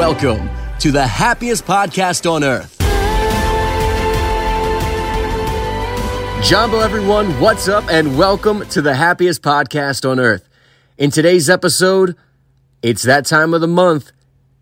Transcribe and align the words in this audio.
Welcome 0.00 0.48
to 0.78 0.90
the 0.90 1.06
happiest 1.06 1.66
podcast 1.66 2.24
on 2.24 2.42
earth. 2.42 2.74
Jambo, 6.42 6.80
everyone, 6.80 7.38
what's 7.38 7.68
up? 7.68 7.84
And 7.90 8.16
welcome 8.16 8.66
to 8.68 8.80
the 8.80 8.94
happiest 8.94 9.42
podcast 9.42 10.08
on 10.10 10.18
earth. 10.18 10.48
In 10.96 11.10
today's 11.10 11.50
episode, 11.50 12.16
it's 12.80 13.02
that 13.02 13.26
time 13.26 13.52
of 13.52 13.60
the 13.60 13.68
month. 13.68 14.10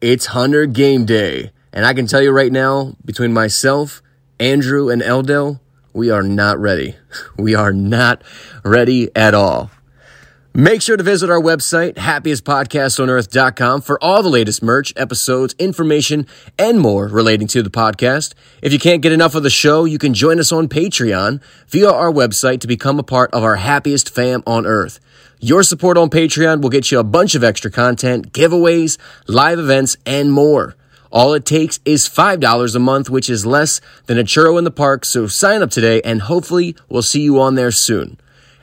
It's 0.00 0.26
Hunter 0.26 0.66
Game 0.66 1.04
Day. 1.04 1.52
And 1.72 1.86
I 1.86 1.94
can 1.94 2.08
tell 2.08 2.20
you 2.20 2.32
right 2.32 2.50
now, 2.50 2.96
between 3.04 3.32
myself, 3.32 4.02
Andrew, 4.40 4.90
and 4.90 5.00
Eldel, 5.00 5.60
we 5.92 6.10
are 6.10 6.24
not 6.24 6.58
ready. 6.58 6.96
We 7.38 7.54
are 7.54 7.72
not 7.72 8.22
ready 8.64 9.14
at 9.14 9.34
all. 9.34 9.70
Make 10.60 10.82
sure 10.82 10.96
to 10.96 11.04
visit 11.04 11.30
our 11.30 11.40
website, 11.40 11.94
happiestpodcastonearth.com, 11.94 13.80
for 13.80 14.02
all 14.02 14.24
the 14.24 14.28
latest 14.28 14.60
merch, 14.60 14.92
episodes, 14.96 15.54
information, 15.56 16.26
and 16.58 16.80
more 16.80 17.06
relating 17.06 17.46
to 17.46 17.62
the 17.62 17.70
podcast. 17.70 18.34
If 18.60 18.72
you 18.72 18.80
can't 18.80 19.00
get 19.00 19.12
enough 19.12 19.36
of 19.36 19.44
the 19.44 19.50
show, 19.50 19.84
you 19.84 19.98
can 19.98 20.14
join 20.14 20.40
us 20.40 20.50
on 20.50 20.66
Patreon 20.66 21.40
via 21.68 21.88
our 21.88 22.10
website 22.10 22.60
to 22.62 22.66
become 22.66 22.98
a 22.98 23.04
part 23.04 23.32
of 23.32 23.44
our 23.44 23.54
happiest 23.54 24.12
fam 24.12 24.42
on 24.48 24.66
earth. 24.66 24.98
Your 25.38 25.62
support 25.62 25.96
on 25.96 26.10
Patreon 26.10 26.60
will 26.60 26.70
get 26.70 26.90
you 26.90 26.98
a 26.98 27.04
bunch 27.04 27.36
of 27.36 27.44
extra 27.44 27.70
content, 27.70 28.32
giveaways, 28.32 28.98
live 29.28 29.60
events, 29.60 29.96
and 30.04 30.32
more. 30.32 30.74
All 31.12 31.34
it 31.34 31.46
takes 31.46 31.78
is 31.84 32.08
$5 32.08 32.74
a 32.74 32.78
month, 32.80 33.08
which 33.08 33.30
is 33.30 33.46
less 33.46 33.80
than 34.06 34.18
a 34.18 34.24
churro 34.24 34.58
in 34.58 34.64
the 34.64 34.72
park, 34.72 35.04
so 35.04 35.28
sign 35.28 35.62
up 35.62 35.70
today 35.70 36.02
and 36.02 36.22
hopefully 36.22 36.74
we'll 36.88 37.02
see 37.02 37.20
you 37.20 37.40
on 37.40 37.54
there 37.54 37.70
soon. 37.70 38.18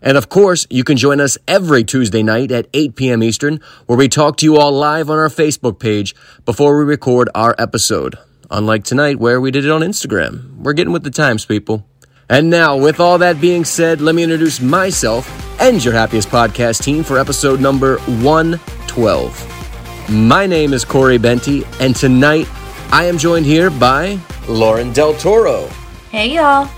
And 0.05 0.17
of 0.17 0.29
course, 0.29 0.67
you 0.69 0.83
can 0.83 0.97
join 0.97 1.19
us 1.19 1.37
every 1.47 1.83
Tuesday 1.83 2.21
night 2.21 2.51
at 2.51 2.67
8 2.73 2.95
p.m. 2.95 3.23
Eastern, 3.23 3.59
where 3.87 3.97
we 3.97 4.07
talk 4.07 4.37
to 4.37 4.45
you 4.45 4.57
all 4.57 4.71
live 4.71 5.09
on 5.09 5.17
our 5.17 5.29
Facebook 5.29 5.79
page 5.79 6.15
before 6.45 6.77
we 6.77 6.83
record 6.85 7.27
our 7.33 7.55
episode. 7.57 8.15
Unlike 8.51 8.83
tonight, 8.83 9.17
where 9.19 9.41
we 9.41 9.49
did 9.49 9.65
it 9.65 9.71
on 9.71 9.81
Instagram. 9.81 10.57
We're 10.57 10.73
getting 10.73 10.93
with 10.93 11.03
the 11.03 11.09
times, 11.09 11.43
people. 11.45 11.87
And 12.29 12.51
now, 12.51 12.77
with 12.77 12.99
all 12.99 13.17
that 13.17 13.41
being 13.41 13.65
said, 13.65 13.99
let 13.99 14.13
me 14.13 14.21
introduce 14.23 14.61
myself 14.61 15.27
and 15.59 15.83
your 15.83 15.93
happiest 15.95 16.29
podcast 16.29 16.83
team 16.83 17.03
for 17.03 17.17
episode 17.17 17.59
number 17.59 17.97
112. 18.21 20.09
My 20.11 20.45
name 20.45 20.73
is 20.73 20.85
Corey 20.85 21.17
Benty, 21.17 21.65
and 21.81 21.95
tonight 21.95 22.47
I 22.91 23.05
am 23.05 23.17
joined 23.17 23.47
here 23.47 23.71
by 23.71 24.19
Lauren 24.47 24.93
Del 24.93 25.15
Toro, 25.15 25.67
Hey 26.11 26.35
y'all. 26.35 26.69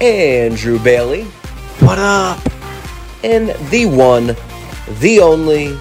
Andrew 0.00 0.78
Bailey, 0.78 1.24
What 1.80 1.98
up? 1.98 2.38
And 3.22 3.48
the 3.70 3.86
one, 3.86 4.36
the 5.00 5.20
only, 5.20 5.76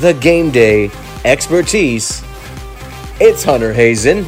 the 0.00 0.16
game 0.20 0.50
day 0.50 0.90
expertise. 1.24 2.22
It's 3.20 3.44
Hunter 3.44 3.72
Hazen. 3.72 4.24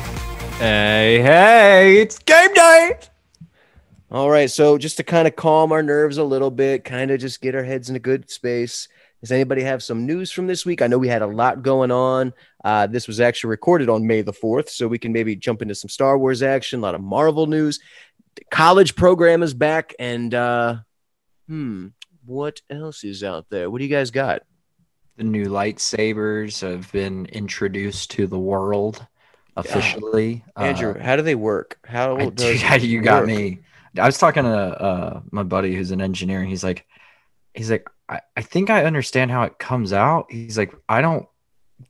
Hey, 0.59 1.21
hey, 1.21 2.01
it's 2.01 2.19
game 2.19 2.55
day. 2.55 2.99
All 4.11 4.31
right, 4.31 4.51
so 4.51 4.79
just 4.79 4.97
to 4.99 5.03
kind 5.03 5.27
of 5.27 5.35
calm 5.35 5.73
our 5.73 5.83
nerves 5.83 6.17
a 6.17 6.25
little 6.25 6.51
bit, 6.51 6.85
kind 6.85 7.11
of 7.11 7.21
just 7.21 7.41
get 7.41 7.55
our 7.55 7.65
heads 7.65 7.91
in 7.91 7.97
a 7.97 8.01
good 8.01 8.31
space. 8.31 8.89
Does 9.21 9.33
anybody 9.33 9.63
have 9.63 9.83
some 9.83 10.07
news 10.07 10.31
from 10.31 10.47
this 10.47 10.65
week? 10.65 10.81
I 10.81 10.87
know 10.87 10.99
we 10.99 11.09
had 11.09 11.23
a 11.23 11.27
lot 11.27 11.63
going 11.63 11.91
on. 11.91 12.33
Uh, 12.65 12.87
this 12.87 13.09
was 13.09 13.19
actually 13.19 13.51
recorded 13.51 13.89
on 13.89 14.07
May 14.07 14.23
the 14.23 14.33
4th, 14.33 14.69
so 14.69 14.87
we 14.87 14.99
can 14.99 15.13
maybe 15.13 15.35
jump 15.35 15.63
into 15.63 15.75
some 15.75 15.89
Star 15.89 16.17
Wars 16.17 16.43
action, 16.43 16.79
a 16.79 16.83
lot 16.83 16.95
of 16.95 17.01
Marvel 17.01 17.47
news. 17.47 17.81
The 18.37 18.45
college 18.51 18.95
program 18.95 19.43
is 19.43 19.55
back, 19.55 19.95
and 19.99 20.33
uh, 20.33 20.77
hmm, 21.49 21.89
what 22.27 22.61
else 22.71 23.05
is 23.05 23.23
out 23.25 23.47
there? 23.51 23.71
What 23.71 23.79
do 23.79 23.85
you 23.85 23.91
guys 23.91 24.11
got? 24.11 24.43
The 25.17 25.25
new 25.25 25.47
lightsabers 25.47 26.61
have 26.61 26.91
been 26.93 27.27
introduced 27.27 28.11
to 28.13 28.27
the 28.27 28.39
world 28.39 29.05
officially. 29.57 30.45
Andrew, 30.57 30.95
Uh, 30.95 31.03
how 31.03 31.17
do 31.17 31.23
they 31.23 31.35
work? 31.35 31.79
How 31.87 32.17
I- 32.17 32.31
does 32.31 32.61
dude, 32.63 32.83
you 32.83 33.01
got 33.01 33.27
me. 33.27 33.61
I 33.99 34.05
was 34.05 34.19
talking 34.19 34.43
to 34.43 34.51
uh, 34.51 35.21
my 35.31 35.43
buddy 35.43 35.75
who's 35.75 35.91
an 35.91 36.03
engineer, 36.03 36.41
and 36.41 36.49
he's 36.49 36.63
like, 36.63 36.85
he's 37.55 37.71
like, 37.71 37.89
I, 38.09 38.21
I 38.37 38.43
think 38.43 38.69
I 38.69 38.85
understand 38.85 39.31
how 39.31 39.45
it 39.45 39.59
comes 39.59 39.93
out. 39.95 40.27
He's 40.31 40.59
like, 40.59 40.75
I 40.89 41.01
don't 41.01 41.27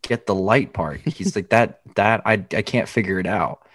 get 0.02 0.26
the 0.26 0.34
light 0.34 0.72
part. 0.72 1.00
He's 1.04 1.34
like 1.34 1.48
that 1.50 1.80
that 1.96 2.22
I 2.24 2.34
I 2.34 2.62
can't 2.62 2.88
figure 2.88 3.18
it 3.18 3.26
out. 3.26 3.66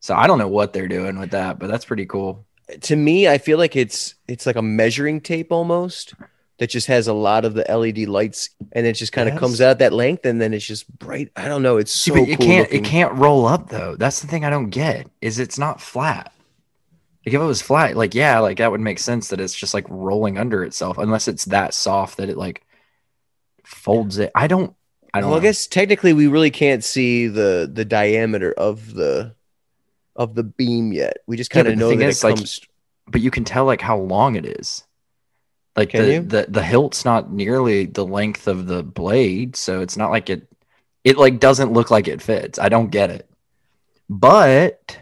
So 0.00 0.14
I 0.14 0.26
don't 0.26 0.38
know 0.38 0.48
what 0.48 0.72
they're 0.74 0.88
doing 0.88 1.18
with 1.18 1.30
that, 1.30 1.58
but 1.58 1.68
that's 1.68 1.84
pretty 1.86 2.04
cool. 2.06 2.44
To 2.82 2.96
me, 2.96 3.28
I 3.28 3.38
feel 3.38 3.58
like 3.58 3.76
it's 3.76 4.14
it's 4.28 4.46
like 4.46 4.56
a 4.56 4.62
measuring 4.62 5.20
tape 5.20 5.52
almost 5.52 6.14
that 6.58 6.70
just 6.70 6.86
has 6.86 7.08
a 7.08 7.12
lot 7.12 7.44
of 7.44 7.54
the 7.54 7.64
LED 7.68 8.08
lights, 8.08 8.50
and 8.72 8.86
it 8.86 8.92
just 8.94 9.12
kind 9.12 9.28
of 9.28 9.34
Yes. 9.34 9.40
comes 9.40 9.60
out 9.60 9.78
that 9.80 9.92
length, 9.92 10.24
and 10.26 10.40
then 10.40 10.54
it's 10.54 10.66
just 10.66 10.86
bright. 10.98 11.30
I 11.36 11.48
don't 11.48 11.62
know. 11.62 11.76
It's 11.78 11.92
See, 11.94 12.10
so 12.10 12.16
but 12.20 12.28
it 12.28 12.36
cool 12.38 12.46
can't 12.46 12.70
looking. 12.70 12.84
it 12.84 12.88
can't 12.88 13.14
roll 13.14 13.46
up 13.46 13.68
though. 13.68 13.96
That's 13.96 14.20
the 14.20 14.26
thing 14.26 14.44
I 14.44 14.50
don't 14.50 14.70
get. 14.70 15.08
Is 15.20 15.38
it's 15.38 15.58
not 15.58 15.80
flat. 15.80 16.32
Like 17.26 17.34
if 17.34 17.40
it 17.40 17.44
was 17.44 17.62
flat, 17.62 17.96
like 17.96 18.14
yeah, 18.14 18.38
like 18.40 18.58
that 18.58 18.70
would 18.70 18.80
make 18.80 18.98
sense 18.98 19.28
that 19.28 19.40
it's 19.40 19.54
just 19.54 19.74
like 19.74 19.86
rolling 19.88 20.38
under 20.38 20.64
itself, 20.64 20.98
unless 20.98 21.28
it's 21.28 21.44
that 21.46 21.72
soft 21.74 22.16
that 22.16 22.28
it 22.28 22.36
like 22.36 22.64
folds 23.64 24.18
it. 24.18 24.30
I 24.34 24.46
don't. 24.46 24.74
I 25.14 25.20
don't. 25.20 25.30
Well, 25.30 25.38
I 25.38 25.42
guess 25.42 25.66
technically 25.66 26.12
we 26.12 26.26
really 26.26 26.50
can't 26.50 26.82
see 26.82 27.26
the 27.28 27.70
the 27.72 27.84
diameter 27.84 28.52
of 28.52 28.94
the 28.94 29.34
of 30.16 30.34
the 30.34 30.42
beam 30.42 30.92
yet. 30.92 31.18
We 31.26 31.36
just 31.36 31.50
kind 31.50 31.66
of 31.66 31.74
the 31.74 31.80
know 31.80 31.94
that 31.94 32.08
is, 32.08 32.22
it 32.22 32.26
like, 32.26 32.36
comes. 32.36 32.60
but 33.06 33.20
you 33.20 33.30
can 33.30 33.44
tell 33.44 33.64
like 33.64 33.80
how 33.80 33.98
long 33.98 34.36
it 34.36 34.44
is. 34.44 34.84
Like 35.74 35.90
Can 35.90 36.02
the, 36.02 36.12
you? 36.12 36.22
the 36.22 36.46
the 36.48 36.62
hilt's 36.62 37.04
not 37.04 37.32
nearly 37.32 37.86
the 37.86 38.04
length 38.04 38.46
of 38.46 38.66
the 38.66 38.82
blade, 38.82 39.56
so 39.56 39.80
it's 39.80 39.96
not 39.96 40.10
like 40.10 40.28
it. 40.28 40.46
It 41.02 41.16
like 41.16 41.40
doesn't 41.40 41.72
look 41.72 41.90
like 41.90 42.08
it 42.08 42.20
fits. 42.20 42.58
I 42.58 42.68
don't 42.68 42.90
get 42.90 43.10
it. 43.10 43.28
But 44.08 44.98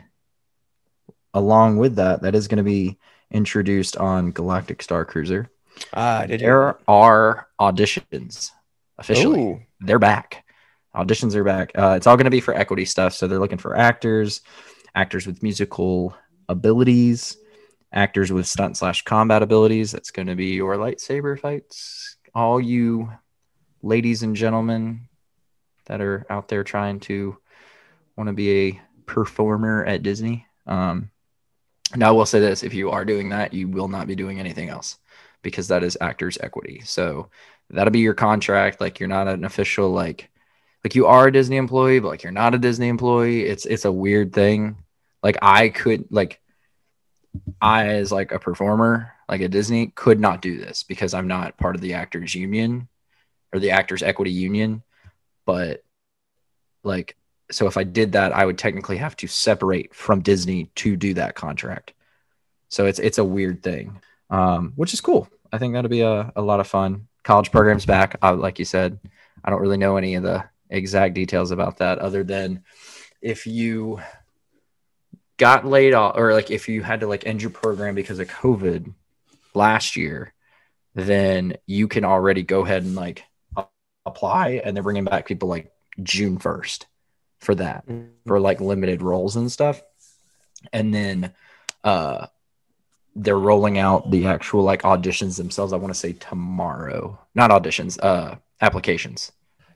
along 1.35 1.79
with 1.79 1.97
that, 1.97 2.23
that 2.23 2.35
is 2.35 2.47
going 2.47 2.59
to 2.59 2.63
be 2.63 2.99
introduced 3.31 3.97
on 3.97 4.31
Galactic 4.31 4.83
Star 4.83 5.05
Cruiser. 5.05 5.51
ah, 5.93 6.25
did 6.27 6.41
you? 6.41 6.47
There 6.47 6.79
are 6.89 7.49
auditions 7.61 8.51
officially. 8.99 9.41
Ooh. 9.41 9.61
They're 9.81 9.99
back. 9.99 10.45
Auditions 10.95 11.35
are 11.35 11.45
back. 11.45 11.73
Uh, 11.77 11.95
it's 11.97 12.07
all 12.07 12.17
going 12.17 12.25
to 12.25 12.31
be 12.31 12.41
for 12.41 12.55
equity 12.55 12.85
stuff. 12.85 13.15
So 13.15 13.27
they're 13.27 13.39
looking 13.39 13.59
for 13.59 13.77
actors, 13.77 14.43
actors 14.95 15.27
with 15.27 15.43
musical 15.43 16.15
abilities, 16.49 17.37
actors 17.93 18.33
with 18.33 18.47
stunt 18.47 18.77
slash 18.77 19.03
combat 19.03 19.43
abilities. 19.43 19.93
That's 19.93 20.11
going 20.11 20.29
to 20.29 20.35
be 20.35 20.49
your 20.49 20.77
lightsaber 20.77 21.39
fights. 21.39 22.17
All 22.35 22.61
you 22.61 23.11
ladies 23.83 24.23
and 24.23 24.37
gentlemen 24.37 25.09
that 25.87 26.01
are 26.01 26.27
out 26.31 26.49
there 26.49 26.65
trying 26.65 27.01
to 27.01 27.37
want 28.17 28.29
to 28.29 28.33
be 28.33 28.69
a 28.69 28.81
performer 29.07 29.85
at 29.85 30.03
Disney. 30.03 30.47
Um, 30.67 31.11
now, 31.97 32.09
I 32.09 32.13
will 32.13 32.27
say 32.27 32.39
this 32.39 32.63
if 32.63 32.75
you 32.75 32.91
are 32.91 33.05
doing 33.05 33.31
that, 33.31 33.53
you 33.53 33.69
will 33.69 33.89
not 33.89 34.07
be 34.07 34.15
doing 34.15 34.39
anything 34.39 34.69
else 34.69 34.99
because 35.43 35.69
that 35.69 35.83
is 35.83 35.99
actors 36.01 36.39
equity. 36.41 36.83
So 36.85 37.31
that'll 37.71 37.91
be 37.91 38.01
your 38.01 38.15
contract. 38.15 38.81
Like 38.81 39.01
you're 39.01 39.09
not 39.09 39.29
an 39.29 39.45
official 39.45 39.91
like 39.91 40.30
like 40.85 40.95
you 40.95 41.07
are 41.07 41.27
a 41.27 41.33
Disney 41.33 41.57
employee, 41.57 42.01
but 42.01 42.09
like 42.09 42.23
you're 42.23 42.33
not 42.33 42.55
a 42.55 42.59
Disney 42.59 42.89
employee. 42.89 43.45
It's 43.45 43.67
it's 43.67 43.85
a 43.85 43.93
weird 43.93 44.33
thing. 44.33 44.77
Like 45.23 45.39
I 45.43 45.69
could 45.69 46.07
like 46.11 46.41
I 47.61 47.89
as 47.89 48.11
like 48.11 48.33
a 48.33 48.39
performer, 48.39 49.13
like 49.29 49.41
at 49.41 49.51
Disney, 49.51 49.89
could 49.89 50.21
not 50.21 50.43
do 50.43 50.59
this 50.59 50.83
because 50.83 51.15
I'm 51.15 51.29
not 51.29 51.57
part 51.59 51.75
of 51.75 51.81
the 51.81 51.95
actors 51.95 52.35
union 52.35 52.89
or 53.53 53.61
the 53.61 53.73
actors 53.73 54.03
equity 54.03 54.33
union. 54.33 54.83
But 55.47 55.85
like 56.83 57.17
so 57.51 57.67
if 57.67 57.77
I 57.77 57.85
did 57.85 58.13
that, 58.13 58.33
I 58.33 58.45
would 58.45 58.59
technically 58.59 58.99
have 58.99 59.17
to 59.17 59.27
separate 59.27 59.95
from 59.95 60.23
Disney 60.23 60.67
to 60.77 60.97
do 60.97 61.15
that 61.15 61.35
contract. 61.35 61.93
So 62.69 62.87
it's 62.87 62.99
it's 62.99 63.19
a 63.19 63.25
weird 63.25 63.63
thing 63.63 64.01
um, 64.31 64.73
which 64.77 64.95
is 64.95 65.01
cool. 65.01 65.29
I 65.53 65.59
think 65.59 65.75
that'll 65.75 65.91
be 65.91 66.03
a, 66.03 66.33
a 66.35 66.43
lot 66.43 66.61
of 66.61 66.69
fun. 66.69 67.09
College 67.25 67.51
programs 67.51 67.85
back, 67.85 68.17
uh, 68.23 68.35
like 68.35 68.59
you 68.59 68.65
said. 68.65 68.99
I 69.45 69.51
don't 69.51 69.61
really 69.61 69.77
know 69.77 69.97
any 69.97 70.15
of 70.15 70.23
the 70.23 70.45
exact 70.71 71.15
details 71.15 71.51
about 71.51 71.79
that, 71.79 71.99
other 71.99 72.25
than 72.25 72.63
if 73.21 73.47
you 73.47 74.01
got 75.37 75.67
laid 75.67 75.93
off, 75.95 76.17
or 76.17 76.33
like 76.33 76.51
if 76.51 76.69
you 76.69 76.83
had 76.83 77.01
to 77.01 77.07
like 77.07 77.27
end 77.27 77.43
your 77.43 77.51
program 77.51 77.95
because 77.95 78.19
of 78.19 78.29
COVID 78.29 78.95
last 79.55 79.97
year, 79.97 80.33
then 80.95 81.57
you 81.67 81.89
can 81.89 82.05
already 82.05 82.43
go 82.43 82.65
ahead 82.65 82.85
and 82.85 82.95
like 82.95 83.25
apply, 84.07 84.61
and 84.65 84.75
they're 84.75 84.83
bringing 84.83 85.05
back 85.05 85.27
people 85.27 85.49
like 85.49 85.71
June 86.03 86.39
first 86.39 86.87
for 87.39 87.55
that 87.55 87.85
for 88.27 88.39
like 88.39 88.61
limited 88.61 89.03
roles 89.03 89.37
and 89.37 89.51
stuff, 89.51 89.83
and 90.73 90.95
then 90.95 91.33
uh 91.85 92.27
they're 93.17 93.39
rolling 93.39 93.77
out 93.77 94.11
the 94.11 94.27
actual 94.27 94.63
like 94.63 94.83
auditions 94.83 95.37
themselves. 95.37 95.73
I 95.73 95.77
want 95.77 95.93
to 95.93 95.99
say 95.99 96.13
tomorrow, 96.13 97.19
not 97.35 97.51
auditions, 97.51 97.99
uh, 98.03 98.37
applications. 98.61 99.33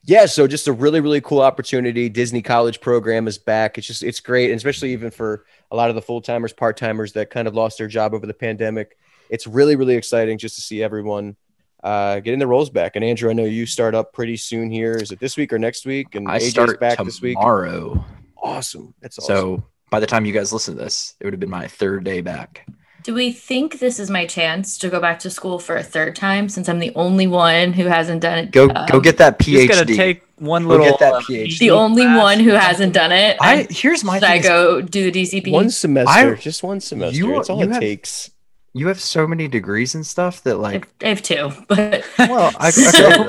Yeah, 0.07 0.27
so 0.27 0.47
just 0.47 0.69
a 0.69 0.73
really, 0.73 1.01
really 1.01 1.21
cool 1.23 1.41
opportunity. 1.41 2.09
Disney 2.11 2.43
College 2.43 2.81
program 2.81 3.27
is 3.27 3.39
back. 3.39 3.79
It's 3.79 3.87
just 3.87 4.03
it's 4.03 4.21
great, 4.21 4.51
and 4.51 4.57
especially 4.57 4.93
even 4.93 5.11
for 5.11 5.47
a 5.71 5.77
lot 5.77 5.89
of 5.89 5.95
the 5.95 6.03
full 6.03 6.21
timers, 6.21 6.53
part 6.53 6.77
timers 6.77 7.15
that 7.15 7.31
kind 7.31 7.49
of 7.49 7.55
lost 7.55 7.79
their 7.79 7.87
job 7.87 8.13
over 8.13 8.27
the 8.27 8.35
pandemic. 8.35 8.99
It's 9.31 9.47
really, 9.47 9.77
really 9.77 9.95
exciting 9.95 10.37
just 10.37 10.57
to 10.57 10.61
see 10.61 10.83
everyone 10.83 11.37
uh, 11.83 12.21
getting 12.21 12.39
the 12.39 12.47
roles 12.47 12.69
back. 12.69 12.97
And 12.97 13.05
Andrew, 13.05 13.31
I 13.31 13.33
know 13.33 13.45
you 13.45 13.65
start 13.65 13.95
up 13.95 14.13
pretty 14.13 14.37
soon 14.37 14.71
here. 14.71 14.93
Is 14.93 15.11
it 15.11 15.21
this 15.21 15.39
week 15.39 15.53
or 15.53 15.59
next 15.59 15.87
week? 15.87 16.15
And 16.15 16.29
I 16.29 16.39
AJ's 16.39 16.51
start 16.51 16.81
back 16.81 17.03
this 17.03 17.23
week. 17.23 17.37
tomorrow. 17.37 18.05
Awesome. 18.37 18.95
That's 19.01 19.19
awesome. 19.19 19.37
So 19.37 19.65
by 19.91 20.01
the 20.01 20.07
time 20.07 20.27
you 20.27 20.33
guys 20.33 20.53
listen 20.53 20.77
to 20.77 20.83
this, 20.83 21.15
it 21.19 21.25
would 21.25 21.33
have 21.33 21.41
been 21.41 21.51
my 21.51 21.67
third 21.67 22.05
day 22.05 22.21
back. 22.21 22.67
Do 23.05 23.13
we 23.15 23.33
think 23.33 23.79
this 23.81 24.01
is 24.01 24.11
my 24.11 24.25
chance 24.27 24.79
to 24.79 24.89
go 24.89 24.99
back 24.99 25.19
to 25.21 25.31
school 25.31 25.59
for 25.59 25.77
a 25.77 25.83
third 25.83 26.17
time 26.17 26.49
since 26.49 26.69
I'm 26.71 26.79
the 26.79 26.91
only 26.95 27.27
one 27.27 27.75
who 27.75 27.85
hasn't 27.85 28.23
done 28.23 28.39
it? 28.39 28.51
Go 28.51 28.69
um, 28.75 28.87
go 28.87 28.99
get 28.99 29.19
that 29.19 29.39
PhD. 29.39 29.67
Just 29.67 29.79
gotta 29.81 29.95
take 29.95 30.23
one 30.39 30.63
Go 30.65 30.71
little 30.71 30.87
get 30.87 30.99
that 31.01 31.13
uh, 31.13 31.21
PhD. 31.21 31.59
the 31.59 31.71
only 31.71 32.03
class. 32.05 32.19
one 32.23 32.41
who 32.41 32.51
hasn't 32.53 32.95
done 32.95 33.13
it. 33.13 33.37
I 33.41 33.67
here's 33.71 34.03
my 34.05 34.15
Should 34.19 34.25
I 34.25 34.31
thing 34.33 34.41
is- 34.41 34.49
go 34.49 34.81
do 34.81 35.11
the 35.11 35.23
DCP? 35.23 35.53
one 35.53 35.69
semester, 35.71 36.35
I- 36.35 36.35
just 36.37 36.63
one 36.63 36.81
semester. 36.81 37.17
You- 37.19 37.35
That's 37.35 37.51
all 37.51 37.59
you 37.59 37.65
it 37.67 37.71
have- 37.73 37.81
takes. 37.81 38.31
You 38.77 38.89
have 38.89 39.01
so 39.01 39.27
many 39.29 39.47
degrees 39.47 39.95
and 39.95 40.05
stuff 40.05 40.43
that 40.45 40.57
like 40.59 40.89
I 41.05 41.09
have 41.11 41.23
two, 41.23 41.51
but 41.69 42.05
well, 42.19 42.53
I, 42.59 42.69
I 42.69 42.73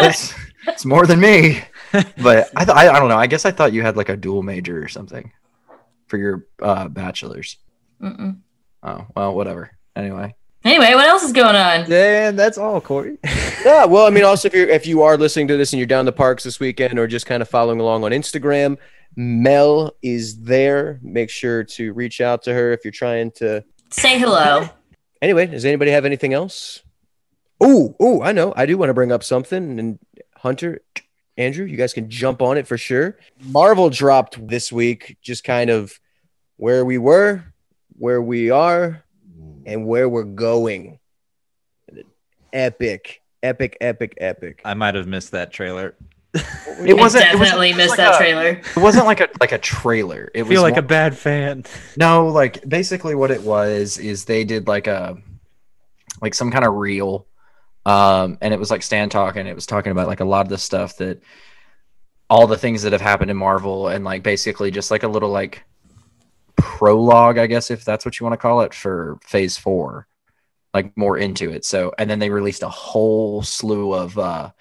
it's, 0.08 0.34
it's 0.68 0.86
more 0.86 1.06
than 1.06 1.20
me. 1.20 1.62
But 1.92 2.50
I, 2.56 2.66
th- 2.66 2.76
I 2.76 2.90
I 2.96 3.00
don't 3.00 3.10
know. 3.10 3.18
I 3.18 3.28
guess 3.28 3.46
I 3.46 3.52
thought 3.52 3.72
you 3.74 3.82
had 3.84 3.96
like 3.98 4.10
a 4.10 4.18
dual 4.18 4.42
major 4.42 4.82
or 4.84 4.88
something 4.88 5.32
for 6.08 6.18
your 6.18 6.48
uh, 6.62 6.88
bachelor's. 6.88 7.58
Mm-mm. 8.02 8.38
Oh 8.86 9.08
well, 9.16 9.36
whatever. 9.36 9.72
Anyway, 9.96 10.36
anyway, 10.64 10.94
what 10.94 11.08
else 11.08 11.24
is 11.24 11.34
going 11.34 11.56
on? 11.56 11.92
And 11.92 12.38
that's 12.38 12.58
all, 12.58 12.80
Corey. 12.80 13.18
Yeah, 13.66 13.86
well, 13.86 14.06
I 14.06 14.12
mean, 14.12 14.24
also 14.24 14.48
if 14.48 14.54
you're 14.54 14.70
if 14.70 14.86
you 14.86 15.02
are 15.02 15.18
listening 15.18 15.48
to 15.48 15.58
this 15.58 15.74
and 15.74 15.80
you're 15.80 15.88
down 15.88 16.06
the 16.06 16.12
parks 16.12 16.44
this 16.44 16.60
weekend 16.60 17.00
or 17.00 17.08
just 17.08 17.26
kind 17.26 17.42
of 17.42 17.50
following 17.50 17.80
along 17.80 18.04
on 18.04 18.12
Instagram, 18.12 18.78
Mel 19.16 19.96
is 20.04 20.42
there. 20.44 21.00
Make 21.02 21.32
sure 21.32 21.64
to 21.64 21.92
reach 21.94 22.22
out 22.22 22.44
to 22.44 22.54
her 22.54 22.74
if 22.74 22.86
you're 22.86 22.92
trying 22.92 23.32
to. 23.38 23.64
Say 23.90 24.20
hello. 24.20 24.70
Anyway, 25.22 25.48
does 25.48 25.66
anybody 25.66 25.90
have 25.90 26.06
anything 26.06 26.34
else? 26.34 26.84
Oh, 27.60 27.96
oh, 28.00 28.22
I 28.22 28.32
know. 28.32 28.54
I 28.56 28.68
do 28.68 28.78
want 28.78 28.90
to 28.90 28.94
bring 28.94 29.12
up 29.12 29.24
something. 29.24 29.80
And 29.80 29.98
Hunter, 30.36 30.82
Andrew, 31.36 31.66
you 31.66 31.78
guys 31.78 31.94
can 31.94 32.12
jump 32.12 32.44
on 32.44 32.58
it 32.58 32.68
for 32.68 32.78
sure. 32.78 33.18
Marvel 33.42 33.90
dropped 33.90 34.46
this 34.48 34.72
week, 34.72 35.18
just 35.24 35.44
kind 35.44 35.72
of 35.72 36.00
where 36.58 36.86
we 36.86 37.00
were, 37.00 37.44
where 37.98 38.22
we 38.22 38.50
are, 38.52 39.04
and 39.66 39.86
where 39.88 40.08
we're 40.10 40.24
going. 40.24 41.00
Epic, 42.54 43.22
epic, 43.44 43.78
epic, 43.82 44.14
epic. 44.18 44.62
I 44.64 44.74
might 44.74 44.96
have 44.96 45.08
missed 45.08 45.32
that 45.32 45.52
trailer. 45.52 45.96
it 46.34 46.98
wasn't. 46.98 47.24
it 47.26 47.38
definitely 47.38 47.72
wasn't 47.72 47.78
missed 47.78 47.90
like 47.90 47.98
that 47.98 48.16
a- 48.16 48.18
trailer. 48.18 48.48
It 48.50 48.78
wasn't 48.78 49.06
like 49.06 49.20
a 49.22 49.30
like 49.40 49.52
a 49.52 49.58
trailer. 49.58 50.30
It 50.34 50.40
I 50.40 50.44
was 50.44 50.50
feel 50.50 50.62
like 50.62 50.74
more- 50.76 50.80
a 50.80 50.88
bad 50.88 51.18
fan. 51.18 51.64
No, 51.98 52.28
like 52.28 52.68
basically 52.68 53.16
what 53.16 53.32
it 53.32 53.42
was 53.42 53.98
is 53.98 54.26
they 54.26 54.44
did 54.44 54.68
like 54.68 54.88
a 54.88 55.18
like 56.22 56.34
some 56.34 56.52
kind 56.52 56.66
of 56.66 56.74
reel. 56.76 57.28
Um 57.86 58.38
and 58.42 58.54
it 58.54 58.60
was 58.60 58.72
like 58.72 58.84
Stan 58.84 59.10
talking, 59.10 59.48
it 59.48 59.56
was 59.56 59.66
talking 59.66 59.92
about 59.92 60.08
like 60.08 60.20
a 60.22 60.26
lot 60.26 60.46
of 60.46 60.50
the 60.50 60.58
stuff 60.58 60.98
that 60.98 61.22
all 62.30 62.48
the 62.48 62.58
things 62.58 62.84
that 62.84 62.92
have 62.94 63.02
happened 63.02 63.32
in 63.32 63.38
Marvel 63.38 63.88
and 63.90 64.04
like 64.04 64.24
basically 64.24 64.72
just 64.72 64.92
like 64.92 65.04
a 65.04 65.08
little 65.08 65.30
like 65.30 65.64
prologue, 66.58 67.38
I 67.38 67.48
guess 67.48 67.72
if 67.72 67.84
that's 67.86 68.06
what 68.06 68.20
you 68.20 68.26
want 68.26 68.34
to 68.34 68.38
call 68.38 68.62
it 68.62 68.74
for 68.74 69.18
phase 69.24 69.58
4. 69.58 70.08
Like 70.74 70.98
more 70.98 71.18
into 71.18 71.52
it. 71.52 71.64
So 71.64 71.94
and 71.98 72.10
then 72.10 72.20
they 72.20 72.30
released 72.30 72.62
a 72.62 72.68
whole 72.70 73.42
slew 73.44 73.94
of 73.94 74.18
uh 74.20 74.52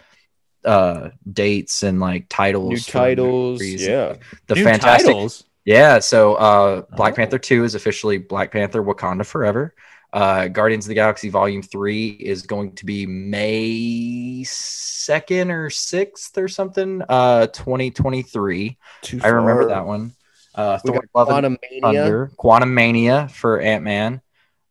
uh 0.64 1.10
dates 1.32 1.82
and 1.82 1.98
like 1.98 2.26
titles 2.28 2.70
New 2.70 2.78
titles, 2.78 3.60
movies. 3.60 3.84
yeah. 3.86 4.14
the 4.46 4.54
New 4.54 4.62
fantastic 4.64 5.08
titles. 5.12 5.44
yeah, 5.64 5.98
so 5.98 6.34
uh, 6.36 6.82
Black 6.96 7.14
Oh. 7.14 7.16
Panther 7.16 7.38
2 7.38 7.64
is 7.64 7.74
officially 7.74 8.18
Black 8.18 8.52
Panther 8.52 8.82
Wakanda 8.82 9.26
Forever. 9.26 9.74
Uh, 10.12 10.46
Guardians 10.46 10.84
of 10.84 10.90
the 10.90 10.94
Galaxy 10.94 11.28
Volume 11.30 11.60
3 11.62 12.10
is 12.10 12.42
going 12.42 12.76
to 12.76 12.86
be 12.86 13.04
May 13.06 14.44
2nd 14.44 15.50
or 15.50 15.68
6th 15.68 16.38
or 16.38 16.46
something, 16.46 17.02
uh, 17.08 17.48
2023. 17.48 18.78
Too 19.02 19.20
I 19.22 19.28
remember 19.28 19.66
that 19.68 19.84
one. 19.84 20.12
Uh, 20.54 20.78
We 20.84 20.90
Thor 20.90 21.00
got 21.00 21.28
Love 21.28 21.44
and 21.44 21.58
Quantumania 22.38 23.30
for 23.30 23.60
Ant 23.60 23.84
Man 23.84 24.20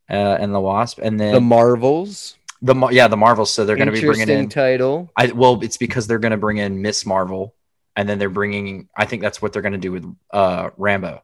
uh, 0.10 0.14
and 0.14 0.54
the 0.54 0.60
Wasp. 0.60 1.00
And 1.02 1.20
then 1.20 1.34
the 1.34 1.42
Marvels. 1.42 2.36
the, 2.62 2.76
yeah, 2.92 3.08
the 3.08 3.18
Marvels. 3.18 3.54
So 3.54 3.66
they're 3.66 3.76
going 3.76 3.88
to 3.88 3.94
be 3.94 4.02
bringing 4.02 4.30
in 4.30 4.50
title. 4.50 5.12
I 5.18 5.28
well, 5.28 5.62
it's 5.62 5.78
because 5.78 6.08
they're 6.08 6.20
going 6.20 6.32
to 6.32 6.38
bring 6.38 6.58
in 6.58 6.82
Miss 6.82 7.06
Marvel, 7.06 7.56
and 7.96 8.08
then 8.08 8.20
they're 8.20 8.30
bringing. 8.30 8.88
I 8.96 9.06
think 9.06 9.22
that's 9.22 9.42
what 9.42 9.54
they're 9.54 9.62
going 9.62 9.74
to 9.74 9.78
do 9.78 9.92
with 9.92 10.16
uh 10.32 10.70
Rambeau. 10.72 11.22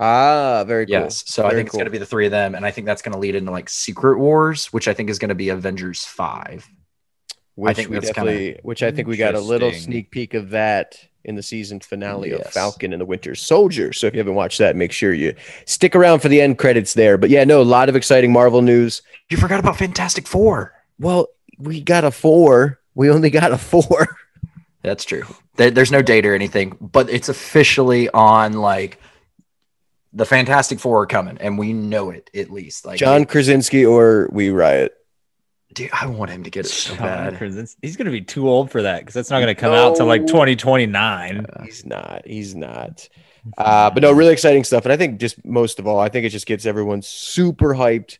Ah, 0.00 0.62
very 0.64 0.86
cool. 0.86 0.92
Yes, 0.92 1.24
so 1.26 1.42
I 1.42 1.50
Very 1.50 1.60
think 1.60 1.66
it's 1.68 1.76
going 1.76 1.86
to 1.86 1.90
be 1.90 1.98
the 1.98 2.06
three 2.06 2.26
of 2.26 2.30
them, 2.30 2.54
and 2.54 2.64
I 2.64 2.70
think 2.70 2.86
that's 2.86 3.02
going 3.02 3.14
to 3.14 3.18
lead 3.18 3.34
into 3.34 3.50
like 3.50 3.68
Secret 3.68 4.18
Wars, 4.18 4.66
which 4.66 4.86
I 4.86 4.94
think 4.94 5.10
is 5.10 5.18
going 5.18 5.30
to 5.30 5.34
be 5.34 5.48
Avengers 5.48 6.04
Five. 6.04 6.68
Which 7.56 7.76
think 7.76 7.90
we 7.90 7.98
definitely, 7.98 8.60
which 8.62 8.84
I 8.84 8.92
think 8.92 9.08
we 9.08 9.16
got 9.16 9.34
a 9.34 9.40
little 9.40 9.72
sneak 9.72 10.12
peek 10.12 10.34
of 10.34 10.50
that 10.50 10.96
in 11.28 11.34
the 11.34 11.42
season 11.42 11.78
finale 11.78 12.32
of 12.32 12.42
Falcon 12.46 12.94
and 12.94 13.00
the 13.00 13.04
Winter 13.04 13.34
Soldier. 13.34 13.92
So 13.92 14.06
if 14.06 14.14
you 14.14 14.18
haven't 14.18 14.34
watched 14.34 14.58
that, 14.58 14.74
make 14.74 14.92
sure 14.92 15.12
you 15.12 15.34
stick 15.66 15.94
around 15.94 16.20
for 16.20 16.28
the 16.28 16.40
end 16.40 16.56
credits 16.56 16.94
there. 16.94 17.18
But 17.18 17.28
yeah, 17.28 17.44
no, 17.44 17.60
a 17.60 17.62
lot 17.62 17.90
of 17.90 17.96
exciting 17.96 18.32
Marvel 18.32 18.62
news. 18.62 19.02
You 19.28 19.36
forgot 19.36 19.60
about 19.60 19.76
Fantastic 19.76 20.26
Four. 20.26 20.72
Well, 20.98 21.28
we 21.58 21.82
got 21.82 22.04
a 22.04 22.10
four. 22.10 22.80
We 22.94 23.10
only 23.10 23.28
got 23.28 23.52
a 23.52 23.58
four. 23.58 24.16
That's 24.82 25.04
true. 25.04 25.24
There's 25.56 25.92
no 25.92 26.00
date 26.00 26.24
or 26.24 26.34
anything, 26.34 26.76
but 26.80 27.10
it's 27.10 27.28
officially 27.28 28.08
on 28.08 28.54
like 28.54 28.98
the 30.14 30.24
Fantastic 30.24 30.80
Four 30.80 31.02
are 31.02 31.06
coming, 31.06 31.36
and 31.38 31.58
we 31.58 31.74
know 31.74 32.08
it 32.10 32.30
at 32.34 32.50
least. 32.50 32.86
Like 32.86 32.98
John 32.98 33.26
Krasinski 33.26 33.84
or 33.84 34.30
We 34.32 34.48
Riot. 34.48 34.94
Dude, 35.74 35.90
I 35.92 36.06
want 36.06 36.30
him 36.30 36.44
to 36.44 36.50
get 36.50 36.66
it 36.66 36.68
so 36.70 36.96
bad. 36.96 37.36
He's 37.82 37.96
gonna 37.96 38.10
be 38.10 38.22
too 38.22 38.48
old 38.48 38.70
for 38.70 38.82
that 38.82 39.00
because 39.00 39.14
that's 39.14 39.30
not 39.30 39.40
gonna 39.40 39.54
come 39.54 39.72
out 39.72 39.96
till 39.96 40.06
like 40.06 40.22
No. 40.22 40.26
2029. 40.28 41.46
He's 41.64 41.84
not. 41.84 42.22
He's 42.26 42.54
not. 42.54 43.08
Uh, 43.56 43.90
but 43.90 44.02
no, 44.02 44.12
really 44.12 44.32
exciting 44.32 44.64
stuff. 44.64 44.84
And 44.84 44.92
I 44.92 44.96
think 44.96 45.20
just 45.20 45.44
most 45.44 45.78
of 45.78 45.86
all, 45.86 45.98
I 45.98 46.08
think 46.08 46.26
it 46.26 46.30
just 46.30 46.46
gets 46.46 46.66
everyone 46.66 47.02
super 47.02 47.74
hyped 47.74 48.18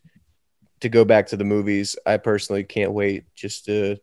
to 0.79 0.89
go 0.89 1.05
back 1.05 1.27
to 1.27 1.37
the 1.37 1.43
movies. 1.43 1.95
I 2.05 2.17
personally 2.17 2.63
can't 2.63 2.93
wait 2.93 3.25
just 3.35 3.65
to 3.65 3.97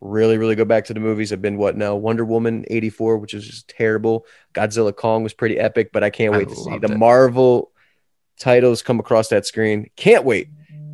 really, 0.00 0.38
really 0.38 0.54
go 0.54 0.64
back 0.64 0.86
to 0.86 0.94
the 0.94 1.00
movies. 1.00 1.32
I've 1.32 1.42
been 1.42 1.58
what 1.58 1.76
now? 1.76 1.96
Wonder 1.96 2.24
Woman 2.24 2.64
84, 2.70 3.18
which 3.18 3.34
is 3.34 3.46
just 3.46 3.68
terrible. 3.68 4.24
Godzilla 4.54 4.94
Kong 4.94 5.22
was 5.22 5.34
pretty 5.34 5.58
epic, 5.58 5.90
but 5.92 6.02
I 6.02 6.08
can't 6.10 6.34
I 6.34 6.38
wait 6.38 6.48
to 6.48 6.54
see 6.56 6.70
loved 6.70 6.84
the 6.84 6.92
it. 6.92 6.98
Marvel 6.98 7.72
titles 8.38 8.80
come 8.80 9.00
across 9.00 9.28
that 9.28 9.44
screen. 9.44 9.90
Can't 9.96 10.24
wait. 10.24 10.48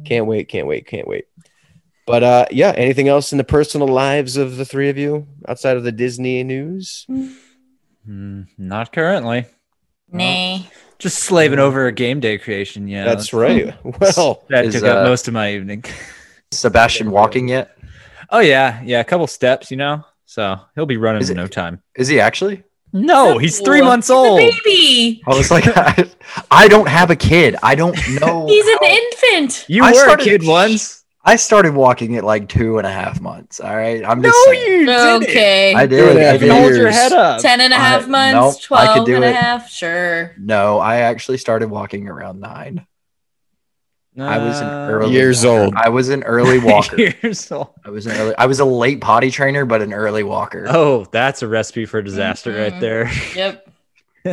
Can't 0.05 0.27
wait, 0.27 0.49
can't 0.49 0.67
wait, 0.67 0.87
can't 0.87 1.07
wait. 1.07 1.27
But 2.07 2.23
uh 2.23 2.47
yeah, 2.51 2.73
anything 2.77 3.09
else 3.09 3.33
in 3.33 3.39
the 3.39 3.45
personal 3.45 3.89
lives 3.89 4.37
of 4.37 4.57
the 4.57 4.65
three 4.65 4.89
of 4.89 4.97
you 4.97 5.27
outside 5.49 5.77
of 5.77 5.83
the 5.85 5.93
Disney 5.93 6.43
news? 6.45 7.05
Hmm, 8.05 8.43
not 8.57 8.93
currently. 8.93 9.47
Nay. 10.13 10.69
Just 10.99 11.19
slaving 11.19 11.59
over 11.59 11.87
a 11.87 11.93
game 11.93 12.21
day 12.21 12.39
creation. 12.39 12.89
Yeah, 12.89 13.05
That's 13.05 13.33
right. 13.33 13.75
Well, 14.01 14.45
That 14.49 14.67
Is, 14.67 14.75
took 14.75 14.85
up 14.85 14.99
uh, 14.99 15.05
most 15.05 15.29
of 15.29 15.35
my 15.35 15.53
evening. 15.53 15.85
Sebastian 16.53 17.11
walking 17.11 17.49
yet? 17.49 17.77
Oh 18.31 18.39
yeah, 18.41 18.81
yeah, 18.85 19.01
a 19.01 19.05
couple 19.05 19.27
steps, 19.27 19.71
you 19.71 19.77
know. 19.77 20.05
So 20.27 20.57
he'll 20.75 20.87
be 20.87 20.97
running 20.97 21.23
Is 21.23 21.31
in 21.31 21.37
it- 21.39 21.41
no 21.43 21.47
time. 21.49 21.83
Is 21.97 22.09
he 22.09 22.21
actually? 22.21 22.63
No, 22.93 23.37
he's 23.37 23.61
three 23.61 23.81
No. 23.81 23.87
months 23.87 24.07
He's 24.09 24.15
a 24.15 24.17
old. 24.17 24.39
baby. 24.39 25.23
I 25.27 25.31
was 25.37 25.51
like, 25.51 25.65
I, 25.77 26.09
I 26.51 26.69
don't 26.69 26.89
have 26.89 27.11
a 27.11 27.17
kid. 27.17 27.57
I 27.63 27.75
don't 27.75 27.95
know. 28.21 28.47
He's 28.47 28.67
an 28.67 28.79
infant. 28.85 29.67
You 29.69 29.85
I 29.85 29.93
were 29.93 30.15
a 30.15 30.17
kid 30.17 30.43
once. 30.47 31.05
I 31.29 31.35
started 31.37 31.75
walking 31.75 32.15
at 32.17 32.23
like 32.25 32.49
two 32.49 32.79
and 32.79 32.87
a 32.87 32.91
half 32.93 33.21
months. 33.21 33.59
All 33.59 33.75
right, 33.77 34.05
I'm 34.05 34.21
No, 34.21 34.29
just 34.29 34.45
saying. 34.45 34.71
you 34.81 34.87
didn't. 34.87 35.23
Okay. 35.25 35.75
I 35.75 35.87
Two 35.87 35.97
did. 35.97 36.09
and 36.11 36.19
a 36.19 36.21
I 36.21 36.25
half 36.25 36.33
You 36.35 36.39
can 36.39 36.49
did. 36.49 36.61
hold 36.63 36.75
your 36.77 36.91
head 36.91 37.13
up. 37.13 37.43
10 37.43 37.61
and 37.61 37.73
a 37.73 37.77
half 37.77 38.05
I- 38.05 38.07
months, 38.07 38.71
nope, 38.71 38.79
I 38.79 38.85
12 38.95 39.07
do 39.07 39.15
and 39.17 39.25
a 39.25 39.33
half. 39.33 39.69
Sure. 39.71 40.35
No, 40.39 40.79
I 40.79 40.99
actually 40.99 41.39
started 41.39 41.69
walking 41.69 42.09
around 42.09 42.39
nine. 42.41 42.87
I 44.19 44.39
was 44.39 44.61
an 44.61 44.67
Uh, 44.69 44.89
early 44.91 45.13
Years 45.13 45.45
walker. 45.45 45.61
old. 45.65 45.75
I 45.77 45.89
was 45.91 46.09
an 46.09 46.23
early 46.23 46.59
walker. 46.59 46.97
Years 46.97 47.53
old. 47.53 47.69
I 47.85 47.91
was 47.91 48.07
an 48.07 48.13
early. 48.13 48.35
I 48.39 48.47
was 48.47 48.61
a 48.61 48.65
late 48.65 49.03
potty 49.03 49.31
trainer, 49.31 49.67
but 49.67 49.83
an 49.83 49.93
early 49.93 50.23
walker. 50.23 50.65
Oh, 50.71 51.05
that's 51.11 51.43
a 51.43 51.49
recipe 51.49 51.85
for 51.85 52.01
disaster 52.01 52.51
Mhm. 52.53 52.63
right 52.73 52.81
there. 52.81 53.11
Yep. 53.35 53.69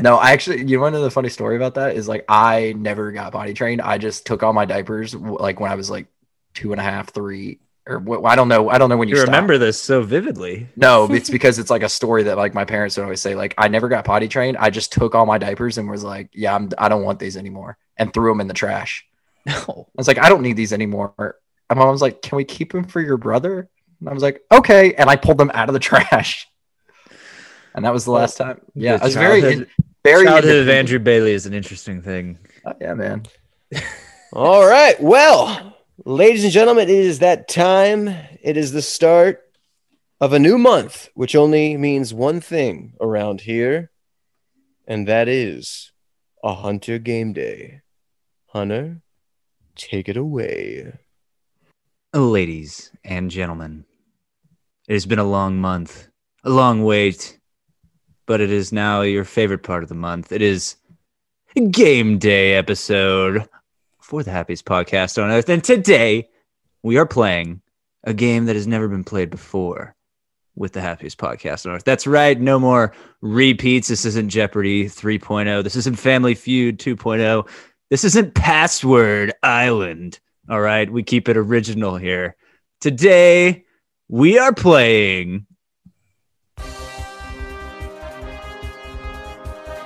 No, 0.01 0.15
I 0.15 0.31
actually, 0.31 0.63
you 0.65 0.79
want 0.79 0.93
to 0.93 0.99
know 0.99 1.03
the 1.03 1.11
funny 1.11 1.29
story 1.29 1.55
about 1.57 1.75
that 1.75 1.95
is 1.97 2.07
like 2.07 2.23
I 2.29 2.73
never 2.77 3.11
got 3.11 3.33
potty 3.33 3.53
trained. 3.53 3.81
I 3.81 3.97
just 3.97 4.25
took 4.25 4.41
all 4.41 4.53
my 4.53 4.65
diapers 4.65 5.13
like 5.13 5.59
when 5.59 5.69
I 5.71 5.75
was 5.75 5.89
like 5.89 6.07
two 6.53 6.71
and 6.71 6.79
a 6.79 6.83
half, 6.83 7.09
three, 7.13 7.59
or 7.87 7.99
wh- 7.99 8.25
I 8.25 8.35
don't 8.35 8.47
know. 8.47 8.69
I 8.69 8.77
don't 8.77 8.89
know 8.89 8.97
when 8.97 9.07
you, 9.09 9.15
You 9.15 9.23
remember 9.23 9.57
this 9.57 9.81
so 9.81 10.01
vividly. 10.03 10.67
No, 10.75 11.11
it's 11.11 11.29
because 11.29 11.59
it's 11.59 11.69
like 11.69 11.83
a 11.83 11.89
story 11.89 12.23
that 12.23 12.37
like 12.37 12.53
my 12.53 12.65
parents 12.65 12.97
would 12.97 13.03
always 13.03 13.21
say. 13.21 13.35
Like 13.35 13.53
I 13.57 13.67
never 13.67 13.89
got 13.89 14.05
potty 14.05 14.27
trained. 14.27 14.57
I 14.57 14.69
just 14.69 14.91
took 14.91 15.15
all 15.15 15.25
my 15.25 15.37
diapers 15.37 15.77
and 15.77 15.89
was 15.89 16.03
like, 16.03 16.29
yeah, 16.33 16.55
I'm, 16.55 16.69
I 16.77 16.89
don't 16.89 17.03
want 17.03 17.19
these 17.19 17.37
anymore, 17.37 17.77
and 17.97 18.13
threw 18.13 18.31
them 18.31 18.41
in 18.41 18.47
the 18.47 18.53
trash. 18.53 19.05
No. 19.45 19.53
I 19.89 19.91
was 19.97 20.07
like, 20.07 20.19
I 20.19 20.29
don't 20.29 20.41
need 20.41 20.55
these 20.55 20.71
anymore. 20.73 21.13
And 21.69 21.77
my 21.77 21.83
mom 21.85 21.91
was 21.91 22.01
like, 22.01 22.21
Can 22.21 22.37
we 22.37 22.45
keep 22.45 22.71
them 22.71 22.85
for 22.85 23.01
your 23.01 23.17
brother? 23.17 23.69
And 23.99 24.09
I 24.09 24.13
was 24.13 24.23
like, 24.23 24.41
Okay. 24.51 24.93
And 24.93 25.09
I 25.09 25.15
pulled 25.17 25.37
them 25.37 25.51
out 25.53 25.67
of 25.69 25.73
the 25.73 25.79
trash. 25.89 26.47
And 27.75 27.83
that 27.85 27.91
was 27.93 28.05
the 28.05 28.11
last 28.11 28.37
time. 28.37 28.61
Yeah, 28.75 28.97
The 28.97 29.03
I 29.03 29.05
was 29.05 29.15
very, 29.15 29.65
very. 30.03 30.25
Childhood 30.25 30.55
of. 30.63 30.69
Andrew 30.69 30.99
Bailey 30.99 31.31
is 31.33 31.45
an 31.45 31.53
interesting 31.53 32.01
thing. 32.01 32.37
Oh, 32.65 32.73
yeah, 32.79 32.93
man. 32.93 33.23
all 34.33 34.65
right. 34.65 35.01
Well, 35.01 35.75
Ladies 35.99 36.43
and 36.43 36.51
gentlemen, 36.51 36.89
it 36.89 36.95
is 36.95 37.19
that 37.19 37.47
time. 37.47 38.07
It 38.41 38.57
is 38.57 38.71
the 38.71 38.81
start 38.81 39.43
of 40.19 40.33
a 40.33 40.39
new 40.39 40.57
month, 40.57 41.09
which 41.13 41.35
only 41.35 41.77
means 41.77 42.15
one 42.15 42.41
thing 42.41 42.93
around 42.99 43.41
here, 43.41 43.91
and 44.87 45.07
that 45.07 45.27
is 45.27 45.91
a 46.43 46.55
Hunter 46.55 46.97
game 46.97 47.31
day. 47.31 47.81
Hunter, 48.47 49.03
take 49.75 50.09
it 50.09 50.17
away. 50.17 50.97
Oh, 52.11 52.27
ladies 52.27 52.91
and 53.03 53.29
gentlemen, 53.29 53.85
it 54.87 54.93
has 54.93 55.05
been 55.05 55.19
a 55.19 55.23
long 55.23 55.61
month, 55.61 56.07
a 56.43 56.49
long 56.49 56.83
wait, 56.83 57.39
but 58.25 58.41
it 58.41 58.49
is 58.49 58.73
now 58.73 59.01
your 59.01 59.25
favorite 59.25 59.61
part 59.61 59.83
of 59.83 59.89
the 59.89 59.95
month. 59.95 60.31
It 60.31 60.41
is 60.41 60.75
game 61.69 62.17
day 62.17 62.55
episode 62.55 63.47
for 64.03 64.21
the 64.21 64.31
happiest 64.31 64.65
podcast 64.65 65.21
on 65.21 65.31
earth. 65.31 65.49
And 65.49 65.63
today 65.63 66.29
we 66.83 66.97
are 66.97 67.05
playing 67.05 67.61
a 68.03 68.13
game 68.13 68.45
that 68.45 68.55
has 68.55 68.67
never 68.67 68.87
been 68.87 69.05
played 69.05 69.29
before 69.29 69.95
with 70.55 70.73
the 70.73 70.81
happiest 70.81 71.17
podcast 71.17 71.65
on 71.65 71.71
earth. 71.71 71.85
That's 71.85 72.05
right. 72.05 72.39
No 72.39 72.59
more 72.59 72.93
repeats. 73.21 73.87
This 73.87 74.05
isn't 74.05 74.29
Jeopardy 74.29 74.85
3.0. 74.85 75.63
This 75.63 75.77
isn't 75.77 75.97
Family 75.97 76.35
Feud 76.35 76.79
2.0. 76.79 77.47
This 77.89 78.03
isn't 78.03 78.35
Password 78.35 79.33
Island. 79.41 80.19
All 80.49 80.61
right. 80.61 80.91
We 80.91 81.01
keep 81.03 81.29
it 81.29 81.37
original 81.37 81.95
here. 81.95 82.35
Today 82.81 83.63
we 84.09 84.37
are 84.37 84.53
playing. 84.53 85.47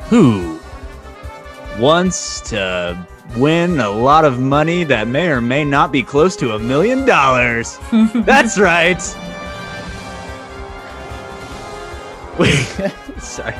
Who 0.09 0.59
wants 1.77 2.41
to 2.49 3.07
win 3.35 3.79
a 3.79 3.89
lot 3.89 4.25
of 4.25 4.39
money 4.39 4.83
that 4.85 5.07
may 5.07 5.29
or 5.29 5.41
may 5.41 5.63
not 5.63 5.91
be 5.91 6.03
close 6.03 6.35
to 6.37 6.55
a 6.55 6.59
million 6.59 7.05
dollars? 7.05 7.77
That's 8.13 8.57
right. 8.57 8.99
Wait, 12.39 12.53
sorry. 13.17 13.55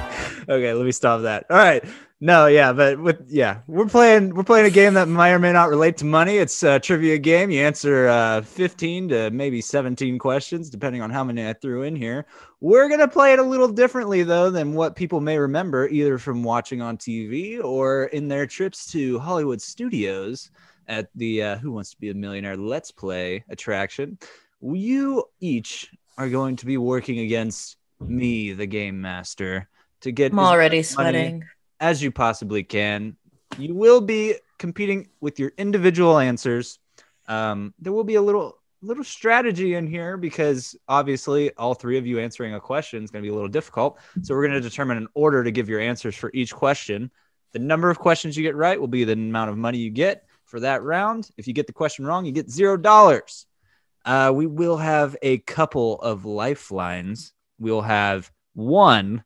Okay, 0.47 0.73
let 0.73 0.85
me 0.85 0.91
stop 0.91 1.23
that. 1.23 1.45
All 1.49 1.57
right. 1.57 1.83
No, 2.19 2.47
yeah, 2.47 2.73
but 2.73 2.99
with 2.99 3.21
yeah, 3.27 3.59
we're 3.67 3.85
playing 3.85 4.33
we're 4.33 4.43
playing 4.43 4.65
a 4.65 4.71
game 4.71 4.95
that 4.95 5.07
may 5.07 5.31
or 5.31 5.37
may 5.37 5.53
not 5.53 5.69
relate 5.69 5.97
to 5.97 6.05
money. 6.05 6.37
It's 6.37 6.63
a 6.63 6.79
trivia 6.79 7.19
game. 7.19 7.51
You 7.51 7.61
answer 7.61 8.07
uh, 8.07 8.41
15 8.41 9.09
to 9.09 9.29
maybe 9.29 9.61
17 9.61 10.17
questions, 10.17 10.71
depending 10.71 11.03
on 11.03 11.11
how 11.11 11.23
many 11.23 11.47
I 11.47 11.53
threw 11.53 11.83
in 11.83 11.95
here. 11.95 12.25
We're 12.59 12.89
gonna 12.89 13.07
play 13.07 13.33
it 13.33 13.39
a 13.39 13.43
little 13.43 13.67
differently 13.67 14.23
though 14.23 14.49
than 14.49 14.73
what 14.73 14.95
people 14.95 15.21
may 15.21 15.37
remember, 15.37 15.87
either 15.89 16.17
from 16.17 16.41
watching 16.41 16.81
on 16.81 16.97
TV 16.97 17.63
or 17.63 18.05
in 18.05 18.27
their 18.27 18.47
trips 18.47 18.91
to 18.93 19.19
Hollywood 19.19 19.61
studios 19.61 20.49
at 20.87 21.09
the 21.13 21.43
uh, 21.43 21.57
Who 21.57 21.71
Wants 21.71 21.91
to 21.91 21.99
Be 21.99 22.09
a 22.09 22.15
Millionaire 22.15 22.57
Let's 22.57 22.89
Play 22.89 23.43
attraction. 23.47 24.17
You 24.59 25.25
each 25.39 25.93
are 26.17 26.29
going 26.29 26.55
to 26.55 26.65
be 26.65 26.77
working 26.77 27.19
against 27.19 27.77
me, 27.99 28.53
the 28.53 28.65
game 28.65 29.01
master, 29.01 29.69
to 30.01 30.11
get 30.11 30.31
I'm 30.31 30.39
already 30.39 30.77
money 30.77 30.83
sweating. 30.83 31.43
As 31.79 32.01
you 32.01 32.11
possibly 32.11 32.63
can. 32.63 33.15
You 33.57 33.73
will 33.73 34.01
be 34.01 34.35
competing 34.57 35.09
with 35.21 35.39
your 35.39 35.51
individual 35.57 36.17
answers. 36.19 36.79
Um, 37.27 37.73
there 37.79 37.93
will 37.93 38.03
be 38.03 38.15
a 38.15 38.21
little 38.21 38.57
little 38.83 39.03
strategy 39.03 39.73
in 39.73 39.87
here 39.87 40.17
because 40.17 40.75
obviously 40.87 41.51
all 41.55 41.73
three 41.73 41.97
of 41.97 42.05
you 42.05 42.19
answering 42.19 42.53
a 42.53 42.59
question 42.59 43.03
is 43.03 43.09
going 43.09 43.23
to 43.23 43.27
be 43.27 43.31
a 43.31 43.33
little 43.33 43.49
difficult. 43.49 43.97
So 44.21 44.35
we're 44.35 44.47
going 44.47 44.61
to 44.61 44.69
determine 44.69 44.97
an 44.97 45.07
order 45.15 45.43
to 45.43 45.51
give 45.51 45.67
your 45.67 45.79
answers 45.79 46.15
for 46.15 46.29
each 46.33 46.53
question. 46.53 47.09
The 47.53 47.59
number 47.59 47.89
of 47.89 47.97
questions 47.97 48.37
you 48.37 48.43
get 48.43 48.55
right 48.55 48.79
will 48.79 48.87
be 48.87 49.03
the 49.03 49.13
amount 49.13 49.49
of 49.49 49.57
money 49.57 49.79
you 49.79 49.89
get 49.89 50.25
for 50.45 50.59
that 50.59 50.83
round. 50.83 51.29
If 51.37 51.47
you 51.47 51.53
get 51.53 51.65
the 51.65 51.73
question 51.73 52.05
wrong, 52.05 52.25
you 52.25 52.31
get 52.31 52.51
zero 52.51 52.77
dollars. 52.77 53.47
Uh, 54.05 54.31
we 54.33 54.45
will 54.45 54.77
have 54.77 55.17
a 55.21 55.39
couple 55.39 55.99
of 55.99 56.23
lifelines. 56.25 57.33
We'll 57.59 57.81
have 57.81 58.31
one 58.53 59.23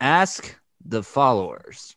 ask 0.00 0.58
the 0.84 1.02
followers. 1.02 1.94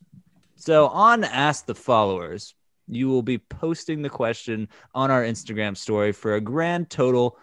So 0.56 0.88
on 0.88 1.24
Ask 1.24 1.66
the 1.66 1.76
Followers, 1.76 2.56
you 2.88 3.08
will 3.08 3.24
be 3.24 3.38
posting 3.38 4.02
the 4.02 4.10
question 4.10 4.70
on 4.94 5.12
our 5.12 5.24
Instagram 5.24 5.76
story 5.76 6.12
for 6.12 6.36
a 6.36 6.42
grand 6.42 6.90
total 6.90 7.38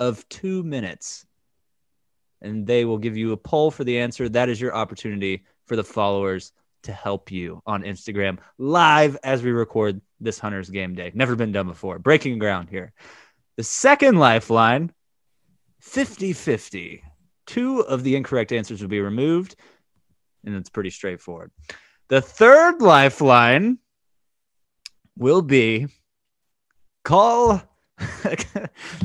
of 0.00 0.28
two 0.28 0.62
minutes. 0.62 1.26
And 2.40 2.66
they 2.66 2.84
will 2.84 2.98
give 2.98 3.16
you 3.16 3.32
a 3.32 3.36
poll 3.36 3.70
for 3.70 3.84
the 3.84 3.98
answer. 3.98 4.28
That 4.28 4.48
is 4.48 4.60
your 4.60 4.74
opportunity 4.74 5.44
for 5.66 5.76
the 5.76 5.84
followers 5.84 6.52
to 6.82 6.92
help 6.92 7.30
you 7.30 7.62
on 7.64 7.84
Instagram 7.84 8.38
live 8.58 9.16
as 9.22 9.42
we 9.42 9.52
record 9.52 10.00
this 10.20 10.38
Hunter's 10.38 10.68
Game 10.68 10.94
Day. 10.94 11.12
Never 11.14 11.36
been 11.36 11.52
done 11.52 11.68
before. 11.68 12.00
Breaking 12.00 12.38
ground 12.38 12.68
here. 12.68 12.92
The 13.56 13.62
second 13.62 14.18
lifeline 14.18 14.92
50 15.80 16.32
50. 16.32 17.02
Two 17.46 17.80
of 17.80 18.04
the 18.04 18.16
incorrect 18.16 18.52
answers 18.52 18.80
will 18.80 18.88
be 18.88 19.00
removed, 19.00 19.56
and 20.44 20.54
it's 20.54 20.70
pretty 20.70 20.90
straightforward. 20.90 21.50
The 22.08 22.20
third 22.20 22.82
lifeline 22.82 23.78
will 25.16 25.42
be 25.42 25.86
call. 27.04 27.62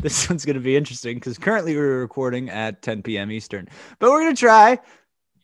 this 0.01 0.29
one's 0.29 0.45
going 0.45 0.55
to 0.55 0.59
be 0.59 0.75
interesting 0.75 1.15
because 1.15 1.37
currently 1.37 1.75
we're 1.75 2.01
recording 2.01 2.49
at 2.49 2.81
10 2.81 3.03
p.m. 3.03 3.31
Eastern, 3.31 3.67
but 3.99 4.09
we're 4.09 4.21
going 4.21 4.35
to 4.35 4.39
try 4.39 4.79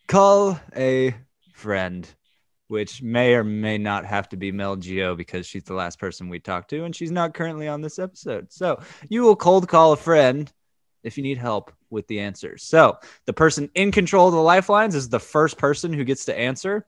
call 0.08 0.58
a 0.76 1.14
friend, 1.52 2.08
which 2.68 3.02
may 3.02 3.34
or 3.34 3.44
may 3.44 3.78
not 3.78 4.04
have 4.04 4.28
to 4.30 4.36
be 4.36 4.52
Mel 4.52 4.76
Geo 4.76 5.14
because 5.14 5.46
she's 5.46 5.64
the 5.64 5.74
last 5.74 5.98
person 5.98 6.28
we 6.28 6.40
talked 6.40 6.70
to 6.70 6.84
and 6.84 6.94
she's 6.94 7.10
not 7.10 7.34
currently 7.34 7.68
on 7.68 7.80
this 7.80 7.98
episode. 7.98 8.52
So 8.52 8.80
you 9.08 9.22
will 9.22 9.36
cold 9.36 9.68
call 9.68 9.92
a 9.92 9.96
friend 9.96 10.52
if 11.04 11.16
you 11.16 11.22
need 11.22 11.38
help 11.38 11.72
with 11.90 12.06
the 12.08 12.18
answers. 12.18 12.64
So 12.64 12.98
the 13.26 13.32
person 13.32 13.70
in 13.74 13.92
control 13.92 14.26
of 14.26 14.34
the 14.34 14.40
lifelines 14.40 14.94
is 14.94 15.08
the 15.08 15.20
first 15.20 15.58
person 15.58 15.92
who 15.92 16.02
gets 16.02 16.24
to 16.24 16.36
answer. 16.36 16.86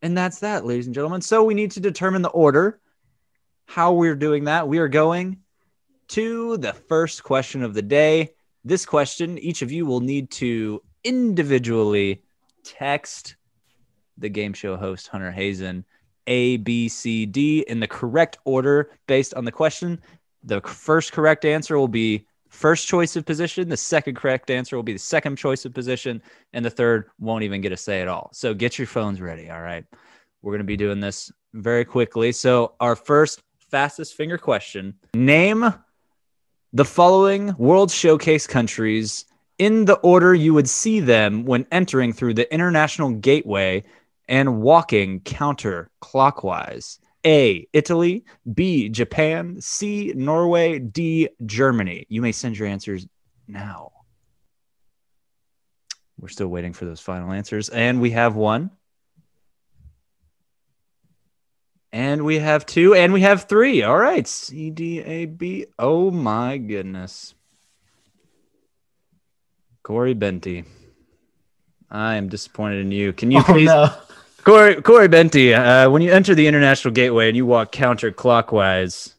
And 0.00 0.16
that's 0.16 0.38
that, 0.38 0.64
ladies 0.64 0.86
and 0.86 0.94
gentlemen. 0.94 1.20
So 1.20 1.44
we 1.44 1.54
need 1.54 1.72
to 1.72 1.80
determine 1.80 2.22
the 2.22 2.28
order, 2.30 2.80
how 3.66 3.92
we're 3.92 4.14
doing 4.14 4.44
that. 4.44 4.68
We 4.68 4.78
are 4.78 4.88
going 4.88 5.40
to 6.08 6.56
the 6.56 6.72
first 6.72 7.24
question 7.24 7.62
of 7.62 7.74
the 7.74 7.82
day. 7.82 8.30
This 8.64 8.86
question, 8.86 9.38
each 9.38 9.62
of 9.62 9.72
you 9.72 9.84
will 9.84 10.00
need 10.00 10.30
to 10.32 10.82
individually 11.04 12.22
text 12.62 13.36
the 14.16 14.28
game 14.28 14.52
show 14.52 14.76
host, 14.76 15.08
Hunter 15.08 15.32
Hazen, 15.32 15.84
A, 16.26 16.58
B, 16.58 16.88
C, 16.88 17.26
D 17.26 17.64
in 17.66 17.80
the 17.80 17.86
correct 17.86 18.38
order 18.44 18.90
based 19.06 19.34
on 19.34 19.44
the 19.44 19.52
question. 19.52 20.00
The 20.44 20.60
first 20.60 21.12
correct 21.12 21.44
answer 21.44 21.78
will 21.78 21.88
be 21.88 22.26
first 22.48 22.86
choice 22.86 23.16
of 23.16 23.24
position. 23.24 23.68
The 23.68 23.76
second 23.76 24.16
correct 24.16 24.50
answer 24.50 24.76
will 24.76 24.82
be 24.82 24.92
the 24.92 24.98
second 24.98 25.36
choice 25.36 25.64
of 25.64 25.74
position. 25.74 26.22
And 26.52 26.64
the 26.64 26.70
third 26.70 27.10
won't 27.18 27.44
even 27.44 27.60
get 27.60 27.72
a 27.72 27.76
say 27.76 28.00
at 28.02 28.08
all. 28.08 28.30
So 28.32 28.54
get 28.54 28.78
your 28.78 28.86
phones 28.86 29.20
ready. 29.20 29.50
All 29.50 29.60
right. 29.60 29.84
We're 30.42 30.52
going 30.52 30.60
to 30.60 30.64
be 30.64 30.76
doing 30.76 31.00
this 31.00 31.32
very 31.54 31.84
quickly. 31.84 32.32
So, 32.32 32.74
our 32.80 32.94
first 32.94 33.42
fastest 33.70 34.14
finger 34.14 34.38
question 34.38 34.94
Name 35.14 35.72
the 36.72 36.84
following 36.84 37.54
World 37.56 37.90
Showcase 37.90 38.46
countries 38.46 39.24
in 39.58 39.86
the 39.86 39.96
order 39.96 40.34
you 40.34 40.54
would 40.54 40.68
see 40.68 41.00
them 41.00 41.44
when 41.44 41.66
entering 41.72 42.12
through 42.12 42.34
the 42.34 42.52
International 42.52 43.10
Gateway 43.10 43.84
and 44.28 44.60
walking 44.60 45.20
counterclockwise. 45.20 46.98
A. 47.26 47.66
Italy. 47.72 48.24
B. 48.52 48.88
Japan. 48.88 49.60
C. 49.60 50.12
Norway. 50.14 50.78
D. 50.78 51.28
Germany. 51.44 52.06
You 52.08 52.22
may 52.22 52.32
send 52.32 52.58
your 52.58 52.68
answers 52.68 53.06
now. 53.46 53.92
We're 56.20 56.28
still 56.28 56.48
waiting 56.48 56.72
for 56.72 56.84
those 56.84 57.00
final 57.00 57.32
answers. 57.32 57.68
And 57.68 58.00
we 58.00 58.10
have 58.10 58.34
one. 58.34 58.70
And 61.92 62.24
we 62.24 62.38
have 62.38 62.66
two. 62.66 62.94
And 62.94 63.12
we 63.12 63.22
have 63.22 63.44
three. 63.44 63.82
All 63.82 63.96
right. 63.96 64.26
C, 64.26 64.70
D, 64.70 65.00
A, 65.00 65.26
B. 65.26 65.66
Oh 65.78 66.10
my 66.10 66.58
goodness. 66.58 67.34
Corey 69.82 70.14
Benty. 70.14 70.66
I 71.90 72.16
am 72.16 72.28
disappointed 72.28 72.80
in 72.80 72.92
you. 72.92 73.12
Can 73.12 73.30
you 73.30 73.38
Oh, 73.38 73.44
please 73.44 73.66
no. 73.66 73.90
Corey, 74.48 74.80
Corey 74.80 75.08
Benty, 75.08 75.52
uh, 75.54 75.90
when 75.90 76.00
you 76.00 76.10
enter 76.10 76.34
the 76.34 76.46
international 76.46 76.92
gateway 76.94 77.28
and 77.28 77.36
you 77.36 77.44
walk 77.44 77.70
counterclockwise, 77.70 79.14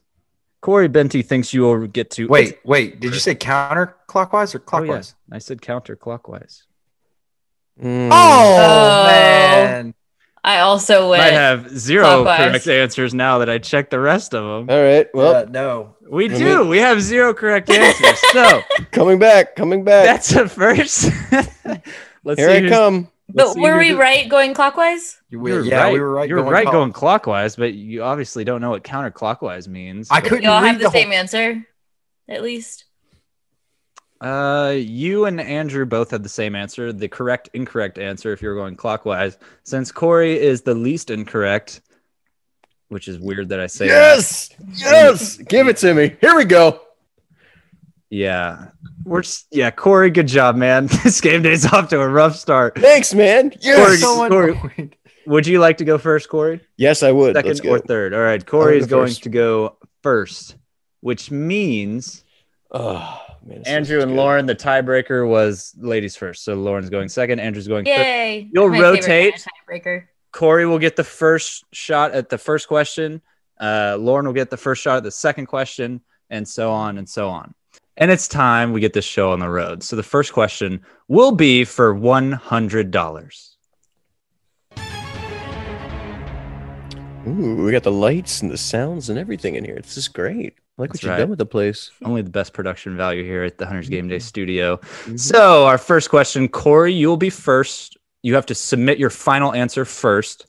Corey 0.60 0.88
Benty 0.88 1.24
thinks 1.24 1.54
you 1.54 1.62
will 1.62 1.86
get 1.86 2.10
to 2.12 2.26
Wait, 2.26 2.58
wait. 2.64 2.98
Did 3.00 3.14
you 3.14 3.20
say 3.20 3.34
counterclockwise 3.36 4.54
or 4.54 4.58
Oh, 4.58 4.62
clockwise? 4.66 5.14
yeah. 5.28 5.36
I 5.36 5.38
said 5.38 5.60
counterclockwise. 5.60 6.62
Mm. 7.80 8.08
Oh, 8.12 8.56
Oh. 8.58 9.04
man. 9.06 9.94
I 10.42 10.60
also 10.60 11.12
I 11.12 11.18
have 11.30 11.68
zero 11.78 12.04
Clockwise. 12.24 12.38
correct 12.50 12.66
answers 12.66 13.14
now 13.14 13.38
that 13.38 13.48
I 13.50 13.58
checked 13.58 13.90
the 13.90 14.00
rest 14.00 14.34
of 14.34 14.42
them. 14.66 14.74
All 14.74 14.82
right. 14.82 15.06
Well, 15.14 15.36
Uh, 15.36 15.44
no. 15.48 15.96
We 16.10 16.28
let 16.28 16.38
do. 16.38 16.64
me- 16.64 16.70
We 16.70 16.78
have 16.78 17.00
zero 17.02 17.32
correct 17.34 17.70
answers. 17.70 18.18
so 18.32 18.62
coming 18.90 19.18
back, 19.20 19.54
coming 19.54 19.84
back. 19.84 20.06
that's 20.06 20.32
a 20.34 20.48
first. 20.48 21.10
Let's 22.24 22.40
Here 22.40 22.48
see 22.50 22.56
I 22.56 22.60
who's- 22.60 22.72
come. 22.72 23.08
But 23.34 23.56
were 23.56 23.78
we 23.78 23.88
did- 23.88 23.98
right 23.98 24.28
going 24.28 24.54
clockwise? 24.54 25.18
You 25.30 25.40
were, 25.40 25.60
yeah, 25.62 25.84
right. 25.84 25.92
we 25.92 26.00
were 26.00 26.12
right. 26.12 26.28
You 26.28 26.34
were 26.36 26.42
going 26.42 26.52
right 26.52 26.62
clock- 26.64 26.72
going 26.72 26.92
clockwise, 26.92 27.56
but 27.56 27.74
you 27.74 28.02
obviously 28.02 28.44
don't 28.44 28.60
know 28.60 28.70
what 28.70 28.82
counterclockwise 28.84 29.68
means. 29.68 30.08
I 30.10 30.20
couldn't 30.20 30.42
You 30.42 30.50
all 30.50 30.60
have 30.60 30.78
the, 30.78 30.84
the 30.84 30.90
whole- 30.90 31.00
same 31.00 31.12
answer, 31.12 31.66
at 32.28 32.42
least. 32.42 32.84
Uh, 34.20 34.74
you 34.76 35.24
and 35.24 35.40
Andrew 35.40 35.86
both 35.86 36.10
had 36.10 36.22
the 36.22 36.28
same 36.28 36.54
answer. 36.54 36.92
The 36.92 37.08
correct, 37.08 37.48
incorrect 37.54 37.96
answer, 37.98 38.32
if 38.32 38.42
you 38.42 38.48
were 38.50 38.54
going 38.54 38.76
clockwise, 38.76 39.38
since 39.64 39.90
Corey 39.90 40.38
is 40.38 40.60
the 40.60 40.74
least 40.74 41.10
incorrect, 41.10 41.80
which 42.88 43.08
is 43.08 43.18
weird 43.18 43.48
that 43.48 43.60
I 43.60 43.66
say 43.66 43.88
that. 43.88 43.94
Yes, 43.94 44.50
yes, 44.74 45.36
give 45.48 45.68
it 45.68 45.78
to 45.78 45.94
me. 45.94 46.16
Here 46.20 46.36
we 46.36 46.44
go. 46.44 46.82
Yeah, 48.10 48.68
we're 49.04 49.22
just, 49.22 49.46
yeah, 49.52 49.70
Corey, 49.70 50.10
good 50.10 50.26
job, 50.26 50.56
man. 50.56 50.86
this 51.04 51.20
game 51.20 51.42
day's 51.42 51.64
off 51.72 51.88
to 51.90 52.00
a 52.00 52.08
rough 52.08 52.34
start. 52.36 52.76
Thanks, 52.76 53.14
man. 53.14 53.50
Corey, 53.50 53.60
Yes, 53.62 54.00
So 54.00 54.28
Corey- 54.28 54.90
Would 55.26 55.46
you 55.46 55.60
like 55.60 55.76
to 55.78 55.84
go 55.84 55.96
first, 55.96 56.28
Corey? 56.28 56.60
yes, 56.76 57.02
I 57.04 57.12
would. 57.12 57.34
Let's 57.36 57.46
Second 57.58 57.62
go. 57.62 57.74
or 57.76 57.78
third? 57.78 58.12
All 58.14 58.20
right, 58.20 58.44
Corey 58.44 58.74
I'll 58.76 58.80
is 58.80 58.86
going 58.88 59.06
first. 59.06 59.22
to 59.24 59.28
go 59.28 59.76
first, 60.02 60.56
which 61.00 61.30
means 61.30 62.24
Oh, 62.72 63.20
man, 63.44 63.62
Andrew 63.66 64.00
and 64.00 64.10
good. 64.10 64.16
Lauren, 64.16 64.46
the 64.46 64.56
tiebreaker 64.56 65.28
was 65.28 65.72
ladies 65.78 66.16
first. 66.16 66.42
So 66.44 66.54
Lauren's 66.54 66.90
going 66.90 67.08
second, 67.08 67.38
Andrew's 67.38 67.68
going 67.68 67.84
third. 67.84 67.92
Yay! 67.96 68.48
You'll 68.52 68.68
rotate. 68.70 69.34
kind 69.34 69.34
of 69.34 69.82
tiebreaker. 69.84 70.04
Corey 70.32 70.66
will 70.66 70.78
get 70.78 70.96
the 70.96 71.04
first 71.04 71.64
shot 71.72 72.12
at 72.12 72.28
the 72.28 72.38
first 72.38 72.66
question. 72.68 73.20
Uh, 73.60 73.96
Lauren 74.00 74.26
will 74.26 74.32
get 74.34 74.50
the 74.50 74.56
first 74.56 74.82
shot 74.82 74.96
at 74.98 75.02
the 75.04 75.10
second 75.10 75.46
question, 75.46 76.00
and 76.28 76.46
so 76.46 76.70
on 76.72 76.98
and 76.98 77.08
so 77.08 77.28
on. 77.28 77.54
And 78.00 78.10
it's 78.10 78.26
time 78.26 78.72
we 78.72 78.80
get 78.80 78.94
this 78.94 79.04
show 79.04 79.30
on 79.30 79.40
the 79.40 79.48
road. 79.50 79.82
So 79.82 79.94
the 79.94 80.02
first 80.02 80.32
question 80.32 80.80
will 81.08 81.32
be 81.32 81.64
for 81.66 81.94
one 81.94 82.32
hundred 82.32 82.90
dollars. 82.90 83.58
Ooh, 87.28 87.62
we 87.62 87.70
got 87.72 87.82
the 87.82 87.92
lights 87.92 88.40
and 88.40 88.50
the 88.50 88.56
sounds 88.56 89.10
and 89.10 89.18
everything 89.18 89.54
in 89.54 89.66
here. 89.66 89.76
This 89.76 89.98
is 89.98 90.08
great. 90.08 90.54
I 90.78 90.82
like 90.82 90.92
That's 90.92 91.02
what 91.02 91.02
you've 91.02 91.10
right. 91.10 91.18
done 91.18 91.28
with 91.28 91.38
the 91.38 91.44
place. 91.44 91.90
Only 92.02 92.22
the 92.22 92.30
best 92.30 92.54
production 92.54 92.96
value 92.96 93.22
here 93.22 93.44
at 93.44 93.58
the 93.58 93.66
Hunters 93.66 93.90
Game 93.90 94.08
Day 94.08 94.16
Mm-hmm. 94.16 94.22
studio. 94.22 94.80
So 95.16 95.66
our 95.66 95.76
first 95.76 96.08
question, 96.08 96.48
Corey, 96.48 96.94
you'll 96.94 97.18
be 97.18 97.28
first. 97.28 97.98
You 98.22 98.34
have 98.34 98.46
to 98.46 98.54
submit 98.54 98.98
your 98.98 99.10
final 99.10 99.52
answer 99.52 99.84
first. 99.84 100.46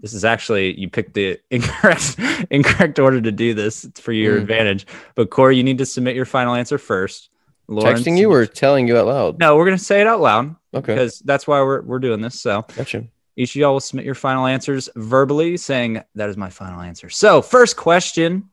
This 0.00 0.14
is 0.14 0.24
actually 0.24 0.78
you 0.80 0.88
picked 0.88 1.14
the 1.14 1.38
incorrect 1.50 2.16
incorrect 2.50 2.98
order 2.98 3.20
to 3.20 3.32
do 3.32 3.54
this. 3.54 3.84
It's 3.84 4.00
for 4.00 4.12
your 4.12 4.38
Mm. 4.38 4.42
advantage. 4.42 4.86
But 5.14 5.30
Corey, 5.30 5.56
you 5.56 5.62
need 5.62 5.78
to 5.78 5.86
submit 5.86 6.16
your 6.16 6.24
final 6.24 6.54
answer 6.54 6.78
first. 6.78 7.28
Lauren, 7.68 7.96
Texting 7.96 8.18
you 8.18 8.32
or 8.32 8.46
telling 8.46 8.88
you 8.88 8.96
out 8.96 9.06
loud? 9.06 9.38
no? 9.38 9.56
We're 9.56 9.64
gonna 9.66 9.78
say 9.78 10.00
it 10.00 10.06
out 10.06 10.20
loud 10.20 10.56
Okay, 10.74 10.94
because 10.94 11.20
that's 11.20 11.46
why 11.46 11.60
we're 11.62 11.82
we're 11.82 11.98
doing 12.00 12.20
this. 12.20 12.40
So 12.40 12.64
gotcha. 12.76 13.04
each 13.36 13.54
of 13.54 13.60
y'all 13.60 13.72
will 13.74 13.80
submit 13.80 14.04
your 14.06 14.14
final 14.16 14.46
answers 14.46 14.88
verbally, 14.96 15.56
saying 15.56 16.02
that 16.16 16.28
is 16.28 16.36
my 16.36 16.50
final 16.50 16.80
answer. 16.80 17.08
So 17.10 17.42
first 17.42 17.76
question 17.76 18.48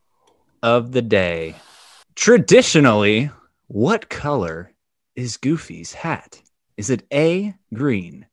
of 0.62 0.92
the 0.92 1.02
day. 1.02 1.56
Traditionally, 2.16 3.32
what 3.68 4.10
color 4.10 4.74
is 5.16 5.38
Goofy's 5.38 5.94
hat? 5.94 6.42
Is 6.76 6.90
it 6.90 7.04
A, 7.14 7.56
green, 7.74 8.26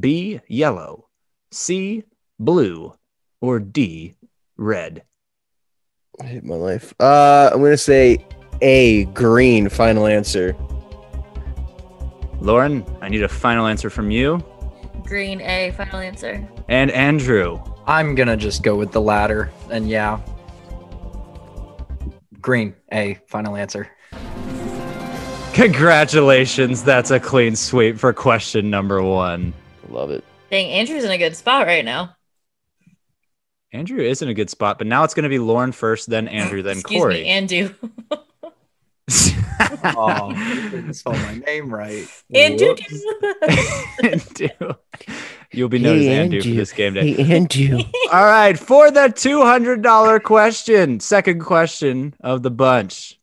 B, 0.00 0.40
yellow, 0.48 1.08
C, 1.52 2.02
blue, 2.38 2.94
or 3.40 3.58
D, 3.58 4.14
red? 4.56 5.02
I 6.20 6.24
hate 6.26 6.44
my 6.44 6.54
life. 6.54 6.94
Uh, 6.98 7.50
I'm 7.52 7.62
gonna 7.62 7.76
say 7.76 8.24
a 8.62 9.04
green. 9.06 9.68
Final 9.68 10.06
answer. 10.06 10.56
Lauren, 12.40 12.84
I 13.00 13.08
need 13.08 13.22
a 13.22 13.28
final 13.28 13.66
answer 13.66 13.90
from 13.90 14.10
you. 14.10 14.42
Green 15.04 15.40
A, 15.40 15.72
final 15.76 16.00
answer. 16.00 16.48
And 16.68 16.90
Andrew. 16.90 17.62
I'm 17.86 18.14
gonna 18.14 18.36
just 18.36 18.62
go 18.62 18.76
with 18.76 18.90
the 18.90 19.00
latter, 19.00 19.52
and 19.70 19.88
yeah, 19.88 20.20
green. 22.40 22.74
A 22.92 23.18
final 23.28 23.56
answer. 23.56 23.88
Congratulations. 25.52 26.82
That's 26.82 27.10
a 27.10 27.20
clean 27.20 27.54
sweep 27.56 27.98
for 27.98 28.12
question 28.12 28.68
number 28.68 29.02
one. 29.02 29.54
Love 29.88 30.10
it. 30.10 30.24
Dang, 30.50 30.70
Andrew's 30.70 31.04
in 31.04 31.10
a 31.10 31.18
good 31.18 31.36
spot 31.36 31.66
right 31.66 31.84
now. 31.84 32.15
Andrew 33.76 34.00
is 34.00 34.22
in 34.22 34.28
a 34.28 34.34
good 34.34 34.48
spot, 34.48 34.78
but 34.78 34.86
now 34.86 35.04
it's 35.04 35.12
going 35.12 35.24
to 35.24 35.28
be 35.28 35.38
Lauren 35.38 35.70
first, 35.70 36.08
then 36.08 36.28
Andrew, 36.28 36.62
then 36.62 36.78
Excuse 36.78 37.00
Corey. 37.02 37.14
me, 37.22 37.28
Andrew. 37.28 37.74
Oh, 39.84 40.30
you 40.30 40.70
didn't 40.70 40.94
spell 40.94 41.12
my 41.12 41.36
name 41.46 41.72
right. 41.72 42.06
Andrew. 42.34 42.74
Andrew. 44.02 44.74
You'll 45.52 45.68
be 45.68 45.78
known 45.78 45.98
as 46.00 46.06
Andrew 46.06 46.42
for 46.42 46.48
this 46.48 46.72
game 46.72 46.94
day. 46.94 47.16
Andrew. 47.16 47.78
All 48.12 48.24
right, 48.24 48.58
for 48.58 48.90
the 48.90 49.08
$200 49.08 50.22
question, 50.22 51.00
second 51.00 51.40
question 51.40 52.14
of 52.20 52.42
the 52.42 52.50
bunch. 52.50 53.18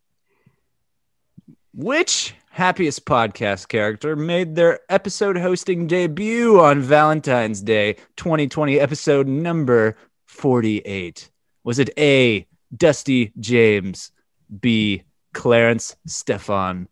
Which 1.73 2.33
happiest 2.49 3.05
podcast 3.05 3.67
character 3.67 4.15
made 4.15 4.55
their 4.55 4.79
episode 4.89 5.37
hosting 5.37 5.87
debut 5.87 6.59
on 6.59 6.81
Valentine's 6.81 7.61
Day 7.61 7.93
2020, 8.15 8.79
episode 8.79 9.27
number 9.27 9.97
48? 10.33 11.29
Was 11.63 11.79
it 11.79 11.89
A, 11.97 12.47
Dusty 12.75 13.31
James, 13.39 14.11
B, 14.59 15.03
Clarence 15.33 15.95
Stefan? 16.05 16.87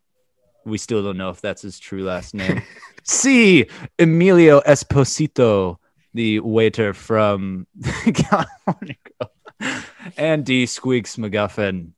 We 0.64 0.78
still 0.78 1.02
don't 1.02 1.16
know 1.18 1.30
if 1.30 1.40
that's 1.40 1.62
his 1.62 1.78
true 1.78 2.04
last 2.04 2.34
name. 2.34 2.62
C, 3.04 3.66
Emilio 3.98 4.60
Esposito, 4.60 5.76
the 6.14 6.38
waiter 6.40 6.94
from 6.94 7.66
California. 8.14 8.94
Grill. 9.04 9.82
and 10.16 10.44
D, 10.46 10.66
Squeaks 10.66 11.16
McGuffin. 11.16 11.90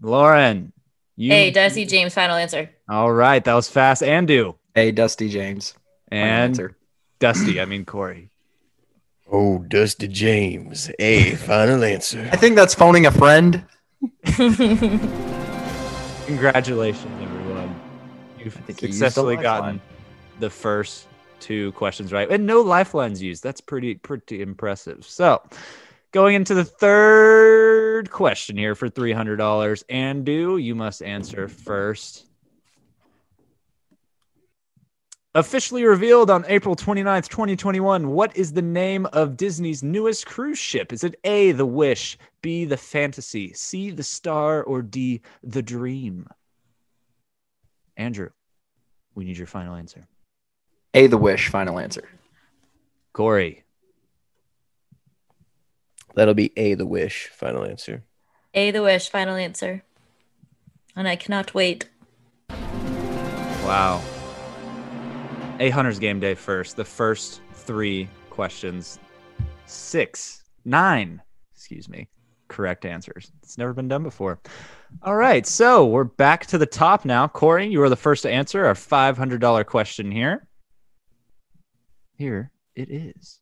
Lauren, 0.00 0.72
you. 1.16 1.30
hey, 1.32 1.50
Dusty 1.50 1.84
James, 1.86 2.14
final 2.14 2.36
answer. 2.36 2.70
All 2.88 3.12
right, 3.12 3.44
that 3.44 3.54
was 3.54 3.68
fast. 3.68 4.02
Andu 4.02 4.56
A 4.76 4.90
Dusty 4.92 5.28
James. 5.28 5.72
Final 6.10 6.24
and 6.26 6.50
answer. 6.50 6.76
Dusty. 7.20 7.60
I 7.60 7.64
mean 7.64 7.84
Corey. 7.84 8.30
Oh, 9.30 9.58
Dusty 9.58 10.08
James. 10.08 10.90
A 10.98 11.32
final 11.32 11.84
answer. 11.84 12.28
I 12.32 12.36
think 12.36 12.56
that's 12.56 12.74
phoning 12.74 13.06
a 13.06 13.10
friend. 13.10 13.64
Congratulations, 16.26 17.22
everyone. 17.22 17.78
You've 18.38 18.54
think 18.54 18.80
he 18.80 18.86
used 18.86 18.98
successfully 18.98 19.36
lifeline. 19.36 19.60
gotten 19.60 19.80
the 20.40 20.50
first 20.50 21.06
two 21.40 21.72
questions 21.72 22.12
right, 22.12 22.30
and 22.30 22.46
no 22.46 22.60
lifelines 22.62 23.22
used. 23.22 23.42
That's 23.42 23.60
pretty 23.60 23.96
pretty 23.96 24.40
impressive. 24.40 25.04
So, 25.04 25.42
going 26.12 26.34
into 26.34 26.54
the 26.54 26.64
third 26.64 28.10
question 28.10 28.56
here 28.56 28.74
for 28.74 28.88
three 28.88 29.12
hundred 29.12 29.36
dollars, 29.36 29.84
And 29.88 30.24
do 30.24 30.56
you 30.56 30.74
must 30.74 31.02
answer 31.02 31.48
first. 31.48 32.27
Officially 35.38 35.84
revealed 35.84 36.30
on 36.30 36.44
April 36.48 36.74
29th, 36.74 37.28
2021, 37.28 38.08
what 38.10 38.36
is 38.36 38.52
the 38.52 38.60
name 38.60 39.06
of 39.12 39.36
Disney's 39.36 39.84
newest 39.84 40.26
cruise 40.26 40.58
ship? 40.58 40.92
Is 40.92 41.04
it 41.04 41.14
A, 41.22 41.52
The 41.52 41.64
Wish, 41.64 42.18
B, 42.42 42.64
The 42.64 42.76
Fantasy, 42.76 43.52
C, 43.52 43.90
The 43.90 44.02
Star, 44.02 44.64
or 44.64 44.82
D, 44.82 45.20
The 45.44 45.62
Dream? 45.62 46.26
Andrew, 47.96 48.30
we 49.14 49.24
need 49.24 49.38
your 49.38 49.46
final 49.46 49.76
answer. 49.76 50.08
A 50.94 51.06
The 51.06 51.16
Wish. 51.16 51.50
Final 51.50 51.78
answer. 51.78 52.08
Corey, 53.12 53.62
That'll 56.16 56.34
be 56.34 56.52
A 56.56 56.74
the 56.74 56.84
wish. 56.84 57.28
Final 57.28 57.64
answer. 57.64 58.02
A, 58.52 58.72
the 58.72 58.82
wish, 58.82 59.08
final 59.08 59.36
answer. 59.36 59.84
And 60.96 61.06
I 61.06 61.14
cannot 61.14 61.54
wait. 61.54 61.88
wow. 62.50 64.02
A 65.60 65.70
Hunter's 65.70 65.98
Game 65.98 66.20
Day 66.20 66.34
first. 66.34 66.76
The 66.76 66.84
first 66.84 67.40
three 67.52 68.08
questions, 68.30 69.00
six, 69.66 70.44
nine, 70.64 71.20
excuse 71.52 71.88
me, 71.88 72.08
correct 72.46 72.84
answers. 72.84 73.32
It's 73.42 73.58
never 73.58 73.72
been 73.72 73.88
done 73.88 74.04
before. 74.04 74.38
All 75.02 75.16
right, 75.16 75.44
so 75.44 75.84
we're 75.84 76.04
back 76.04 76.46
to 76.46 76.58
the 76.58 76.66
top 76.66 77.04
now. 77.04 77.26
Corey, 77.26 77.66
you 77.66 77.82
are 77.82 77.88
the 77.88 77.96
first 77.96 78.22
to 78.22 78.30
answer 78.30 78.64
our 78.64 78.74
$500 78.74 79.66
question 79.66 80.12
here. 80.12 80.46
Here 82.14 82.52
it 82.76 82.90
is. 82.90 83.40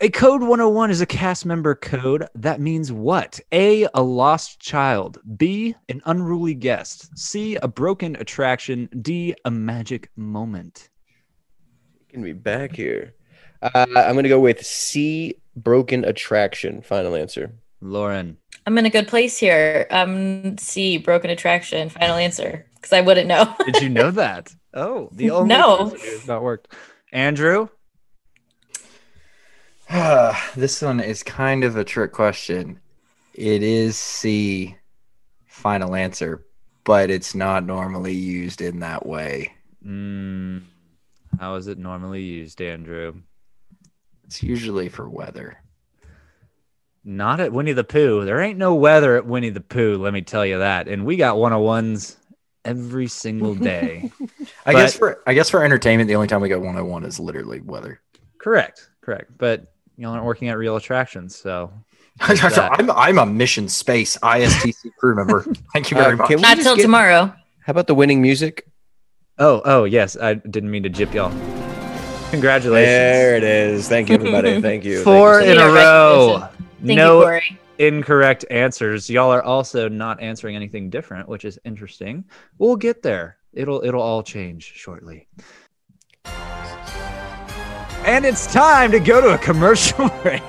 A 0.00 0.10
code 0.10 0.42
101 0.42 0.92
is 0.92 1.00
a 1.00 1.06
cast 1.06 1.44
member 1.44 1.74
code 1.74 2.28
that 2.36 2.60
means 2.60 2.92
what? 2.92 3.40
A, 3.50 3.88
a 3.94 4.02
lost 4.02 4.60
child. 4.60 5.18
B, 5.36 5.74
an 5.88 6.00
unruly 6.04 6.54
guest. 6.54 7.18
C, 7.18 7.56
a 7.56 7.66
broken 7.66 8.14
attraction. 8.16 8.88
D, 9.02 9.34
a 9.44 9.50
magic 9.50 10.08
moment. 10.14 10.88
Can 12.10 12.22
be 12.22 12.32
back 12.32 12.76
here. 12.76 13.14
Uh, 13.60 13.86
I'm 13.96 14.14
gonna 14.14 14.28
go 14.28 14.38
with 14.38 14.64
C. 14.64 15.34
Broken 15.56 16.04
attraction. 16.04 16.80
Final 16.80 17.16
answer. 17.16 17.52
Lauren. 17.80 18.36
I'm 18.66 18.78
in 18.78 18.86
a 18.86 18.90
good 18.90 19.08
place 19.08 19.36
here. 19.36 19.88
Um, 19.90 20.56
C, 20.58 20.98
broken 20.98 21.30
attraction, 21.30 21.88
final 21.88 22.16
answer. 22.16 22.66
Because 22.76 22.92
I 22.92 23.00
wouldn't 23.00 23.26
know. 23.26 23.52
Did 23.64 23.80
you 23.82 23.88
know 23.88 24.10
that? 24.12 24.54
Oh, 24.74 25.08
the 25.10 25.30
only 25.32 25.48
No. 25.48 25.90
person 25.90 25.98
who's 26.08 26.28
not 26.28 26.42
worked. 26.42 26.72
Andrew, 27.12 27.68
this 30.54 30.82
one 30.82 31.00
is 31.00 31.22
kind 31.22 31.64
of 31.64 31.76
a 31.76 31.84
trick 31.84 32.12
question. 32.12 32.78
It 33.32 33.62
is 33.62 33.96
C, 33.96 34.76
final 35.46 35.94
answer, 35.94 36.44
but 36.84 37.10
it's 37.10 37.34
not 37.34 37.64
normally 37.64 38.14
used 38.14 38.60
in 38.60 38.80
that 38.80 39.06
way. 39.06 39.54
mm, 39.84 40.62
how 41.40 41.54
is 41.54 41.68
it 41.68 41.78
normally 41.78 42.22
used, 42.22 42.60
Andrew? 42.60 43.14
It's 44.24 44.42
usually 44.42 44.90
for 44.90 45.08
weather. 45.08 45.62
Not 47.02 47.40
at 47.40 47.52
Winnie 47.52 47.72
the 47.72 47.84
Pooh. 47.84 48.26
There 48.26 48.40
ain't 48.40 48.58
no 48.58 48.74
weather 48.74 49.16
at 49.16 49.24
Winnie 49.24 49.48
the 49.48 49.62
Pooh, 49.62 49.96
let 49.96 50.12
me 50.12 50.20
tell 50.20 50.44
you 50.44 50.58
that. 50.58 50.88
And 50.88 51.06
we 51.06 51.16
got 51.16 51.36
101s 51.36 52.16
every 52.66 53.06
single 53.06 53.54
day. 53.54 54.12
I 54.66 54.74
guess 54.74 54.94
for 54.94 55.22
I 55.26 55.32
guess 55.32 55.48
for 55.48 55.64
entertainment, 55.64 56.08
the 56.08 56.16
only 56.16 56.28
time 56.28 56.42
we 56.42 56.48
get 56.48 56.58
101 56.58 57.04
is 57.04 57.18
literally 57.18 57.60
weather. 57.62 58.02
correct, 58.36 58.90
correct. 59.00 59.30
But 59.38 59.72
y'all 59.98 60.12
aren't 60.12 60.24
working 60.24 60.48
at 60.48 60.56
real 60.56 60.76
attractions, 60.76 61.36
so. 61.36 61.70
I'm 62.20 62.90
I'm 62.90 63.18
a 63.18 63.26
mission 63.26 63.68
space 63.68 64.16
ISTC 64.16 64.90
crew 64.98 65.14
member. 65.14 65.42
Thank 65.72 65.90
you 65.90 65.96
very 65.96 66.14
Uh, 66.14 66.16
much. 66.16 66.28
can 66.28 66.36
we 66.38 66.42
Not 66.42 66.56
just 66.56 66.66
till 66.66 66.74
get- 66.76 66.82
tomorrow. 66.82 67.32
How 67.60 67.70
about 67.70 67.86
the 67.86 67.94
winning 67.94 68.20
music? 68.22 68.66
Oh, 69.38 69.60
oh 69.64 69.84
yes, 69.84 70.16
I 70.16 70.34
didn't 70.34 70.70
mean 70.70 70.82
to 70.84 70.88
jip 70.88 71.12
y'all. 71.14 71.30
Congratulations. 72.30 72.88
There 72.88 73.36
it 73.36 73.44
is. 73.44 73.88
Thank 73.88 74.08
you, 74.08 74.16
everybody. 74.16 74.60
Thank 74.70 74.84
you. 74.84 75.02
Four 75.04 75.34
Thank 75.42 75.46
you 75.46 75.52
in 75.52 75.58
so 75.58 75.70
a 75.70 75.74
Yeah, 75.74 75.84
row. 75.84 76.26
recognition. 76.40 76.86
Thank 76.86 76.96
no 76.96 77.18
you, 77.18 77.24
Corey. 77.24 77.58
incorrect 77.78 78.44
answers. 78.50 79.08
Y'all 79.08 79.30
are 79.30 79.42
also 79.42 79.88
not 79.88 80.20
answering 80.20 80.56
anything 80.56 80.90
different, 80.90 81.28
which 81.28 81.44
is 81.44 81.58
interesting. 81.64 82.24
We'll 82.58 82.76
get 82.76 83.02
there. 83.02 83.36
It'll 83.52 83.84
it'll 83.84 84.02
all 84.02 84.22
change 84.24 84.64
shortly. 84.64 85.28
And 88.04 88.24
it's 88.24 88.46
time 88.52 88.90
to 88.92 89.00
go 89.00 89.20
to 89.20 89.34
a 89.34 89.38
commercial 89.38 90.08
break. 90.22 90.42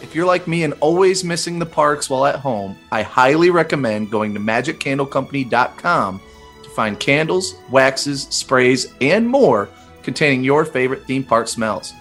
If 0.00 0.14
you're 0.14 0.26
like 0.26 0.46
me 0.46 0.64
and 0.64 0.74
always 0.80 1.24
missing 1.24 1.58
the 1.58 1.66
parks 1.66 2.10
while 2.10 2.26
at 2.26 2.36
home, 2.36 2.76
I 2.90 3.02
highly 3.02 3.50
recommend 3.50 4.10
going 4.10 4.34
to 4.34 4.40
magiccandlecompany.com 4.40 6.20
to 6.62 6.68
find 6.70 7.00
candles, 7.00 7.54
waxes, 7.70 8.24
sprays, 8.24 8.92
and 9.00 9.26
more 9.26 9.68
containing 10.02 10.44
your 10.44 10.64
favorite 10.64 11.06
theme 11.06 11.24
park 11.24 11.48
smells. 11.48 11.92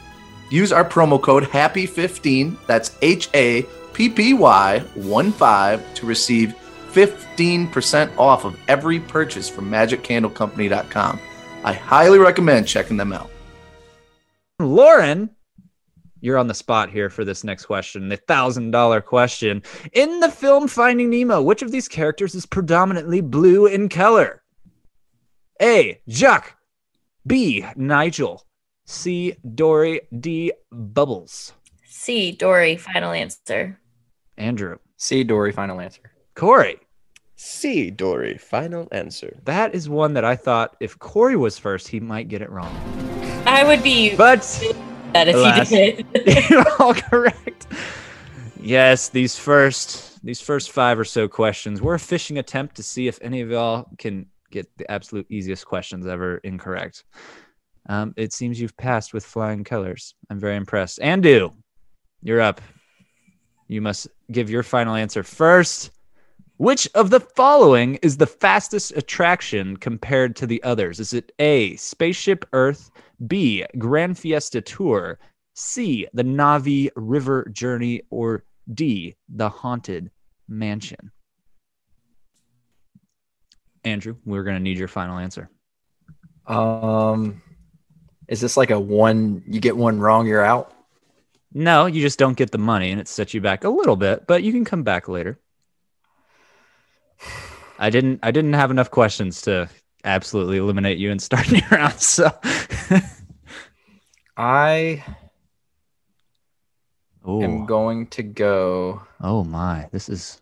Use 0.50 0.74
our 0.74 0.84
promo 0.84 1.22
code 1.22 1.44
HAPPY15, 1.44 2.58
that's 2.68 2.98
H 3.02 3.30
A 3.34 3.66
P 3.94 4.10
P 4.10 4.34
Y 4.34 4.80
1 4.80 5.32
5, 5.32 5.94
to 5.94 6.06
receive 6.06 6.54
15% 6.92 8.18
off 8.18 8.44
of 8.44 8.60
every 8.68 9.00
purchase 9.00 9.48
from 9.50 9.72
magiccandlecompany.com. 9.72 11.20
I 11.64 11.74
highly 11.74 12.20
recommend 12.20 12.68
checking 12.68 12.98
them 12.98 13.14
out. 13.14 13.30
Lauren, 14.60 15.30
you're 16.20 16.38
on 16.38 16.48
the 16.48 16.54
spot 16.54 16.90
here 16.90 17.10
for 17.10 17.26
this 17.26 17.44
next 17.44 17.66
question, 17.66 18.10
the 18.10 18.18
thousand 18.18 18.72
dollar 18.72 19.02
question. 19.02 19.64
In 19.94 20.20
the 20.20 20.30
film 20.30 20.68
Finding 20.68 21.10
Nemo, 21.10 21.42
which 21.42 21.62
of 21.62 21.72
these 21.72 21.88
characters 21.88 22.36
is 22.36 22.46
predominantly 22.46 23.22
blue 23.22 23.66
in 23.66 23.90
color? 23.90 24.42
A. 25.62 26.02
Jacques. 26.10 26.56
B. 27.26 27.66
Nigel. 27.76 28.46
C. 28.86 29.36
Dory. 29.56 30.02
D. 30.20 30.54
Bubbles. 30.72 31.54
C. 31.86 32.32
Dory. 32.32 32.78
Final 32.78 33.12
answer. 33.12 33.80
Andrew. 34.38 34.78
C 34.98 35.24
Dory, 35.24 35.52
final 35.52 35.80
answer. 35.80 36.02
Corey. 36.36 36.80
C, 37.44 37.90
Dory. 37.90 38.38
Final 38.38 38.88
answer. 38.92 39.36
That 39.46 39.74
is 39.74 39.90
one 39.90 40.14
that 40.14 40.24
I 40.24 40.36
thought 40.36 40.76
if 40.80 41.00
Corey 41.00 41.36
was 41.36 41.58
first, 41.58 41.88
he 41.88 42.00
might 42.00 42.28
get 42.28 42.44
it 42.44 42.52
wrong. 42.52 42.72
I 43.48 43.64
would 43.64 43.82
be 43.82 44.16
But 44.16 44.42
that 45.14 45.28
if 45.28 45.36
alas. 45.36 45.70
he 45.70 45.76
did 45.76 46.06
it. 46.14 46.50
you're 46.52 46.64
all 46.80 46.94
correct. 46.94 47.66
Yes, 48.60 49.10
these 49.10 49.36
first 49.40 50.24
these 50.24 50.40
first 50.40 50.70
five 50.70 51.00
or 51.00 51.04
so 51.04 51.28
questions 51.28 51.82
were 51.82 51.96
a 51.96 52.00
fishing 52.00 52.38
attempt 52.38 52.76
to 52.76 52.84
see 52.84 53.08
if 53.08 53.18
any 53.24 53.42
of 53.42 53.50
y'all 53.50 53.88
can 53.98 54.28
get 54.52 54.68
the 54.78 54.90
absolute 54.92 55.26
easiest 55.32 55.66
questions 55.66 56.06
ever 56.06 56.38
incorrect. 56.44 57.06
Um, 57.90 58.14
it 58.18 58.34
seems 58.34 58.62
you've 58.62 58.78
passed 58.78 59.16
with 59.16 59.26
flying 59.26 59.64
colors. 59.64 60.14
I'm 60.30 60.40
very 60.40 60.58
impressed. 60.58 61.00
Andu, 61.00 61.56
you're 62.22 62.40
up. 62.40 62.62
You 63.68 63.82
must 63.82 64.10
give 64.32 64.52
your 64.52 64.62
final 64.62 64.94
answer 64.94 65.24
first. 65.24 65.90
Which 66.62 66.88
of 66.94 67.10
the 67.10 67.20
following 67.20 67.96
is 68.04 68.18
the 68.18 68.28
fastest 68.28 68.96
attraction 68.96 69.78
compared 69.78 70.36
to 70.36 70.46
the 70.46 70.62
others? 70.62 71.00
Is 71.00 71.12
it 71.12 71.32
A, 71.40 71.76
Spaceship 71.76 72.46
Earth, 72.54 72.92
B, 73.26 73.66
Grand 73.80 74.16
Fiesta 74.16 74.62
Tour, 74.62 75.18
C, 75.56 76.06
the 76.14 76.24
Navi 76.24 76.92
River 76.96 77.48
Journey, 77.52 78.04
or 78.12 78.44
D, 78.72 79.16
the 79.28 79.50
Haunted 79.50 80.12
Mansion? 80.48 81.12
Andrew, 83.84 84.18
we're 84.24 84.44
going 84.44 84.58
to 84.58 84.62
need 84.62 84.78
your 84.78 84.88
final 84.88 85.18
answer. 85.18 85.50
Um, 86.46 87.42
is 88.28 88.40
this 88.40 88.56
like 88.56 88.70
a 88.70 88.80
one? 88.80 89.42
You 89.48 89.60
get 89.60 89.76
one 89.76 90.00
wrong, 90.00 90.28
you're 90.28 90.46
out. 90.46 90.76
No, 91.56 91.88
you 91.88 92.04
just 92.04 92.20
don't 92.20 92.38
get 92.38 92.52
the 92.52 92.60
money 92.60 92.92
and 92.92 93.02
it 93.02 93.08
sets 93.08 93.34
you 93.34 93.42
back 93.42 93.64
a 93.64 93.70
little 93.70 93.96
bit, 93.96 94.28
but 94.28 94.44
you 94.44 94.52
can 94.52 94.64
come 94.64 94.84
back 94.84 95.08
later. 95.08 95.40
I 97.80 97.90
didn't 97.90 98.20
I 98.24 98.32
didn't 98.32 98.54
have 98.54 98.72
enough 98.72 98.92
questions 98.92 99.42
to 99.44 99.70
absolutely 100.04 100.58
eliminate 100.58 100.98
you 100.98 101.12
and 101.12 101.22
start 101.22 101.52
new 101.52 101.62
round, 101.72 102.00
so 102.00 102.32
I 104.38 105.04
oh, 107.26 107.42
am 107.42 107.66
going 107.66 108.08
to 108.08 108.24
go. 108.24 109.02
oh 109.20 109.44
my, 109.44 109.88
this 109.92 110.10
is 110.10 110.40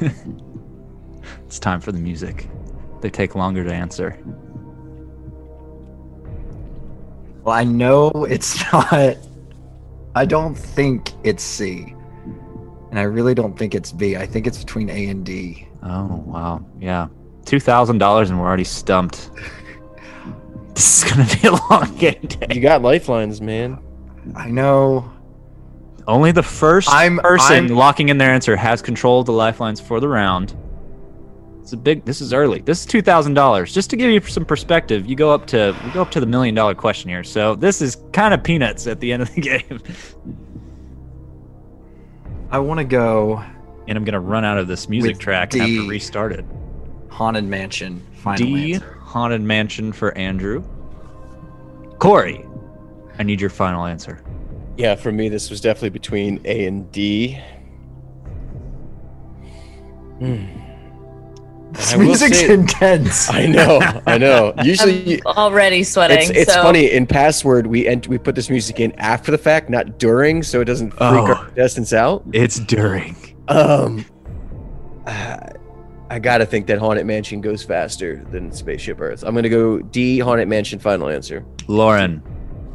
It's 1.48 1.58
time 1.58 1.80
for 1.80 1.92
the 1.92 1.98
music. 1.98 2.46
They 3.00 3.08
take 3.08 3.34
longer 3.34 3.64
to 3.64 3.72
answer. 3.72 4.18
Well, 7.42 7.54
I 7.54 7.64
know 7.64 8.10
it's 8.28 8.60
not. 8.72 9.16
I 10.18 10.24
don't 10.24 10.56
think 10.56 11.12
it's 11.22 11.44
C, 11.44 11.94
and 12.90 12.98
I 12.98 13.02
really 13.02 13.34
don't 13.34 13.56
think 13.56 13.72
it's 13.76 13.92
B. 13.92 14.16
I 14.16 14.26
think 14.26 14.48
it's 14.48 14.58
between 14.58 14.90
A 14.90 15.06
and 15.06 15.24
D. 15.24 15.68
Oh 15.84 16.16
wow, 16.26 16.64
yeah, 16.80 17.06
two 17.44 17.60
thousand 17.60 17.98
dollars 17.98 18.28
and 18.28 18.40
we're 18.40 18.46
already 18.48 18.64
stumped. 18.64 19.30
This 20.74 21.02
is 21.04 21.10
gonna 21.10 21.28
be 21.42 21.48
a 21.48 21.52
long 21.70 21.92
game 21.96 22.20
day. 22.22 22.54
You 22.54 22.60
got 22.60 22.82
lifelines, 22.82 23.40
man. 23.40 23.80
I 24.36 24.48
know. 24.48 25.10
Only 26.06 26.30
the 26.30 26.40
1st 26.42 26.88
I'm- 26.88 27.18
person 27.18 27.56
I'm- 27.56 27.68
locking 27.68 28.10
in 28.10 28.18
their 28.18 28.30
answer 28.30 28.54
has 28.54 28.80
control 28.80 29.18
of 29.20 29.26
the 29.26 29.32
lifelines 29.32 29.80
for 29.80 29.98
the 29.98 30.06
round. 30.06 30.56
It's 31.68 31.74
a 31.74 31.76
big. 31.76 32.02
This 32.06 32.22
is 32.22 32.32
early. 32.32 32.62
This 32.62 32.80
is 32.80 32.86
two 32.86 33.02
thousand 33.02 33.34
dollars. 33.34 33.74
Just 33.74 33.90
to 33.90 33.96
give 33.98 34.10
you 34.10 34.22
some 34.22 34.46
perspective, 34.46 35.04
you 35.04 35.14
go 35.14 35.30
up 35.30 35.46
to 35.48 35.76
we 35.84 35.90
go 35.90 36.00
up 36.00 36.10
to 36.12 36.18
the 36.18 36.24
million 36.24 36.54
dollar 36.54 36.74
question 36.74 37.10
here. 37.10 37.22
So 37.22 37.56
this 37.56 37.82
is 37.82 37.98
kind 38.14 38.32
of 38.32 38.42
peanuts 38.42 38.86
at 38.86 39.00
the 39.00 39.12
end 39.12 39.20
of 39.20 39.34
the 39.34 39.40
game. 39.42 39.78
I 42.50 42.58
want 42.58 42.78
to 42.78 42.84
go 42.84 43.44
And 43.86 43.98
I'm 43.98 44.04
gonna 44.04 44.18
run 44.18 44.46
out 44.46 44.56
of 44.56 44.66
this 44.66 44.88
music 44.88 45.16
With 45.16 45.18
track 45.18 45.52
and 45.52 45.60
have 45.60 45.68
to 45.68 45.86
restart 45.86 46.32
it. 46.32 46.46
Haunted 47.10 47.44
Mansion. 47.44 48.02
Final 48.14 48.46
D 48.46 48.72
answer. 48.72 48.94
haunted 49.02 49.42
mansion 49.42 49.92
for 49.92 50.16
Andrew. 50.16 50.64
Corey, 51.98 52.46
I 53.18 53.24
need 53.24 53.42
your 53.42 53.50
final 53.50 53.84
answer. 53.84 54.24
Yeah, 54.78 54.94
for 54.94 55.12
me, 55.12 55.28
this 55.28 55.50
was 55.50 55.60
definitely 55.60 55.90
between 55.90 56.40
A 56.46 56.64
and 56.64 56.90
D. 56.92 57.38
Hmm. 60.18 60.67
This 61.72 61.92
I 61.94 61.96
music's 61.98 62.38
say- 62.40 62.52
intense. 62.54 63.28
I 63.32 63.46
know, 63.46 63.80
I 64.06 64.16
know. 64.18 64.54
Usually, 64.64 65.20
I'm 65.26 65.36
already 65.36 65.82
sweating. 65.84 66.18
it's 66.18 66.30
it's 66.30 66.54
so 66.54 66.62
funny. 66.62 66.90
In 66.90 67.06
password, 67.06 67.66
we 67.66 67.86
ent- 67.86 68.08
we 68.08 68.16
put 68.18 68.34
this 68.34 68.48
music 68.50 68.80
in 68.80 68.92
after 68.98 69.30
the 69.30 69.38
fact, 69.38 69.68
not 69.68 69.98
during, 69.98 70.42
so 70.42 70.60
it 70.60 70.64
doesn't 70.64 70.90
freak 70.90 71.00
Oh. 71.02 71.26
our 71.34 71.44
contestants 71.44 71.92
out. 71.92 72.22
It's 72.32 72.58
during. 72.58 73.16
Um, 73.48 74.04
I, 75.06 75.52
I 76.10 76.18
gotta 76.18 76.46
think 76.46 76.66
that 76.68 76.78
Haunted 76.78 77.06
Mansion 77.06 77.40
goes 77.40 77.62
faster 77.62 78.24
than 78.30 78.50
Spaceship 78.52 79.00
Earth. 79.00 79.22
I'm 79.22 79.34
gonna 79.34 79.48
go 79.48 79.78
D. 79.80 80.18
Haunted 80.18 80.48
Mansion. 80.48 80.78
Final 80.78 81.08
answer. 81.08 81.44
Lauren, 81.66 82.22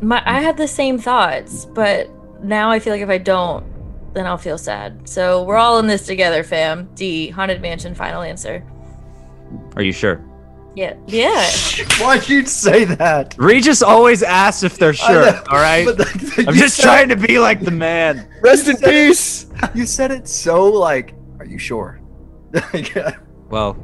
My, 0.02 0.22
I 0.26 0.40
had 0.42 0.56
the 0.58 0.68
same 0.68 0.98
thoughts, 1.00 1.66
but 1.66 2.10
now 2.44 2.70
I 2.70 2.80
feel 2.80 2.94
like 2.94 3.02
if 3.02 3.10
I 3.10 3.18
don't, 3.18 3.66
then 4.14 4.28
I'll 4.28 4.38
feel 4.38 4.60
sad. 4.60 5.10
So 5.10 5.44
we're 5.44 5.56
all 5.58 5.80
in 5.80 5.88
this 5.88 6.06
together, 6.06 6.44
fam. 6.44 6.90
D. 6.94 7.30
Haunted 7.30 7.60
Mansion. 7.62 7.96
Final 7.96 8.22
answer. 8.22 8.64
Are 9.76 9.82
you 9.84 9.92
sure? 9.92 10.24
Yeah. 10.76 10.96
Yeah. 11.08 11.50
Why'd 12.00 12.28
you 12.28 12.46
say 12.46 12.86
that? 12.86 13.36
Regis 13.38 13.84
always 13.84 14.24
asks 14.24 14.64
if 14.64 14.78
they're 14.80 14.94
sure. 14.94 15.26
know, 15.32 15.44
All 15.52 15.60
right. 15.60 15.86
but 15.86 15.98
the- 15.98 16.46
I'm 16.48 16.56
just 16.56 16.78
said 16.78 16.84
trying 16.84 17.10
to 17.10 17.16
be 17.16 17.38
like 17.40 17.60
the 17.62 17.70
man. 17.72 18.28
Rest 18.42 18.68
in 18.68 18.78
peace. 18.78 19.46
it- 19.62 19.76
You 19.76 19.86
said 19.86 20.10
it 20.12 20.28
so 20.28 20.66
like, 20.66 21.14
are 21.40 21.46
you 21.46 21.58
sure? 21.60 22.00
Like, 22.74 22.96
uh, 22.98 23.12
Well, 23.50 23.78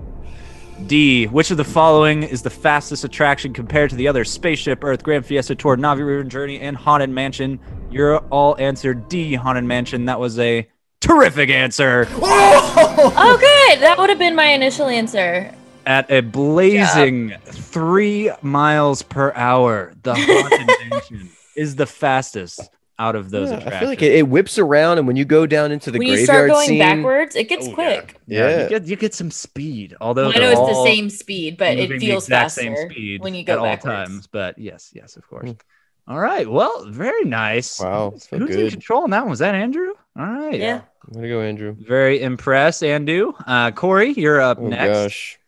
D. 0.88 1.25
Which 1.28 1.52
of 1.52 1.58
the 1.58 1.63
following 1.63 2.23
is 2.23 2.41
the 2.41 2.49
fastest 2.49 3.04
attraction 3.04 3.54
compared 3.54 3.89
to 3.91 3.95
the 3.95 4.08
other 4.08 4.23
Spaceship 4.23 4.84
Earth, 4.84 5.04
Grand 5.04 5.25
Fiesta 5.25 5.54
Tour, 5.56 5.75
Navi 5.78 6.06
River 6.06 6.23
Journey, 6.23 6.60
and 6.60 6.75
Haunted 6.78 7.10
Mansion? 7.10 7.60
You're 7.91 8.17
all 8.30 8.56
answered 8.58 9.10
D. 9.10 9.34
Haunted 9.36 9.63
Mansion. 9.65 10.06
That 10.06 10.19
was 10.19 10.39
a 10.39 10.67
terrific 11.02 11.49
answer 11.49 12.08
Oh, 12.12 13.13
Oh, 13.15 13.38
good. 13.38 13.82
That 13.82 13.97
would 13.97 14.10
have 14.10 14.19
been 14.19 14.36
my 14.36 14.45
initial 14.54 14.88
answer. 14.88 15.54
At 15.89 16.10
a 16.12 16.21
blazing 16.21 17.34
three 17.47 18.32
miles 18.43 19.02
per 19.02 19.34
hour. 19.34 19.91
The 20.04 20.13
Haunted 20.13 20.67
Mansion 20.89 21.30
is 21.58 21.75
the 21.75 21.88
fastest 21.88 22.62
out 22.99 23.15
of 23.15 23.32
those 23.32 23.49
Yeah, 23.49 23.56
attractions. 23.58 23.75
I 23.75 23.80
feel 23.80 23.89
like 23.89 24.02
it, 24.04 24.12
it 24.13 24.28
whips 24.28 24.60
around, 24.60 24.99
and 24.99 25.08
when 25.08 25.15
you 25.15 25.25
go 25.25 25.47
down 25.47 25.71
into 25.71 25.89
the 25.89 25.97
when 25.97 26.08
you 26.08 26.17
start 26.17 26.47
going 26.49 26.67
scene, 26.67 26.80
backwards, 26.80 27.36
it 27.36 27.49
gets 27.49 27.67
Oh, 27.67 27.73
quick. 27.73 28.19
Yeah, 28.28 28.49
Yeah. 28.49 28.63
you 28.63 28.69
get 28.69 28.86
you 28.86 28.95
get 28.97 29.13
some 29.15 29.32
speed. 29.32 29.95
Although 29.99 30.28
Well, 30.28 30.38
I 30.38 30.39
know 30.39 30.52
it's 30.52 30.78
the 30.78 30.84
same 30.84 31.10
speed, 31.10 31.58
but 31.58 31.71
it 31.78 31.82
moving 31.82 31.99
the 31.99 32.06
feels 32.06 32.25
exact 32.25 32.43
faster 32.52 32.62
same 32.62 32.75
speed 32.91 33.21
when 33.21 33.34
you 33.34 33.43
go 33.43 33.54
at 33.54 33.60
all 33.60 33.78
times. 33.78 34.28
But 34.28 34.60
yes, 34.60 34.91
yes, 34.93 35.17
of 35.17 35.28
course. 35.28 35.49
Hmm. 35.49 36.12
All 36.13 36.19
right. 36.19 36.49
Well, 36.49 36.86
very 36.88 37.23
nice. 37.23 37.80
Wow, 37.80 38.12
Who's, 38.12 38.25
felt 38.25 38.41
who's 38.43 38.56
in 38.56 38.69
control 38.69 39.04
on 39.04 39.10
that 39.12 39.21
one? 39.21 39.30
Was 39.30 39.39
that 39.39 39.56
Andrew? 39.56 39.93
All 40.17 40.25
right. 40.25 40.60
Yeah. 40.60 40.82
I'm 41.08 41.13
gonna 41.13 41.30
go, 41.30 41.41
Andrew. 41.41 41.75
Very 41.80 42.21
impressed, 42.21 42.84
Andrew. 42.84 43.34
Uh, 43.47 43.71
Corey, 43.71 44.12
you're 44.13 44.41
up 44.41 44.60
Oh 44.60 44.67
next. 44.67 44.88
gosh. 44.88 45.39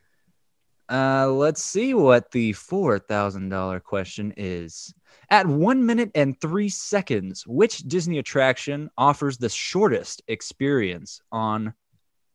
Uh, 0.91 1.25
let's 1.32 1.63
see 1.63 1.93
what 1.93 2.32
the 2.32 2.51
four 2.51 2.99
thousand 2.99 3.47
dollar 3.47 3.80
question 3.80 4.34
is. 4.36 4.93
At 5.30 5.47
one 5.47 5.86
minute 5.86 6.12
and 6.15 6.39
three 6.41 6.67
seconds, 6.67 7.47
which 7.47 7.77
Disney 7.84 8.17
attraction 8.17 8.89
offers 8.97 9.38
the 9.38 9.47
shortest 9.47 10.21
experience 10.27 11.21
on 11.32 11.73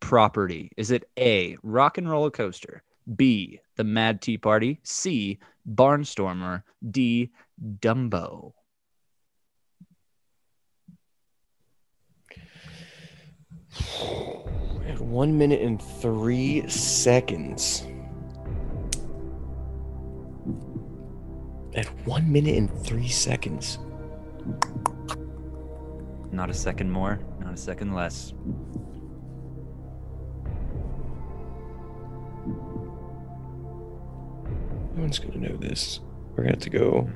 property? 0.01 0.71
Is 0.79 0.91
it 0.91 1.05
A. 1.19 1.59
Rock 1.63 1.99
and 1.99 2.09
Roller 2.09 2.31
Coaster, 2.31 2.83
B. 3.15 3.61
The 3.77 3.85
Mad 3.85 4.23
Tea 4.23 4.39
Party, 4.39 4.81
C. 4.85 5.39
Barnstormer, 5.71 6.63
D. 6.91 7.33
Dumbo? 7.81 8.55
At 14.89 14.99
one 15.01 15.37
minute 15.37 15.61
and 15.61 15.83
three 15.83 16.67
seconds. 16.71 17.85
At 21.77 21.87
one 22.07 22.33
minute 22.33 22.57
and 22.57 22.71
three 22.85 23.09
seconds. 23.09 23.79
Not 26.33 26.49
a 26.49 26.55
second 26.55 26.91
more, 26.91 27.21
not 27.41 27.53
a 27.53 27.57
second 27.57 27.95
less. 27.95 28.33
No 34.95 35.03
one's 35.03 35.19
gonna 35.19 35.37
know 35.37 35.57
this. 35.57 36.01
We're 36.31 36.45
gonna 36.45 36.57
have 36.57 36.61
to 36.61 36.71
go. 36.71 37.11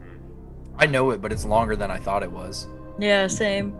I 0.77 0.85
know 0.85 1.11
it, 1.11 1.23
but 1.23 1.33
it's 1.33 1.47
longer 1.47 1.75
than 1.75 1.91
I 1.91 1.97
thought 1.97 2.23
it 2.23 2.31
was. 2.31 2.67
Yeah, 2.99 3.27
same. 3.29 3.75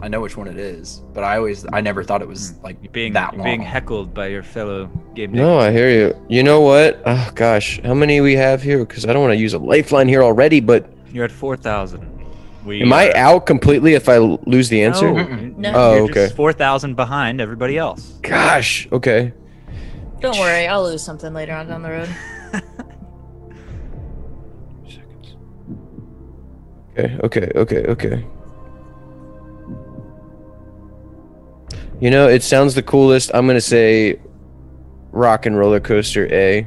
I 0.00 0.08
know 0.08 0.20
which 0.20 0.36
one 0.36 0.46
it 0.46 0.56
is, 0.56 1.02
but 1.12 1.24
I 1.24 1.36
always, 1.36 1.66
I 1.72 1.80
never 1.80 2.04
thought 2.04 2.22
it 2.22 2.28
was 2.28 2.50
hmm. 2.52 2.62
like 2.64 2.78
You're 2.82 2.92
being 2.92 3.12
that 3.14 3.32
you're 3.32 3.38
long. 3.38 3.46
being 3.46 3.62
heckled 3.62 4.14
by 4.14 4.28
your 4.28 4.42
fellow 4.42 4.86
game. 5.14 5.32
No, 5.32 5.58
I 5.58 5.72
hear 5.72 5.90
you. 5.90 6.14
You 6.28 6.42
know 6.42 6.60
what? 6.60 7.02
Oh 7.04 7.30
gosh, 7.34 7.80
how 7.82 7.94
many 7.94 8.20
we 8.20 8.34
have 8.34 8.62
here? 8.62 8.78
Because 8.80 9.06
I 9.06 9.12
don't 9.12 9.22
want 9.22 9.32
to 9.32 9.38
use 9.38 9.54
a 9.54 9.58
lifeline 9.58 10.08
here 10.08 10.22
already. 10.22 10.60
But 10.60 10.90
You're 11.12 11.24
at 11.24 11.32
four 11.32 11.56
thousand. 11.56 12.14
We 12.64 12.82
am 12.82 12.92
I 12.92 13.12
out 13.14 13.46
completely 13.46 13.94
if 13.94 14.08
I 14.08 14.18
lose 14.18 14.68
the 14.68 14.82
answer? 14.82 15.10
No, 15.10 15.24
No. 15.24 15.72
Oh, 15.74 15.96
you're 15.96 16.06
just 16.08 16.18
okay. 16.18 16.34
Four 16.36 16.52
thousand 16.52 16.94
behind 16.94 17.40
everybody 17.40 17.78
else. 17.78 18.18
Gosh. 18.22 18.86
Okay. 18.92 19.32
Don't 20.20 20.38
worry, 20.38 20.66
I'll 20.66 20.84
lose 20.84 21.02
something 21.02 21.32
later 21.32 21.54
on 21.54 21.68
down 21.68 21.82
the 21.82 21.90
road. 21.90 22.08
Seconds. 24.88 25.36
Okay. 26.92 27.18
Okay. 27.22 27.52
Okay. 27.54 27.84
Okay. 27.86 28.26
You 32.00 32.10
know, 32.10 32.28
it 32.28 32.42
sounds 32.44 32.74
the 32.74 32.82
coolest. 32.82 33.30
I'm 33.34 33.46
gonna 33.46 33.60
say 33.60 34.20
Rock 35.10 35.46
and 35.46 35.58
Roller 35.58 35.80
Coaster 35.80 36.32
A. 36.32 36.66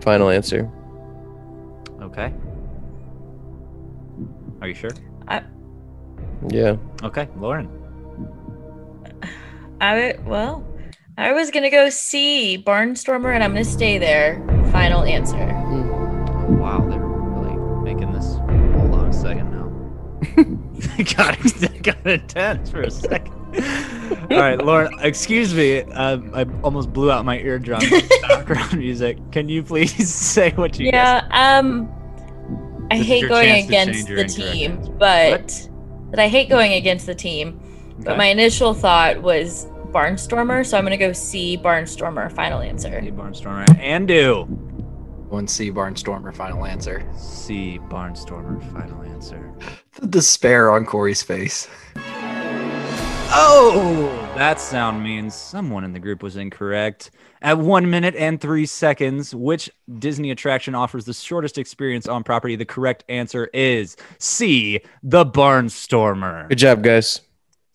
Final 0.00 0.30
answer. 0.30 0.70
Okay. 2.00 2.32
Are 4.62 4.68
you 4.68 4.74
sure? 4.74 4.90
I 5.26 5.42
Yeah. 6.48 6.76
Okay, 7.02 7.28
Lauren. 7.36 7.68
I 9.80 10.16
well, 10.24 10.66
I 11.18 11.32
was 11.32 11.50
gonna 11.50 11.70
go 11.70 11.90
see 11.90 12.62
Barnstormer, 12.66 13.34
and 13.34 13.44
I'm 13.44 13.52
gonna 13.52 13.64
stay 13.64 13.98
there. 13.98 14.42
Final 14.72 15.02
answer. 15.02 15.36
Hmm. 15.36 16.58
Wow, 16.58 16.86
they're 16.88 16.98
really 16.98 17.56
making 17.82 18.12
this. 18.12 18.36
Hold 18.78 18.94
on 18.94 19.06
a 19.08 19.12
second 19.12 19.50
now. 19.50 19.68
got, 21.16 21.82
got 21.82 22.06
intense 22.06 22.70
for 22.70 22.80
a 22.80 22.90
second. 22.90 23.37
All 24.30 24.38
right, 24.38 24.62
Lauren, 24.62 24.92
excuse 25.00 25.54
me. 25.54 25.80
Um, 25.82 26.30
I 26.34 26.46
almost 26.62 26.92
blew 26.92 27.10
out 27.10 27.24
my 27.24 27.38
eardrum 27.38 27.80
background 28.28 28.78
music. 28.78 29.18
Can 29.32 29.48
you 29.48 29.62
please 29.62 30.12
say 30.14 30.50
what 30.52 30.78
you 30.78 30.90
guessed? 30.90 31.26
Yeah. 31.30 31.58
Um, 31.58 31.88
I 32.90 32.98
This 32.98 33.06
hate 33.06 33.28
going 33.28 33.64
against 33.64 34.08
the 34.08 34.24
team, 34.24 34.72
answer. 34.78 34.92
but 34.92 35.68
but 36.10 36.18
I 36.18 36.28
hate 36.28 36.48
going 36.48 36.72
against 36.74 37.06
the 37.06 37.14
team. 37.14 37.60
But 38.00 38.16
my 38.16 38.26
initial 38.26 38.74
thought 38.74 39.20
was 39.22 39.66
Barnstormer, 39.92 40.64
so 40.64 40.78
I'm 40.78 40.84
gonna 40.84 40.96
go 40.96 41.12
see 41.12 41.56
Barnstormer. 41.58 42.30
Final 42.32 42.60
answer. 42.60 43.00
C 43.02 43.10
Barnstormer. 43.10 43.78
and 43.78 44.06
do. 44.06 44.44
One 45.28 45.46
C 45.48 45.70
Barnstormer 45.70 46.34
final 46.34 46.64
answer. 46.64 47.02
C 47.18 47.78
Barnstormer. 47.88 48.62
Final 48.72 49.02
answer. 49.02 49.52
The 50.00 50.06
despair 50.06 50.70
on 50.70 50.86
Corey's 50.86 51.22
face. 51.22 51.68
Oh, 53.30 54.08
that 54.36 54.60
sound 54.60 55.02
means 55.02 55.34
someone 55.34 55.84
in 55.84 55.92
the 55.92 55.98
group 55.98 56.22
was 56.22 56.36
incorrect. 56.36 57.10
At 57.42 57.58
one 57.58 57.88
minute 57.88 58.16
and 58.16 58.40
three 58.40 58.66
seconds, 58.66 59.34
which 59.34 59.70
Disney 59.98 60.30
attraction 60.30 60.74
offers 60.74 61.04
the 61.04 61.12
shortest 61.12 61.56
experience 61.58 62.08
on 62.08 62.24
property? 62.24 62.56
The 62.56 62.64
correct 62.64 63.04
answer 63.08 63.46
is 63.52 63.96
C, 64.18 64.80
the 65.02 65.24
Barnstormer. 65.24 66.48
Good 66.48 66.58
job, 66.58 66.82
guys. 66.82 67.20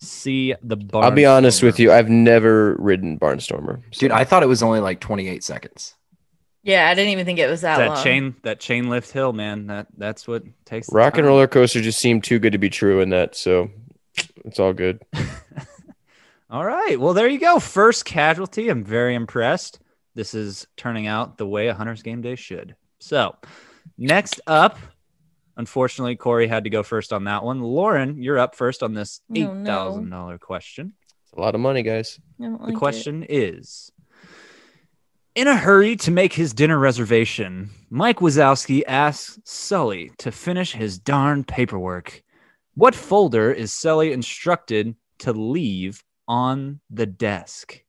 C, 0.00 0.54
the 0.62 0.76
Barnstormer. 0.76 1.04
I'll 1.04 1.10
be 1.12 1.24
honest 1.24 1.62
with 1.62 1.78
you. 1.80 1.92
I've 1.92 2.10
never 2.10 2.74
ridden 2.78 3.18
Barnstormer. 3.18 3.80
so- 3.92 4.00
Dude, 4.00 4.10
I 4.10 4.24
thought 4.24 4.42
it 4.42 4.46
was 4.48 4.62
only 4.62 4.80
like 4.80 5.00
28 5.00 5.42
seconds. 5.42 5.94
Yeah, 6.62 6.88
I 6.88 6.94
didn't 6.94 7.10
even 7.12 7.26
think 7.26 7.38
it 7.38 7.48
was 7.48 7.60
that, 7.60 7.76
that 7.78 7.88
long. 7.88 8.02
chain, 8.04 8.34
that 8.42 8.58
chain 8.58 8.88
lift 8.88 9.12
hill, 9.12 9.32
man. 9.34 9.66
That 9.66 9.86
that's 9.98 10.26
what 10.26 10.44
takes. 10.64 10.88
the 10.88 10.96
Rock 10.96 11.18
and 11.18 11.26
roller 11.26 11.46
coaster 11.46 11.80
just 11.82 12.00
seemed 12.00 12.24
too 12.24 12.38
good 12.38 12.52
to 12.52 12.58
be 12.58 12.70
true 12.70 13.00
in 13.00 13.10
that, 13.10 13.36
so 13.36 13.70
it's 14.44 14.58
all 14.60 14.72
good. 14.72 15.02
All 16.50 16.64
right. 16.64 17.00
Well, 17.00 17.14
there 17.14 17.26
you 17.26 17.40
go. 17.40 17.58
First 17.58 18.04
casualty. 18.04 18.68
I'm 18.68 18.84
very 18.84 19.14
impressed. 19.16 19.80
This 20.14 20.34
is 20.34 20.66
turning 20.76 21.06
out 21.08 21.36
the 21.36 21.46
way 21.46 21.66
a 21.68 21.74
Hunter's 21.74 22.02
Game 22.02 22.20
Day 22.20 22.36
should. 22.36 22.76
So, 23.00 23.34
next 23.98 24.40
up, 24.46 24.78
unfortunately, 25.56 26.14
Corey 26.16 26.46
had 26.46 26.64
to 26.64 26.70
go 26.70 26.82
first 26.84 27.12
on 27.12 27.24
that 27.24 27.42
one. 27.42 27.60
Lauren, 27.60 28.22
you're 28.22 28.38
up 28.38 28.54
first 28.54 28.82
on 28.84 28.94
this 28.94 29.20
Oh, 29.30 29.52
no. 29.54 29.92
$8,000 29.98 30.38
question. 30.40 30.92
It's 31.24 31.32
a 31.32 31.40
lot 31.40 31.54
of 31.56 31.60
money, 31.60 31.82
guys. 31.82 32.20
The 32.38 32.50
like 32.50 32.76
question 32.76 33.26
is 33.28 33.90
In 35.34 35.48
a 35.48 35.56
hurry 35.56 35.96
to 35.96 36.10
make 36.12 36.34
his 36.34 36.52
dinner 36.52 36.78
reservation, 36.78 37.70
Mike 37.90 38.18
Wazowski 38.18 38.82
asks 38.86 39.40
Sully 39.44 40.12
to 40.18 40.30
finish 40.30 40.72
his 40.74 40.98
darn 40.98 41.42
paperwork. 41.42 42.22
What 42.74 42.94
folder 42.94 43.52
is 43.52 43.72
Sully 43.72 44.12
instructed 44.12 44.96
to 45.18 45.32
leave 45.32 46.02
on 46.26 46.80
the 46.90 47.06
desk? 47.06 47.82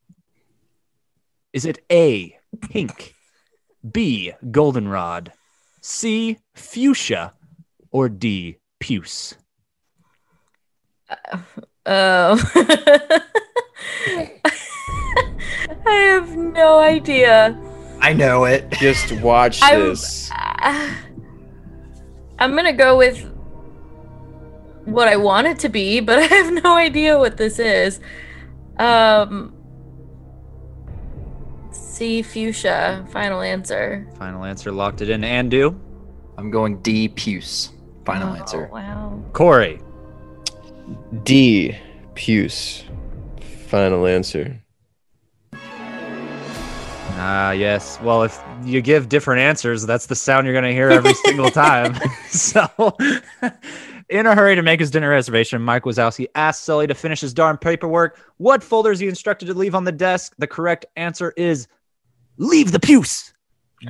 Is 1.53 1.65
it 1.65 1.79
A, 1.91 2.37
pink, 2.61 3.15
B, 3.91 4.33
goldenrod, 4.51 5.31
C, 5.81 6.37
fuchsia, 6.53 7.33
or 7.91 8.09
D, 8.09 8.57
puce? 8.79 9.35
Um, 11.09 11.17
I 11.85 12.39
have 15.85 16.35
no 16.35 16.79
idea. 16.79 17.59
I 18.01 18.13
know 18.13 18.45
it. 18.45 18.69
Just 18.71 19.11
watch 19.13 19.61
I'm- 19.63 19.79
this. 19.79 20.29
Ah. 20.31 21.01
I'm 22.37 22.53
gonna 22.55 22.73
go 22.73 22.97
with 22.97 23.31
what 24.85 25.07
I 25.07 25.15
want 25.17 25.47
it 25.47 25.59
to 25.59 25.69
be, 25.69 25.99
but 25.99 26.19
I 26.19 26.25
have 26.27 26.63
no 26.63 26.75
idea 26.75 27.17
what 27.17 27.37
this 27.37 27.59
is. 27.59 27.99
Um, 28.77 29.53
C 31.71 32.21
fuchsia. 32.21 33.05
Final 33.11 33.41
answer. 33.41 34.07
Final 34.17 34.43
answer 34.43 34.71
locked 34.71 35.01
it 35.01 35.09
in. 35.09 35.21
Andu, 35.21 35.77
I'm 36.37 36.51
going 36.51 36.81
D 36.81 37.07
Puce. 37.09 37.71
Final 38.05 38.33
Oh, 38.33 38.35
answer. 38.35 38.69
Wow. 38.71 39.23
Corey, 39.33 39.79
D. 41.23 41.75
Puce. 42.13 42.83
Final 43.67 44.05
answer. 44.05 44.61
Ah, 47.17 47.51
yes. 47.51 47.99
Well, 48.01 48.23
if 48.23 48.39
you 48.63 48.81
give 48.81 49.09
different 49.09 49.41
answers, 49.41 49.85
that's 49.85 50.05
the 50.05 50.15
sound 50.15 50.45
you're 50.45 50.53
going 50.53 50.65
to 50.65 50.73
hear 50.73 50.89
every 50.89 51.13
single 51.25 51.49
time. 51.49 51.95
so, 52.29 52.67
in 54.09 54.25
a 54.25 54.35
hurry 54.35 54.55
to 54.55 54.61
make 54.61 54.79
his 54.79 54.91
dinner 54.91 55.09
reservation, 55.09 55.61
Mike 55.61 55.83
Wazowski 55.83 56.27
asked 56.35 56.63
Sully 56.63 56.87
to 56.87 56.93
finish 56.93 57.21
his 57.21 57.33
darn 57.33 57.57
paperwork. 57.57 58.19
What 58.37 58.63
folder 58.63 58.91
is 58.91 58.99
he 58.99 59.07
instructed 59.07 59.45
to 59.47 59.53
leave 59.53 59.75
on 59.75 59.83
the 59.83 59.91
desk? 59.91 60.35
The 60.37 60.47
correct 60.47 60.85
answer 60.95 61.33
is 61.37 61.67
leave 62.37 62.71
the 62.71 62.79
puce. 62.79 63.33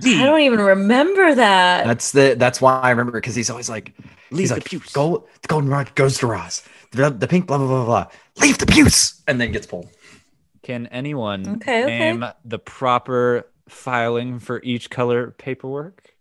D. 0.02 0.22
I 0.22 0.26
don't 0.26 0.42
even 0.42 0.60
remember 0.60 1.36
that. 1.36 1.86
That's 1.86 2.12
the 2.12 2.36
that's 2.38 2.60
why 2.60 2.80
I 2.82 2.90
remember 2.90 3.14
because 3.14 3.36
he's 3.36 3.50
always 3.50 3.70
like 3.70 3.94
leave 4.32 4.40
he's 4.42 4.50
the 4.50 4.56
like 4.56 4.66
puce. 4.66 4.92
gold 4.92 5.28
the 5.42 5.48
golden 5.48 5.70
rod 5.70 5.94
goes 5.96 6.18
to 6.18 6.28
Roz. 6.28 6.64
The, 6.92 7.10
the 7.12 7.28
pink 7.28 7.48
blah 7.48 7.58
blah 7.58 7.68
blah 7.68 7.86
blah. 7.86 8.08
Leave 8.42 8.58
the 8.58 8.66
puce 8.66 9.22
and 9.28 9.40
then 9.40 9.52
gets 9.52 9.68
pulled. 9.68 9.90
Can 10.64 10.88
anyone 10.88 11.48
Okay, 11.58 11.84
okay. 11.84 12.00
name 12.00 12.26
the 12.44 12.60
proper 12.60 13.48
filing 13.70 14.40
for 14.40 14.60
each 14.64 14.90
color 14.90 15.32
paperwork? 15.32 16.16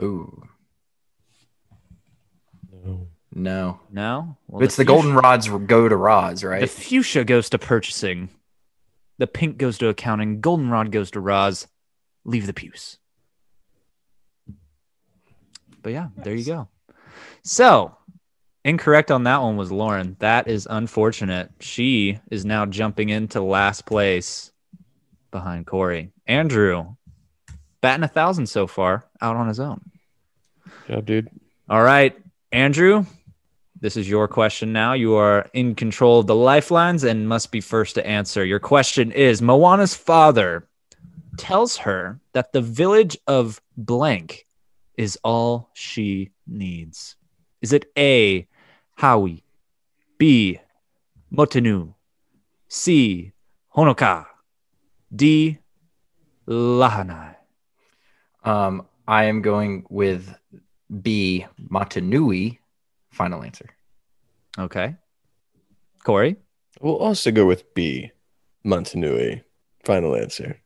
Ooh. 0.00 0.44
No. 2.84 3.08
No. 3.34 3.80
Well, 4.46 4.62
it's 4.62 4.76
the, 4.76 4.84
fuchsia- 4.84 4.86
golden 4.86 5.14
rods 5.14 5.48
go 5.48 5.88
to 5.88 5.96
Roz, 5.96 6.44
right? 6.44 6.60
The 6.60 6.66
fuchsia 6.66 7.24
goes 7.24 7.50
to 7.50 7.58
purchasing. 7.58 8.28
The 9.18 9.26
pink 9.26 9.56
goes 9.56 9.78
to 9.78 9.88
accounting. 9.88 10.40
Goldenrod 10.40 10.90
goes 10.90 11.10
to 11.12 11.20
Roz. 11.20 11.66
Leave 12.24 12.46
the 12.46 12.52
puce. 12.52 12.98
But 15.82 15.92
yeah, 15.92 16.08
there 16.16 16.34
you 16.34 16.44
go. 16.44 16.68
So, 17.42 17.96
incorrect 18.64 19.10
on 19.10 19.24
that 19.24 19.42
one 19.42 19.56
was 19.56 19.72
Lauren. 19.72 20.16
That 20.20 20.46
is 20.46 20.68
unfortunate. 20.70 21.50
She 21.60 22.20
is 22.30 22.44
now 22.44 22.66
jumping 22.66 23.08
into 23.08 23.40
last 23.40 23.86
place 23.86 24.52
behind 25.30 25.66
Corey. 25.66 26.12
Andrew, 26.26 26.94
batting 27.80 28.04
a 28.04 28.08
thousand 28.08 28.46
so 28.46 28.66
far, 28.66 29.04
out 29.20 29.36
on 29.36 29.48
his 29.48 29.58
own. 29.58 29.80
Yeah, 30.88 31.00
dude. 31.00 31.28
All 31.68 31.82
right, 31.82 32.16
Andrew, 32.52 33.06
this 33.82 33.96
is 33.96 34.08
your 34.08 34.28
question 34.28 34.72
now. 34.72 34.92
You 34.92 35.16
are 35.16 35.50
in 35.52 35.74
control 35.74 36.20
of 36.20 36.28
the 36.28 36.36
lifelines 36.36 37.02
and 37.02 37.28
must 37.28 37.50
be 37.50 37.60
first 37.60 37.96
to 37.96 38.06
answer. 38.06 38.44
Your 38.44 38.60
question 38.60 39.10
is 39.12 39.42
Moana's 39.42 39.94
father 39.94 40.66
tells 41.36 41.76
her 41.78 42.20
that 42.32 42.52
the 42.52 42.62
village 42.62 43.18
of 43.26 43.60
blank 43.76 44.46
is 44.96 45.18
all 45.24 45.68
she 45.74 46.30
needs. 46.46 47.16
Is 47.60 47.72
it 47.72 47.90
A, 47.98 48.46
Hawi, 48.98 49.42
B, 50.16 50.60
Motinu, 51.32 51.94
C, 52.68 53.32
Honoka, 53.76 54.26
D, 55.14 55.58
Lahanai? 56.46 57.34
um, 58.44 58.86
I 59.06 59.24
am 59.24 59.42
going 59.42 59.84
with 59.88 60.34
B 61.02 61.46
Matanui. 61.70 62.58
Final 63.12 63.44
answer. 63.44 63.66
Okay. 64.58 64.96
Corey? 66.04 66.36
We'll 66.80 66.96
also 66.96 67.30
go 67.30 67.46
with 67.46 67.72
B. 67.74 68.10
Montanui. 68.66 69.42
Final 69.84 70.16
answer. 70.16 70.58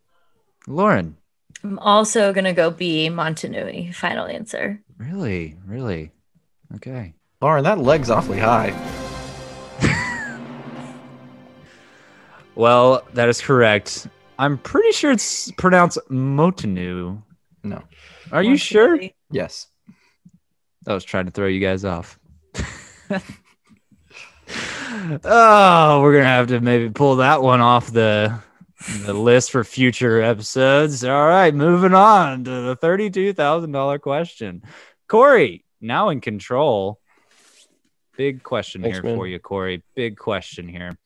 Lauren? 0.66 1.16
I'm 1.62 1.78
also 1.78 2.32
gonna 2.32 2.52
go 2.52 2.70
B 2.70 3.09
Montanui. 3.09 3.94
Final 3.94 4.26
answer. 4.26 4.82
Really? 4.98 5.56
Really? 5.66 6.12
Okay. 6.76 7.14
Lauren, 7.40 7.64
that 7.64 7.78
leg's 7.78 8.11
awfully 8.11 8.38
high. 8.38 8.72
Well, 12.56 13.06
that 13.12 13.28
is 13.28 13.40
correct. 13.42 14.09
I'm 14.38 14.56
pretty 14.56 14.90
sure 14.92 15.12
it's 15.12 15.52
pronounced 15.52 15.98
Motanu. 16.11 17.22
No. 17.62 17.82
Are 18.32 18.42
you 18.42 18.56
sure? 18.56 18.98
Yes. 19.30 19.66
I 20.87 20.94
was 20.94 21.04
trying 21.04 21.26
to 21.26 21.30
throw 21.30 21.48
you 21.48 21.61
guys 21.61 21.85
off. 21.85 22.18
Oh, 25.25 26.01
we're 26.03 26.12
gonna 26.12 26.25
have 26.25 26.49
to 26.49 26.61
maybe 26.61 26.90
pull 26.90 27.16
that 27.16 27.42
one 27.42 27.61
off 27.61 27.92
the 27.92 28.38
the 29.05 29.14
list 29.14 29.51
for 29.51 29.64
future 29.64 30.21
episodes. 30.21 31.05
All 31.05 31.27
right, 31.27 31.55
moving 31.55 31.95
on 31.95 32.45
to 32.45 32.51
the 32.51 32.77
thirty-two 32.77 33.33
thousand 33.33 33.73
dollar 33.73 33.99
question. 33.99 34.62
Corey, 35.09 35.64
now 35.81 36.11
in 36.11 36.21
control. 36.21 37.01
Big 38.16 38.42
question 38.42 38.81
Thanks, 38.81 38.97
here 38.97 39.03
man. 39.03 39.16
for 39.16 39.27
you, 39.27 39.38
Corey. 39.38 39.83
Big 39.95 40.16
question 40.16 40.66
here. 40.69 40.97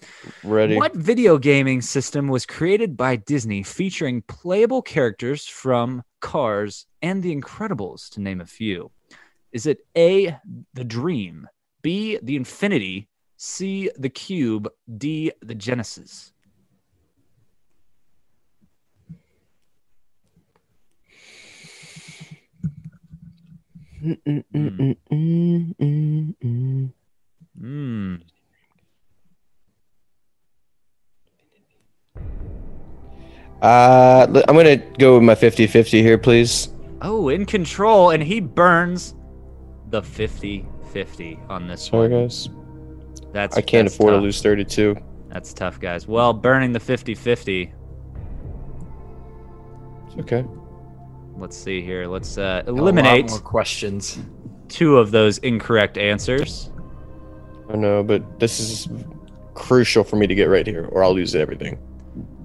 Ready? 0.45 0.77
What 0.77 0.95
video 0.95 1.39
gaming 1.39 1.81
system 1.81 2.29
was 2.29 2.47
created 2.47 2.97
by 2.97 3.17
Disney 3.17 3.65
featuring 3.65 4.23
playable 4.23 4.81
characters 4.81 5.45
from 5.45 6.05
Cars 6.21 6.87
and 7.03 7.21
The 7.21 7.35
Incredibles, 7.35 8.11
to 8.11 8.21
name 8.21 8.41
a 8.41 8.47
few? 8.47 8.93
Is 9.53 9.67
it 9.67 9.87
A, 9.97 10.37
The 10.75 10.85
Dream, 10.85 11.49
B, 11.83 12.19
The 12.23 12.37
Infinity, 12.37 13.09
C, 13.37 13.91
The 13.97 14.09
Cube, 14.09 14.69
D, 14.97 15.33
The 15.43 15.55
Genesis? 15.55 16.33
Hmm. 24.01 24.15
Uh, 33.61 34.27
li- 34.31 34.43
I'm 34.49 34.57
gonna 34.57 34.77
go 34.77 35.15
with 35.15 35.23
my 35.23 35.35
50-50 35.35 36.01
here, 36.01 36.17
please. 36.17 36.71
Oh, 37.03 37.29
in 37.29 37.45
control, 37.45 38.11
and 38.11 38.23
he 38.23 38.41
burns 38.41 39.15
the 39.91 40.03
50 40.03 40.67
50 40.93 41.39
on 41.49 41.67
this 41.69 41.87
Sorry, 41.87 42.09
one. 42.09 42.23
guys. 42.23 42.49
That's 43.33 43.57
I 43.57 43.61
can't 43.61 43.87
that's 43.87 43.95
afford 43.95 44.13
tough. 44.13 44.19
to 44.21 44.23
lose 44.23 44.43
32. 44.43 44.97
That's 45.29 45.53
tough, 45.53 45.79
guys. 45.79 46.09
Well, 46.09 46.33
burning 46.33 46.73
the 46.73 46.81
50 46.81 47.15
50. 47.15 47.73
It's 50.07 50.17
okay. 50.19 50.45
Let's 51.37 51.57
see 51.57 51.81
here. 51.81 52.07
Let's 52.07 52.37
uh, 52.39 52.63
eliminate 52.67 53.31
more 53.31 53.39
questions. 53.39 54.19
two 54.69 54.99
of 54.99 55.11
those 55.11 55.39
incorrect 55.39 55.97
answers. 55.97 56.71
I 57.73 57.77
know, 57.77 58.03
but 58.03 58.41
this 58.41 58.59
is 58.59 58.89
crucial 59.55 60.03
for 60.03 60.17
me 60.17 60.27
to 60.27 60.35
get 60.35 60.47
right 60.47 60.67
here, 60.67 60.87
or 60.91 61.05
I'll 61.05 61.15
lose 61.15 61.35
everything. 61.37 61.79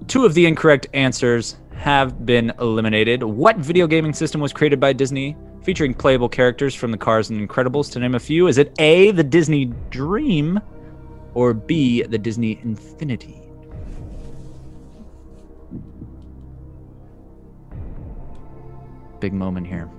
Two 0.06 0.24
of 0.24 0.34
the 0.34 0.46
incorrect 0.46 0.86
answers 0.94 1.56
have 1.74 2.24
been 2.24 2.52
eliminated. 2.60 3.22
What 3.22 3.56
video 3.56 3.86
gaming 3.88 4.12
system 4.12 4.40
was 4.40 4.52
created 4.52 4.78
by 4.78 4.92
Disney 4.92 5.36
featuring 5.66 5.92
playable 5.92 6.28
characters 6.28 6.76
from 6.76 6.92
the 6.92 6.96
Cars 6.96 7.28
and 7.28 7.46
Incredibles, 7.46 7.90
to 7.90 7.98
name 7.98 8.14
a 8.14 8.20
few? 8.20 8.46
Is 8.46 8.56
it 8.56 8.72
A, 8.78 9.10
the 9.10 9.24
Disney 9.24 9.64
Dream, 9.90 10.60
or 11.34 11.52
B, 11.52 12.02
the 12.02 12.16
Disney 12.16 12.60
Infinity? 12.62 13.42
Big 19.18 19.32
moment 19.32 19.66
here. 19.66 19.90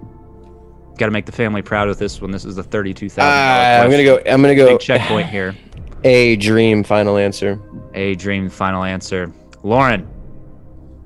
Got 0.97 1.07
to 1.07 1.11
make 1.11 1.25
the 1.25 1.33
family 1.33 1.61
proud 1.61 1.89
with 1.89 1.99
this 1.99 2.21
one. 2.21 2.31
This 2.31 2.45
is 2.45 2.55
the 2.55 2.63
thirty-two 2.63 3.09
thousand. 3.09 3.29
Uh, 3.29 3.83
I'm 3.83 3.91
gonna 3.91 4.03
go. 4.03 4.17
I'm 4.25 4.41
gonna 4.41 4.55
go. 4.55 4.67
Big 4.67 4.79
checkpoint 4.79 5.27
here. 5.27 5.53
A 6.05 6.37
dream. 6.37 6.83
Final 6.83 7.17
answer. 7.17 7.59
A 7.93 8.15
dream. 8.15 8.49
Final 8.49 8.83
answer. 8.83 9.31
Lauren. 9.63 10.07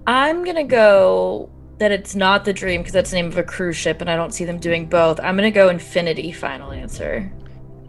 I'm 0.06 0.44
gonna 0.44 0.64
go 0.64 1.50
that 1.82 1.92
it's 1.92 2.14
not 2.16 2.46
the 2.46 2.54
dream 2.54 2.82
because 2.82 2.94
that's 2.94 3.10
the 3.10 3.16
name 3.16 3.26
of 3.26 3.38
a 3.40 3.44
cruise 3.44 3.76
ship, 3.76 4.02
and 4.02 4.10
I 4.10 4.16
don't 4.16 4.36
see 4.36 4.46
them 4.46 4.60
doing 4.60 4.86
both. 4.86 5.20
I'm 5.20 5.36
gonna 5.36 5.50
go 5.50 5.70
Infinity. 5.70 6.32
Final 6.32 6.72
answer. 6.72 7.32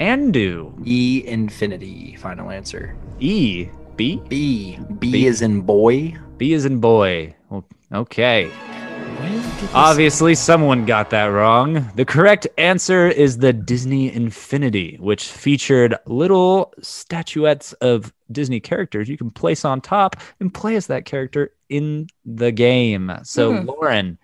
Andrew. 0.00 0.72
E 0.86 1.22
infinity. 1.26 2.16
Final 2.16 2.50
answer. 2.50 2.96
E. 3.20 3.68
B. 3.94 4.20
B. 4.28 4.78
B, 4.98 5.10
B. 5.10 5.26
is 5.26 5.42
in 5.42 5.60
boy. 5.60 6.16
B 6.38 6.54
is 6.54 6.64
in 6.64 6.80
boy. 6.80 7.36
Well, 7.50 7.66
Okay. 7.92 8.48
When 8.48 9.32
did 9.32 9.68
Obviously, 9.74 10.34
someone 10.34 10.86
got 10.86 11.10
that 11.10 11.26
wrong. 11.26 11.90
The 11.94 12.06
correct 12.06 12.48
answer 12.56 13.08
is 13.08 13.36
the 13.36 13.52
Disney 13.52 14.10
Infinity, 14.10 14.96
which 15.00 15.28
featured 15.28 15.94
little 16.06 16.72
statuettes 16.80 17.74
of 17.74 18.12
Disney 18.32 18.60
characters 18.60 19.08
you 19.08 19.16
can 19.16 19.30
place 19.30 19.64
on 19.64 19.80
top 19.80 20.16
and 20.40 20.52
play 20.52 20.76
as 20.76 20.86
that 20.88 21.04
character 21.04 21.52
in 21.68 22.06
the 22.24 22.50
game. 22.52 23.12
So, 23.24 23.52
Hmm. 23.60 23.66
Lauren 23.66 24.18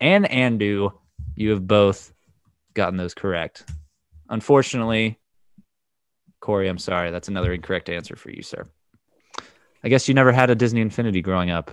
and 0.00 0.30
Andrew, 0.30 0.90
you 1.34 1.50
have 1.50 1.66
both 1.66 2.12
gotten 2.74 2.96
those 2.96 3.14
correct. 3.14 3.64
Unfortunately, 4.28 5.18
Corey, 6.40 6.68
I'm 6.68 6.78
sorry. 6.78 7.10
That's 7.10 7.28
another 7.28 7.52
incorrect 7.52 7.88
answer 7.88 8.14
for 8.16 8.30
you, 8.30 8.42
sir. 8.42 8.64
I 9.82 9.88
guess 9.88 10.08
you 10.08 10.14
never 10.14 10.32
had 10.32 10.50
a 10.50 10.54
Disney 10.54 10.80
Infinity 10.80 11.22
growing 11.22 11.50
up. 11.50 11.70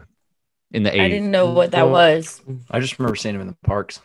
in 0.72 0.84
the 0.84 0.90
80s. 0.90 1.00
I 1.02 1.10
didn't 1.10 1.32
know 1.32 1.52
what 1.52 1.72
that 1.72 1.88
was. 1.90 2.42
I 2.72 2.80
just 2.80 2.98
remember 3.00 3.16
seeing 3.16 3.36
him 3.36 3.42
in 3.42 3.48
the 3.48 3.58
parks. 3.66 4.02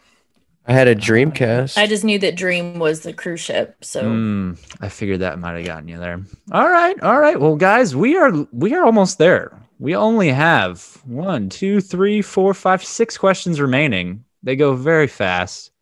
I 0.66 0.72
had 0.72 0.88
a 0.88 0.94
Dreamcast. 0.94 1.78
I 1.78 1.86
just 1.86 2.04
knew 2.04 2.18
that 2.20 2.36
Dream 2.36 2.78
was 2.78 3.00
the 3.00 3.12
cruise 3.12 3.40
ship. 3.40 3.76
So 3.82 4.02
Mm, 4.04 4.58
I 4.80 4.88
figured 4.88 5.20
that 5.20 5.38
might 5.38 5.56
have 5.56 5.66
gotten 5.66 5.88
you 5.88 5.98
there. 5.98 6.22
All 6.52 6.68
right, 6.68 7.00
all 7.02 7.18
right. 7.18 7.40
Well, 7.40 7.56
guys, 7.56 7.96
we 7.96 8.16
are 8.16 8.30
we 8.52 8.74
are 8.74 8.84
almost 8.84 9.18
there. 9.18 9.58
We 9.78 9.96
only 9.96 10.28
have 10.28 10.82
one, 11.06 11.48
two, 11.48 11.80
three, 11.80 12.20
four, 12.22 12.52
five, 12.52 12.84
six 12.84 13.16
questions 13.16 13.60
remaining. 13.60 14.24
They 14.42 14.54
go 14.54 14.74
very 14.74 15.06
fast. 15.06 15.72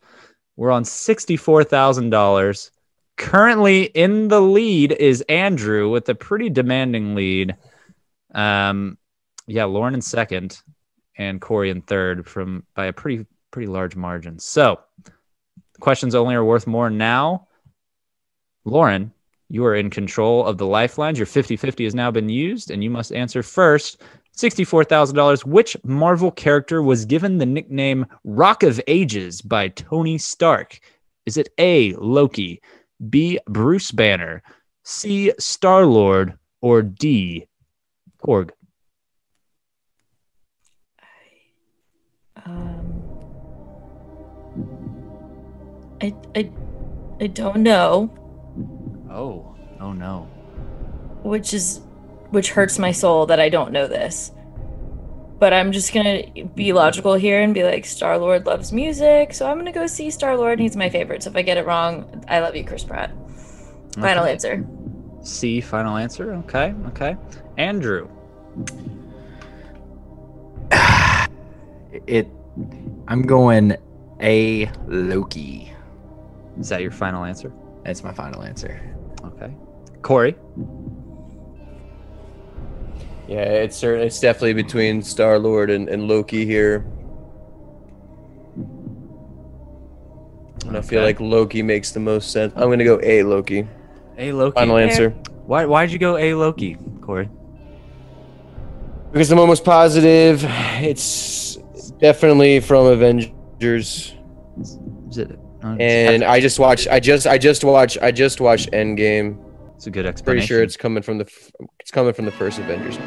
We're 0.56 0.70
on 0.70 0.84
sixty-four 0.84 1.64
thousand 1.64 2.10
dollars. 2.10 2.70
Currently 3.16 3.84
in 3.84 4.28
the 4.28 4.40
lead 4.40 4.92
is 4.92 5.22
Andrew 5.22 5.90
with 5.90 6.08
a 6.08 6.14
pretty 6.14 6.50
demanding 6.50 7.16
lead. 7.16 7.56
Um, 8.32 8.96
yeah, 9.48 9.64
Lauren 9.64 9.94
in 9.94 10.02
second, 10.02 10.60
and 11.16 11.40
Corey 11.40 11.70
in 11.70 11.82
third 11.82 12.26
from 12.26 12.64
by 12.74 12.86
a 12.86 12.92
pretty 12.92 13.26
pretty 13.58 13.72
large 13.72 13.96
margin. 13.96 14.38
So 14.38 14.78
questions 15.80 16.14
only 16.14 16.36
are 16.36 16.44
worth 16.44 16.68
more 16.68 16.90
now. 16.90 17.48
Lauren, 18.64 19.12
you 19.48 19.64
are 19.64 19.74
in 19.74 19.90
control 19.90 20.46
of 20.46 20.58
the 20.58 20.66
lifelines. 20.66 21.18
Your 21.18 21.26
50 21.26 21.56
50 21.56 21.82
has 21.82 21.92
now 21.92 22.12
been 22.12 22.28
used, 22.28 22.70
and 22.70 22.84
you 22.84 22.90
must 22.90 23.12
answer 23.12 23.42
first. 23.42 24.00
$64,000. 24.36 25.44
Which 25.44 25.76
Marvel 25.82 26.30
character 26.30 26.84
was 26.84 27.04
given 27.04 27.38
the 27.38 27.46
nickname 27.46 28.06
Rock 28.22 28.62
of 28.62 28.80
Ages 28.86 29.42
by 29.42 29.66
Tony 29.66 30.18
Stark? 30.18 30.78
Is 31.26 31.36
it 31.36 31.48
A, 31.58 31.94
Loki, 31.94 32.62
B, 33.10 33.40
Bruce 33.48 33.90
Banner, 33.90 34.40
C, 34.84 35.32
Star 35.40 35.84
Lord, 35.84 36.38
or 36.60 36.82
D, 36.82 37.48
Korg? 38.22 38.50
um, 42.48 42.77
I 46.00 46.14
I 46.34 46.50
I 47.20 47.26
don't 47.28 47.58
know, 47.62 48.10
Oh, 49.10 49.54
oh 49.80 49.92
no. 49.92 50.28
which 51.22 51.52
is 51.54 51.80
which 52.30 52.50
hurts 52.50 52.78
my 52.78 52.92
soul 52.92 53.26
that 53.26 53.40
I 53.40 53.48
don't 53.48 53.72
know 53.72 53.86
this. 53.86 54.32
But 55.38 55.52
I'm 55.52 55.70
just 55.72 55.92
gonna 55.94 56.24
be 56.56 56.72
logical 56.72 57.14
here 57.14 57.40
and 57.40 57.54
be 57.54 57.62
like, 57.62 57.84
Star 57.84 58.18
Lord 58.18 58.44
loves 58.44 58.72
music, 58.72 59.32
so 59.32 59.48
I'm 59.48 59.56
gonna 59.56 59.72
go 59.72 59.86
see 59.86 60.10
Star 60.10 60.36
Lord. 60.36 60.58
He's 60.58 60.76
my 60.76 60.88
favorite. 60.90 61.22
So 61.22 61.30
if 61.30 61.36
I 61.36 61.42
get 61.42 61.56
it 61.56 61.66
wrong, 61.66 62.24
I 62.28 62.40
love 62.40 62.56
you, 62.56 62.64
Chris 62.64 62.82
Pratt. 62.84 63.12
Final 63.94 64.24
Okay. 64.24 64.32
answer. 64.32 64.66
C, 65.22 65.60
final 65.60 65.96
answer. 65.96 66.34
Okay, 66.34 66.74
okay. 66.88 67.16
Andrew. 67.56 68.08
It. 72.06 72.28
I'm 73.08 73.22
going 73.22 73.76
a 74.20 74.66
Loki. 74.86 75.72
Is 76.58 76.68
that 76.70 76.82
your 76.82 76.90
final 76.90 77.24
answer? 77.24 77.52
It's 77.84 78.02
my 78.02 78.12
final 78.12 78.42
answer. 78.42 78.80
Okay. 79.24 79.54
Corey. 80.02 80.36
yeah, 83.28 83.42
it's 83.42 83.76
certain. 83.76 84.06
It's 84.06 84.20
definitely 84.20 84.54
between 84.54 85.02
Star 85.02 85.38
Lord 85.38 85.70
and, 85.70 85.88
and 85.88 86.08
Loki 86.08 86.44
here. 86.44 86.86
And 90.66 90.76
I 90.76 90.80
feel 90.82 91.02
like 91.02 91.20
Loki 91.20 91.62
makes 91.62 91.92
the 91.92 92.00
most 92.00 92.32
sense. 92.32 92.52
I'm 92.56 92.68
gonna 92.68 92.84
go 92.84 93.00
A 93.02 93.22
Loki. 93.22 93.66
A 94.18 94.32
Loki. 94.32 94.54
Final 94.54 94.76
eh. 94.76 94.82
answer. 94.82 95.10
Why 95.46 95.64
why'd 95.64 95.90
you 95.90 95.98
go 95.98 96.16
A 96.16 96.34
Loki, 96.34 96.76
Corey? 97.00 97.30
Because 99.12 99.30
I'm 99.32 99.38
almost 99.38 99.64
positive 99.64 100.44
it's 100.80 101.56
definitely 101.98 102.60
from 102.60 102.86
Avengers. 102.86 104.14
Is 104.60 105.18
it 105.18 105.38
And 105.62 106.22
I 106.24 106.40
just 106.40 106.58
watched 106.58 106.88
I 106.88 107.00
just 107.00 107.26
I 107.26 107.38
just 107.38 107.64
watched 107.64 107.98
I 108.00 108.10
just 108.12 108.40
watched 108.40 108.70
Endgame. 108.72 109.38
it's 109.74 109.86
a 109.86 109.90
good 109.90 110.06
explanation. 110.06 110.38
Pretty 110.40 110.46
sure 110.46 110.62
it's 110.62 110.76
coming 110.76 111.02
from 111.02 111.18
the 111.18 111.24
f- 111.24 111.50
it's 111.80 111.90
coming 111.90 112.12
from 112.12 112.24
the 112.26 112.30
first 112.32 112.58
Avengers. 112.58 112.98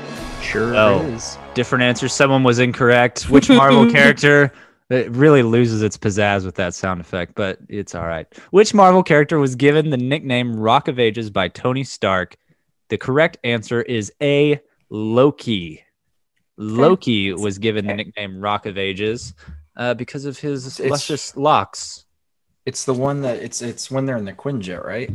Sure 0.42 0.76
Oh. 0.76 1.00
is. 1.02 1.38
different 1.54 1.84
answer. 1.84 2.08
Someone 2.08 2.44
was 2.44 2.60
incorrect. 2.60 3.30
Which 3.30 3.50
Marvel 3.50 3.90
character? 3.98 4.52
It 4.90 5.10
really 5.12 5.42
loses 5.42 5.82
its 5.82 5.96
pizzazz 5.98 6.44
with 6.44 6.56
that 6.56 6.74
sound 6.74 7.00
effect, 7.00 7.34
but 7.36 7.60
it's 7.70 7.96
all 7.96 8.06
right. 8.06 8.28
Which 8.50 8.74
Marvel 8.74 9.04
character 9.04 9.40
was 9.40 9.56
given 9.56 9.90
the 9.90 9.96
nickname 9.96 10.60
Rock 10.60 10.90
of 10.90 11.00
Ages 11.00 11.30
by 11.30 11.48
Tony 11.48 11.86
Stark? 11.86 12.36
The 12.90 12.98
correct 12.98 13.38
answer 13.46 13.82
is 13.84 14.12
A. 14.22 14.60
Loki. 14.90 15.82
Loki 16.58 17.32
was 17.34 17.58
given 17.58 17.88
the 17.88 17.94
nickname 17.94 18.42
Rock 18.42 18.66
of 18.66 18.78
Ages 18.78 19.34
uh, 19.78 19.94
because 19.94 20.26
of 20.26 20.38
his 20.40 20.78
It's- 20.80 20.92
luscious 20.92 21.38
locks. 21.38 22.06
It's 22.66 22.86
the 22.86 22.94
one 22.94 23.22
that 23.22 23.38
it's 23.42 23.62
it's 23.62 23.90
when 23.90 24.06
they're 24.06 24.18
in 24.18 24.26
the 24.26 24.34
Quinjet, 24.34 24.84
right? 24.86 25.10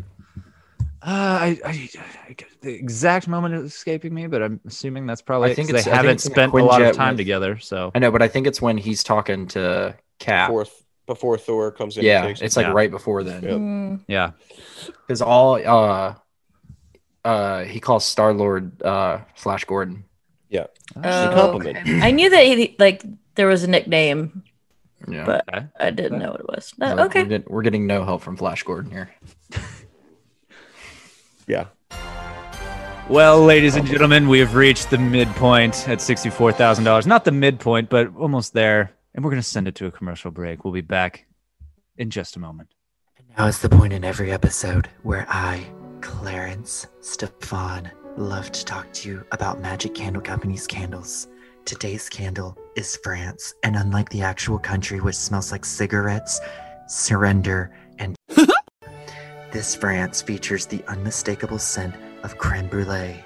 Uh, 1.03 1.39
I, 1.41 1.59
I, 1.65 1.89
I, 2.31 2.37
the 2.63 2.73
exact 2.75 3.29
moment 3.29 3.55
is 3.55 3.73
escaping 3.73 4.13
me, 4.13 4.27
but 4.27 4.43
I'm 4.43 4.59
assuming 4.67 5.07
that's 5.07 5.23
probably 5.23 5.51
I 5.53 5.55
think 5.55 5.69
think 5.69 5.75
they 5.77 5.81
it's- 5.81 5.93
I 5.93 5.97
haven't 5.97 6.13
it's 6.17 6.25
spent 6.25 6.53
a 6.53 6.57
lot 6.57 6.83
of 6.83 6.97
time 6.97 7.11
with- 7.15 7.19
together. 7.19 7.59
So 7.59 7.93
I 7.95 8.01
know, 8.01 8.11
but 8.11 8.23
I 8.23 8.29
think 8.29 8.47
it's 8.49 8.61
when 8.61 8.77
he's 8.77 9.05
talking 9.05 9.47
to 9.49 9.95
Cap. 10.19 10.49
Before 10.49 10.67
before 11.07 11.39
Thor 11.39 11.71
comes 11.71 11.97
in. 11.97 12.05
yeah, 12.05 12.23
takes 12.23 12.41
it's 12.41 12.57
him. 12.57 12.63
like 12.65 12.71
Yeah. 12.71 12.75
right 12.77 12.91
before 12.91 13.23
then. 13.23 13.43
Yep. 13.45 13.53
Mm, 13.53 14.01
yeah, 14.09 14.31
Because 15.07 15.23
all 15.23 15.55
uh 15.65 16.15
uh 17.25 17.63
he 17.65 17.79
calls 17.79 18.05
Star 18.05 18.33
Lord 18.33 18.83
uh 18.83 19.21
Flash 19.37 19.65
Gordon. 19.67 20.05
yeah. 20.49 20.67
oh, 20.97 21.03
compliment. 21.35 21.77
okay. 21.79 22.01
I 22.01 22.11
knew 22.11 22.31
that 22.31 22.45
he 22.45 22.75
like 22.81 23.05
there 23.37 23.47
was 23.47 23.63
a 23.63 23.69
nickname, 23.71 24.43
Yeah. 25.09 25.25
but 25.25 25.45
Okay. 25.55 25.67
I 25.79 25.91
didn't 25.91 26.19
know 26.19 26.31
what 26.33 26.41
it 26.41 26.49
was. 26.49 26.73
We're- 26.79 27.01
okay. 27.05 27.23
We're, 27.23 27.29
get- 27.29 27.51
we're 27.51 27.63
getting 27.63 27.87
no 27.87 28.05
help 28.05 28.23
from 28.23 28.37
Flash 28.37 28.63
Gordon 28.63 28.91
here. 28.91 29.11
Yeah. 31.47 31.67
Well, 33.09 33.45
ladies 33.45 33.77
and 33.77 33.87
gentlemen, 33.87 34.29
we 34.29 34.41
have 34.41 34.57
reached 34.57 34.91
the 34.91 34.99
midpoint 34.99 35.89
at 35.89 36.01
sixty-four 36.01 36.53
thousand 36.53 36.85
dollars. 36.85 37.07
Not 37.07 37.25
the 37.25 37.31
midpoint, 37.33 37.89
but 37.89 38.11
almost 38.17 38.53
there. 38.53 38.93
And 39.15 39.25
we're 39.25 39.31
going 39.31 39.41
to 39.43 39.49
send 39.49 39.69
it 39.69 39.77
to 39.77 39.87
a 39.87 39.93
commercial 39.93 40.31
break. 40.33 40.65
We'll 40.65 40.75
be 40.75 40.81
back 40.81 41.27
in 41.97 42.11
just 42.11 42.35
a 42.37 42.41
moment. 42.41 42.71
Now 43.39 43.47
is 43.47 43.61
the 43.61 43.69
point 43.69 43.93
in 43.93 44.03
every 44.05 44.33
episode 44.33 44.89
where 45.05 45.25
I, 45.29 45.65
Clarence 46.01 46.87
Stefan, 47.01 47.91
love 48.17 48.51
to 48.53 48.65
talk 48.65 48.93
to 48.95 49.09
you 49.09 49.25
about 49.31 49.61
Magic 49.61 49.95
Candle 49.95 50.21
Company's 50.23 50.67
candles. 50.67 51.29
Today's 51.67 52.09
candle 52.09 52.57
is 52.77 52.97
France, 53.03 53.53
and 53.65 53.75
unlike 53.75 54.09
the 54.11 54.23
actual 54.23 54.57
country 54.57 55.01
which 55.01 55.17
smells 55.17 55.51
like 55.51 55.65
cigarettes, 55.65 56.41
surrender, 56.87 57.75
and 57.99 58.15
this 59.53 59.75
France 59.75 60.23
features 60.23 60.67
the 60.67 60.85
unmistakable 60.87 61.59
scent 61.59 61.97
of 62.23 62.39
creme 62.39 62.69
brulee. 62.69 63.17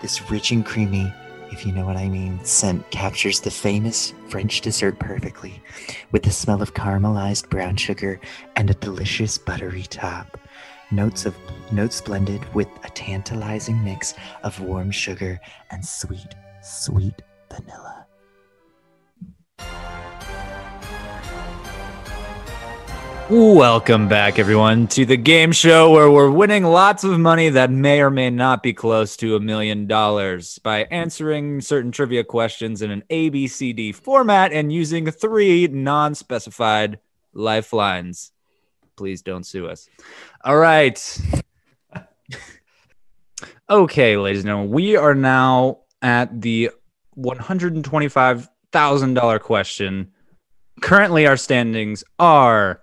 This 0.00 0.30
rich 0.30 0.52
and 0.52 0.64
creamy, 0.64 1.12
if 1.50 1.66
you 1.66 1.72
know 1.72 1.84
what 1.86 1.96
I 1.96 2.08
mean, 2.08 2.38
scent 2.44 2.88
captures 2.92 3.40
the 3.40 3.50
famous 3.50 4.14
French 4.28 4.60
dessert 4.60 5.00
perfectly, 5.00 5.60
with 6.12 6.22
the 6.22 6.30
smell 6.30 6.62
of 6.62 6.74
caramelized 6.74 7.50
brown 7.50 7.74
sugar 7.74 8.20
and 8.54 8.70
a 8.70 8.74
delicious 8.74 9.38
buttery 9.38 9.82
top. 9.82 10.38
Notes 10.92 11.26
of 11.26 11.34
notes 11.72 12.00
blended 12.00 12.44
with 12.54 12.68
a 12.84 12.90
tantalizing 12.90 13.82
mix 13.82 14.14
of 14.44 14.60
warm 14.60 14.92
sugar 14.92 15.40
and 15.72 15.84
sweet, 15.84 16.36
sweet 16.62 17.22
vanilla. 17.50 18.06
Welcome 23.30 24.08
back, 24.08 24.38
everyone, 24.38 24.86
to 24.88 25.04
the 25.04 25.18
game 25.18 25.52
show 25.52 25.90
where 25.90 26.10
we're 26.10 26.30
winning 26.30 26.64
lots 26.64 27.04
of 27.04 27.20
money 27.20 27.50
that 27.50 27.70
may 27.70 28.00
or 28.00 28.08
may 28.08 28.30
not 28.30 28.62
be 28.62 28.72
close 28.72 29.18
to 29.18 29.36
a 29.36 29.40
million 29.40 29.86
dollars 29.86 30.58
by 30.60 30.84
answering 30.84 31.60
certain 31.60 31.92
trivia 31.92 32.24
questions 32.24 32.80
in 32.80 32.90
an 32.90 33.02
ABCD 33.10 33.94
format 33.94 34.52
and 34.52 34.72
using 34.72 35.10
three 35.10 35.66
non 35.66 36.14
specified 36.14 37.00
lifelines. 37.34 38.32
Please 38.96 39.20
don't 39.20 39.44
sue 39.44 39.66
us. 39.66 39.90
All 40.42 40.56
right. 40.56 40.98
okay, 43.68 44.16
ladies 44.16 44.40
and 44.40 44.46
gentlemen, 44.46 44.70
we 44.72 44.96
are 44.96 45.14
now 45.14 45.80
at 46.00 46.40
the 46.40 46.70
$125,000 47.18 49.40
question. 49.40 50.12
Currently, 50.80 51.26
our 51.26 51.36
standings 51.36 52.04
are. 52.18 52.80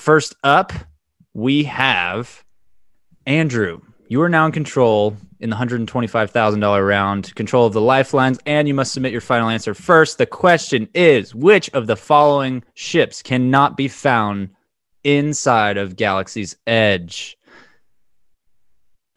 first 0.00 0.34
up 0.42 0.72
we 1.34 1.64
have 1.64 2.42
Andrew. 3.26 3.82
You 4.08 4.22
are 4.22 4.28
now 4.28 4.46
in 4.46 4.52
control 4.52 5.16
in 5.38 5.50
the 5.50 5.56
$125,000 5.56 6.88
round, 6.88 7.34
control 7.34 7.66
of 7.66 7.72
the 7.72 7.80
lifelines, 7.80 8.38
and 8.46 8.66
you 8.66 8.74
must 8.74 8.92
submit 8.92 9.12
your 9.12 9.20
final 9.20 9.48
answer 9.48 9.74
first. 9.74 10.18
The 10.18 10.26
question 10.26 10.88
is 10.94 11.34
which 11.34 11.68
of 11.70 11.86
the 11.86 11.96
following 11.96 12.64
ships 12.74 13.22
cannot 13.22 13.76
be 13.76 13.88
found 13.88 14.50
inside 15.04 15.76
of 15.76 15.96
Galaxy's 15.96 16.56
Edge? 16.66 17.36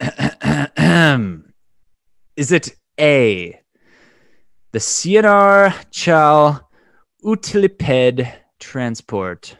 is 2.36 2.52
it 2.52 2.76
A, 3.00 3.58
the 4.72 4.78
CNR 4.78 5.74
Chal 5.90 6.70
Utiliped 7.24 8.32
Transport? 8.60 9.56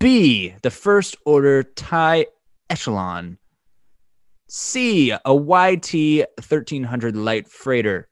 B, 0.00 0.54
the 0.62 0.70
First 0.70 1.14
Order 1.26 1.62
TIE 1.62 2.26
Echelon? 2.70 3.36
C, 4.48 5.10
a 5.10 5.34
YT 5.34 5.92
1300 6.38 7.14
light 7.14 7.46
freighter? 7.46 8.08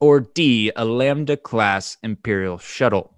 Or 0.00 0.20
D, 0.20 0.70
a 0.76 0.84
Lambda 0.84 1.36
class 1.36 1.96
Imperial 2.04 2.58
shuttle? 2.58 3.12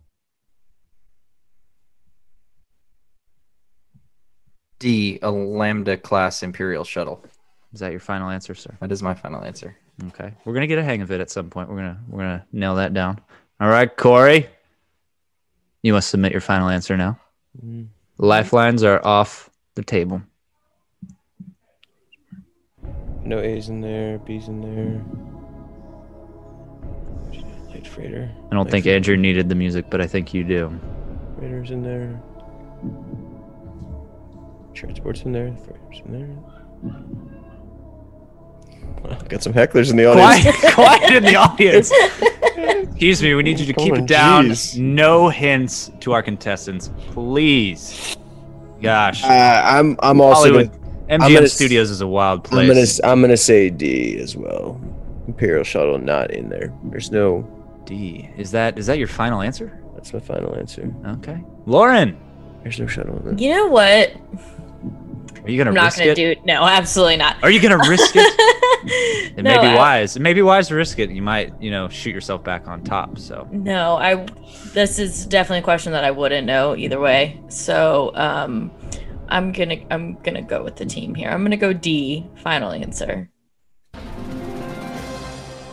D, 4.78 5.18
a 5.20 5.30
Lambda 5.30 5.98
class 5.98 6.42
Imperial 6.42 6.84
shuttle. 6.84 7.22
Is 7.74 7.80
that 7.80 7.90
your 7.90 8.00
final 8.00 8.30
answer, 8.30 8.54
sir? 8.54 8.74
That 8.80 8.90
is 8.90 9.02
my 9.02 9.12
final 9.12 9.44
answer. 9.44 9.76
Okay. 10.06 10.32
We're 10.46 10.54
gonna 10.54 10.66
get 10.66 10.78
a 10.78 10.82
hang 10.82 11.02
of 11.02 11.10
it 11.10 11.20
at 11.20 11.30
some 11.30 11.50
point. 11.50 11.68
We're 11.68 11.76
gonna 11.76 12.00
we're 12.08 12.20
gonna 12.20 12.46
nail 12.52 12.76
that 12.76 12.94
down. 12.94 13.20
All 13.60 13.68
right, 13.68 13.94
Corey. 13.94 14.48
You 15.82 15.92
must 15.92 16.08
submit 16.08 16.32
your 16.32 16.40
final 16.40 16.70
answer 16.70 16.96
now. 16.96 17.18
Mm. 17.62 17.88
Lifelines 18.18 18.82
are 18.82 19.04
off 19.04 19.50
the 19.74 19.82
table. 19.82 20.22
No 23.24 23.40
A's 23.40 23.68
in 23.68 23.80
there, 23.80 24.18
B's 24.18 24.48
in 24.48 24.60
there. 24.60 25.02
Light 27.70 27.86
freighter. 27.86 28.30
I 28.50 28.54
don't 28.54 28.70
think 28.70 28.86
Andrew 28.86 29.16
needed 29.16 29.48
the 29.48 29.54
music, 29.54 29.86
but 29.90 30.00
I 30.00 30.06
think 30.06 30.34
you 30.34 30.44
do. 30.44 30.78
Freighter's 31.38 31.70
in 31.70 31.82
there. 31.82 32.20
Transport's 34.74 35.22
in 35.22 35.32
there. 35.32 35.56
Freighter's 35.64 36.02
in 36.04 36.12
there. 36.12 36.36
Wow, 39.04 39.18
got 39.28 39.42
some 39.42 39.52
hecklers 39.52 39.90
in 39.90 39.96
the 39.96 40.06
audience. 40.06 40.56
Quiet, 40.74 40.74
quiet 41.00 41.12
in 41.14 41.22
the 41.24 41.36
audience. 41.36 41.90
Excuse 42.94 43.22
me, 43.22 43.34
we 43.34 43.42
need 43.42 43.58
you 43.60 43.66
to 43.66 43.72
keep 43.72 43.94
Come 43.94 44.04
it 44.04 44.08
down. 44.08 44.46
jeez. 44.46 44.78
No 44.78 45.28
hints 45.28 45.90
to 46.00 46.12
our 46.12 46.22
contestants, 46.22 46.90
please. 47.12 48.16
Gosh, 48.80 49.24
Uh, 49.24 49.62
I'm 49.64 49.96
I'm 50.00 50.20
also 50.20 50.40
Hollywood 50.52 50.70
gonna, 50.72 51.18
MGM 51.18 51.22
I'm 51.24 51.32
gonna 51.34 51.48
Studios 51.48 51.90
is 51.90 52.00
a 52.00 52.06
wild 52.06 52.46
I'm 52.46 52.50
gonna 52.66 52.72
place. 52.74 52.98
s- 52.98 53.00
I'm 53.04 53.20
gonna 53.20 53.36
say 53.36 53.70
D 53.70 54.18
as 54.18 54.36
well. 54.36 54.80
Imperial 55.26 55.64
shuttle 55.64 55.98
not 55.98 56.30
in 56.32 56.48
there. 56.48 56.72
There's 56.84 57.10
no. 57.10 57.46
D. 57.86 58.30
Is 58.36 58.50
that 58.52 58.78
is 58.78 58.86
that 58.86 58.96
your 58.98 59.08
final 59.08 59.40
answer? 59.42 59.78
That's 59.94 60.12
my 60.14 60.20
final 60.20 60.54
answer. 60.56 60.92
Okay, 61.18 61.42
Lauren, 61.66 62.16
There's 62.62 62.78
no 62.78 62.86
shuttle 62.86 63.16
in 63.18 63.24
there. 63.24 63.34
You 63.34 63.54
know 63.56 63.66
what? 63.68 64.12
are 65.44 65.50
you 65.50 65.58
gonna 65.58 65.70
I'm 65.70 65.74
not 65.74 65.94
gonna 65.96 66.10
it? 66.12 66.14
do 66.14 66.30
it. 66.30 66.44
No, 66.46 66.64
absolutely 66.64 67.16
not. 67.18 67.36
Are 67.42 67.50
you 67.50 67.60
gonna 67.60 67.76
risk 67.88 68.12
it? 68.14 68.22
It 68.86 69.42
may 69.42 69.54
No, 69.56 69.60
be 69.60 69.66
I- 69.68 69.74
wise. 69.76 70.16
It 70.16 70.20
may 70.22 70.32
be 70.34 70.42
wise 70.42 70.68
to 70.68 70.74
risk 70.74 70.98
it. 70.98 71.10
You 71.10 71.22
might, 71.22 71.52
you 71.60 71.70
know, 71.70 71.88
shoot 71.88 72.10
yourself 72.14 72.44
back 72.44 72.68
on 72.68 72.82
top. 72.84 73.18
So 73.18 73.48
No, 73.50 73.96
I. 73.96 74.26
This 74.72 74.98
is 74.98 75.26
definitely 75.26 75.58
a 75.60 75.62
question 75.62 75.92
that 75.92 76.04
I 76.04 76.10
wouldn't 76.10 76.46
know 76.46 76.76
either 76.76 77.00
way. 77.00 77.40
So, 77.48 78.12
um, 78.14 78.70
I'm 79.28 79.52
gonna 79.52 79.76
I'm 79.90 80.14
gonna 80.22 80.42
go 80.42 80.62
with 80.62 80.76
the 80.76 80.84
team 80.84 81.14
here. 81.14 81.30
I'm 81.30 81.42
gonna 81.42 81.56
go 81.56 81.72
D. 81.72 82.26
Final 82.42 82.70
answer. 82.72 83.30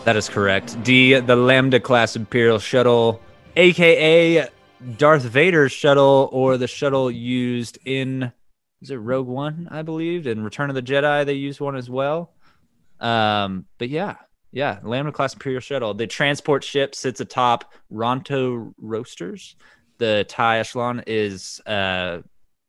that 0.05 0.15
is 0.15 0.27
correct. 0.29 0.81
D, 0.83 1.19
the 1.19 1.35
Lambda 1.35 1.79
class 1.79 2.15
Imperial 2.15 2.59
shuttle, 2.59 3.21
aka 3.55 4.47
Darth 4.97 5.23
Vader's 5.23 5.71
shuttle, 5.71 6.29
or 6.31 6.57
the 6.57 6.67
shuttle 6.67 7.11
used 7.11 7.77
in 7.85 8.31
is 8.81 8.89
it 8.89 8.95
Rogue 8.95 9.27
One, 9.27 9.67
I 9.69 9.83
believe, 9.83 10.25
in 10.25 10.43
Return 10.43 10.69
of 10.71 10.75
the 10.75 10.81
Jedi. 10.81 11.23
They 11.25 11.33
used 11.33 11.59
one 11.59 11.75
as 11.75 11.87
well. 11.89 12.31
Um, 13.01 13.65
but 13.77 13.89
yeah, 13.89 14.15
yeah, 14.51 14.79
Lambda 14.83 15.11
class 15.11 15.33
Imperial 15.33 15.61
shuttle. 15.61 15.93
The 15.93 16.07
transport 16.07 16.63
ship 16.63 16.95
sits 16.95 17.19
atop 17.19 17.73
Ronto 17.91 18.73
Roasters. 18.77 19.55
The 19.97 20.25
TIE 20.27 20.59
Echelon 20.59 21.03
is 21.07 21.61
uh, 21.65 22.19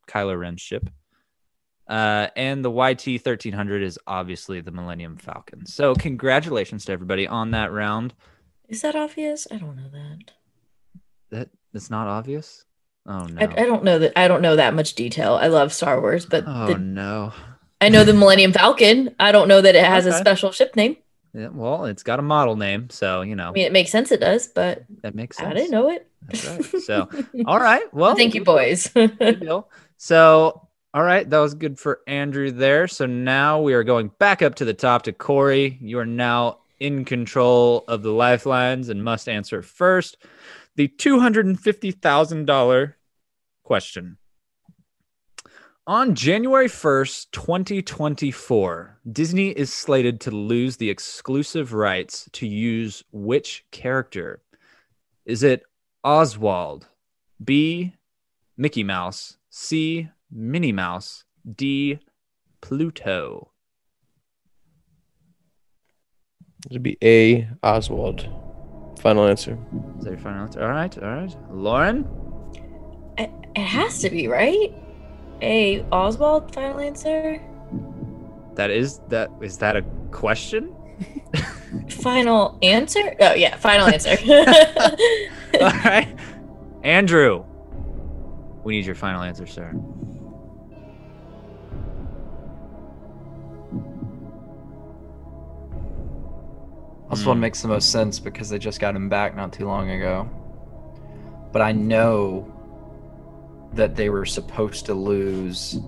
Kylo 0.08 0.38
Ren's 0.38 0.60
ship. 0.60 0.88
Uh, 1.88 2.28
and 2.36 2.64
the 2.64 2.70
YT 2.70 3.06
1300 3.06 3.82
is 3.82 3.98
obviously 4.06 4.60
the 4.60 4.70
Millennium 4.70 5.16
Falcon. 5.16 5.66
So, 5.66 5.94
congratulations 5.94 6.84
to 6.86 6.92
everybody 6.92 7.26
on 7.26 7.50
that 7.50 7.72
round. 7.72 8.14
Is 8.68 8.82
that 8.82 8.94
obvious? 8.94 9.46
I 9.50 9.56
don't 9.56 9.76
know 9.76 9.90
that. 9.92 10.30
That 11.30 11.50
that's 11.72 11.90
not 11.90 12.06
obvious. 12.06 12.64
Oh 13.06 13.24
no! 13.24 13.40
I, 13.40 13.62
I 13.62 13.66
don't 13.66 13.82
know 13.82 13.98
that. 13.98 14.12
I 14.16 14.28
don't 14.28 14.42
know 14.42 14.56
that 14.56 14.74
much 14.74 14.94
detail. 14.94 15.34
I 15.34 15.48
love 15.48 15.72
Star 15.72 16.00
Wars, 16.00 16.24
but 16.24 16.44
oh 16.46 16.68
the, 16.68 16.78
no! 16.78 17.32
I 17.82 17.88
know 17.88 18.04
the 18.04 18.14
Millennium 18.14 18.52
Falcon. 18.52 19.14
I 19.18 19.32
don't 19.32 19.48
know 19.48 19.60
that 19.60 19.74
it 19.74 19.84
has 19.84 20.06
a 20.06 20.12
special 20.12 20.52
ship 20.52 20.76
name. 20.76 20.96
Yeah, 21.34 21.48
well, 21.48 21.86
it's 21.86 22.02
got 22.02 22.18
a 22.18 22.22
model 22.22 22.56
name, 22.56 22.90
so 22.90 23.22
you 23.22 23.34
know 23.34 23.48
I 23.48 23.52
mean, 23.52 23.64
it 23.64 23.72
makes 23.72 23.90
sense. 23.90 24.12
It 24.12 24.20
does, 24.20 24.48
but 24.48 24.84
that 25.02 25.14
makes 25.14 25.38
sense. 25.38 25.50
I 25.50 25.54
didn't 25.54 25.70
know 25.70 25.88
it. 25.88 26.06
Right. 26.28 26.64
So, 26.82 27.08
all 27.46 27.58
right. 27.58 27.82
Well, 27.92 28.14
Thank 28.14 28.34
you, 28.34 28.44
boys. 28.44 28.90
So, 29.96 30.68
all 30.94 31.02
right, 31.02 31.28
that 31.28 31.38
was 31.38 31.54
good 31.54 31.78
for 31.78 32.00
Andrew 32.06 32.50
there. 32.50 32.86
So 32.86 33.06
now 33.06 33.62
we 33.62 33.72
are 33.72 33.82
going 33.82 34.10
back 34.18 34.42
up 34.42 34.56
to 34.56 34.64
the 34.64 34.74
top 34.74 35.02
to 35.04 35.12
Corey. 35.12 35.78
You 35.80 35.98
are 36.00 36.06
now 36.06 36.58
in 36.78 37.04
control 37.04 37.84
of 37.88 38.02
the 38.02 38.12
lifelines 38.12 38.90
and 38.90 39.02
must 39.02 39.28
answer 39.28 39.62
first 39.62 40.18
the 40.76 40.88
two 40.88 41.18
hundred 41.18 41.46
and 41.46 41.58
fifty 41.58 41.90
thousand 41.90 42.44
dollar 42.44 42.96
question. 43.64 44.18
On 45.86 46.14
January 46.14 46.68
1st, 46.68 47.32
2024, 47.32 49.00
Disney 49.10 49.48
is 49.48 49.72
slated 49.72 50.20
to 50.20 50.30
lose 50.30 50.76
the 50.76 50.88
exclusive 50.88 51.72
rights 51.72 52.28
to 52.34 52.46
use 52.46 53.02
which 53.10 53.64
character? 53.72 54.42
Is 55.26 55.42
it 55.42 55.64
Oswald, 56.04 56.86
B, 57.42 57.94
Mickey 58.56 58.84
Mouse, 58.84 59.38
C, 59.50 60.08
Minnie 60.30 60.70
Mouse, 60.70 61.24
D, 61.56 61.98
Pluto? 62.60 63.50
It'd 66.70 66.84
be 66.84 66.96
A. 67.02 67.48
Oswald. 67.64 68.28
Final 69.00 69.26
answer. 69.26 69.58
Is 69.98 70.04
that 70.04 70.10
your 70.10 70.18
final 70.20 70.44
answer? 70.44 70.62
All 70.62 70.70
right, 70.70 70.96
all 70.96 71.08
right. 71.08 71.36
Lauren? 71.50 72.06
it, 73.18 73.30
it 73.56 73.64
has 73.64 73.98
to 74.00 74.10
be 74.10 74.28
right. 74.28 74.72
A 75.42 75.84
Oswald. 75.90 76.54
Final 76.54 76.78
answer. 76.80 77.42
That 78.54 78.70
is 78.70 79.00
that 79.08 79.30
is 79.40 79.58
that 79.58 79.76
a 79.76 79.82
question? 80.10 80.74
Final 81.88 82.58
answer. 82.62 83.14
Oh 83.20 83.34
yeah, 83.34 83.56
final 83.56 83.86
answer. 83.88 84.10
all 85.60 85.70
right. 85.84 86.08
Andrew. 86.82 87.44
We 88.62 88.76
need 88.76 88.86
your 88.86 88.94
final 88.94 89.22
answer, 89.22 89.46
sir. 89.46 89.72
Oswald 97.10 97.36
Hmm. 97.36 97.40
makes 97.40 97.62
the 97.62 97.68
most 97.68 97.90
sense 97.90 98.18
because 98.18 98.48
they 98.48 98.58
just 98.58 98.80
got 98.80 98.94
him 98.96 99.08
back 99.08 99.36
not 99.36 99.52
too 99.52 99.66
long 99.66 99.90
ago. 99.90 100.28
But 101.52 101.62
I 101.62 101.72
know 101.72 102.51
that 103.74 103.96
they 103.96 104.10
were 104.10 104.26
supposed 104.26 104.86
to 104.86 104.94
lose 104.94 105.78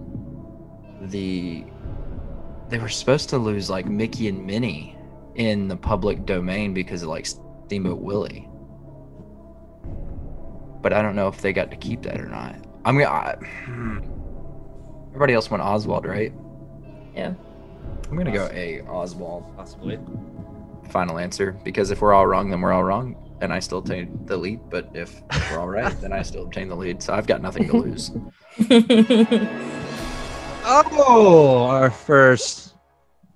the. 1.00 1.64
They 2.68 2.78
were 2.78 2.88
supposed 2.88 3.28
to 3.30 3.38
lose 3.38 3.68
like 3.68 3.86
Mickey 3.86 4.28
and 4.28 4.46
Minnie 4.46 4.96
in 5.34 5.68
the 5.68 5.76
public 5.76 6.24
domain 6.24 6.72
because 6.74 7.02
of 7.02 7.08
like 7.08 7.26
Steamboat 7.26 8.00
Willie. 8.00 8.48
But 10.80 10.92
I 10.92 11.02
don't 11.02 11.16
know 11.16 11.28
if 11.28 11.40
they 11.40 11.52
got 11.52 11.70
to 11.70 11.76
keep 11.76 12.02
that 12.02 12.20
or 12.20 12.26
not. 12.26 12.56
I'm 12.84 12.98
gonna. 12.98 13.10
I, 13.10 13.36
everybody 15.08 15.34
else 15.34 15.50
went 15.50 15.62
Oswald, 15.62 16.04
right? 16.04 16.32
Yeah. 17.14 17.34
I'm 18.10 18.16
gonna 18.16 18.32
go 18.32 18.48
A 18.52 18.82
Oswald 18.82 19.44
Possibly. 19.56 19.98
final 20.90 21.18
answer 21.18 21.52
because 21.64 21.90
if 21.90 22.00
we're 22.02 22.12
all 22.12 22.26
wrong, 22.26 22.50
then 22.50 22.60
we're 22.60 22.72
all 22.72 22.84
wrong, 22.84 23.16
and 23.40 23.52
I 23.52 23.58
still 23.60 23.78
obtain 23.78 24.18
the 24.26 24.36
lead. 24.36 24.60
But 24.70 24.90
if 24.94 25.22
we're 25.50 25.58
all 25.58 25.68
right, 25.68 25.98
then 26.00 26.12
I 26.12 26.22
still 26.22 26.44
obtain 26.44 26.68
the 26.68 26.76
lead. 26.76 27.02
So 27.02 27.14
I've 27.14 27.26
got 27.26 27.42
nothing 27.42 27.68
to 27.68 27.76
lose. 27.76 28.10
Oh, 30.66 31.64
our 31.68 31.90
first 31.90 32.74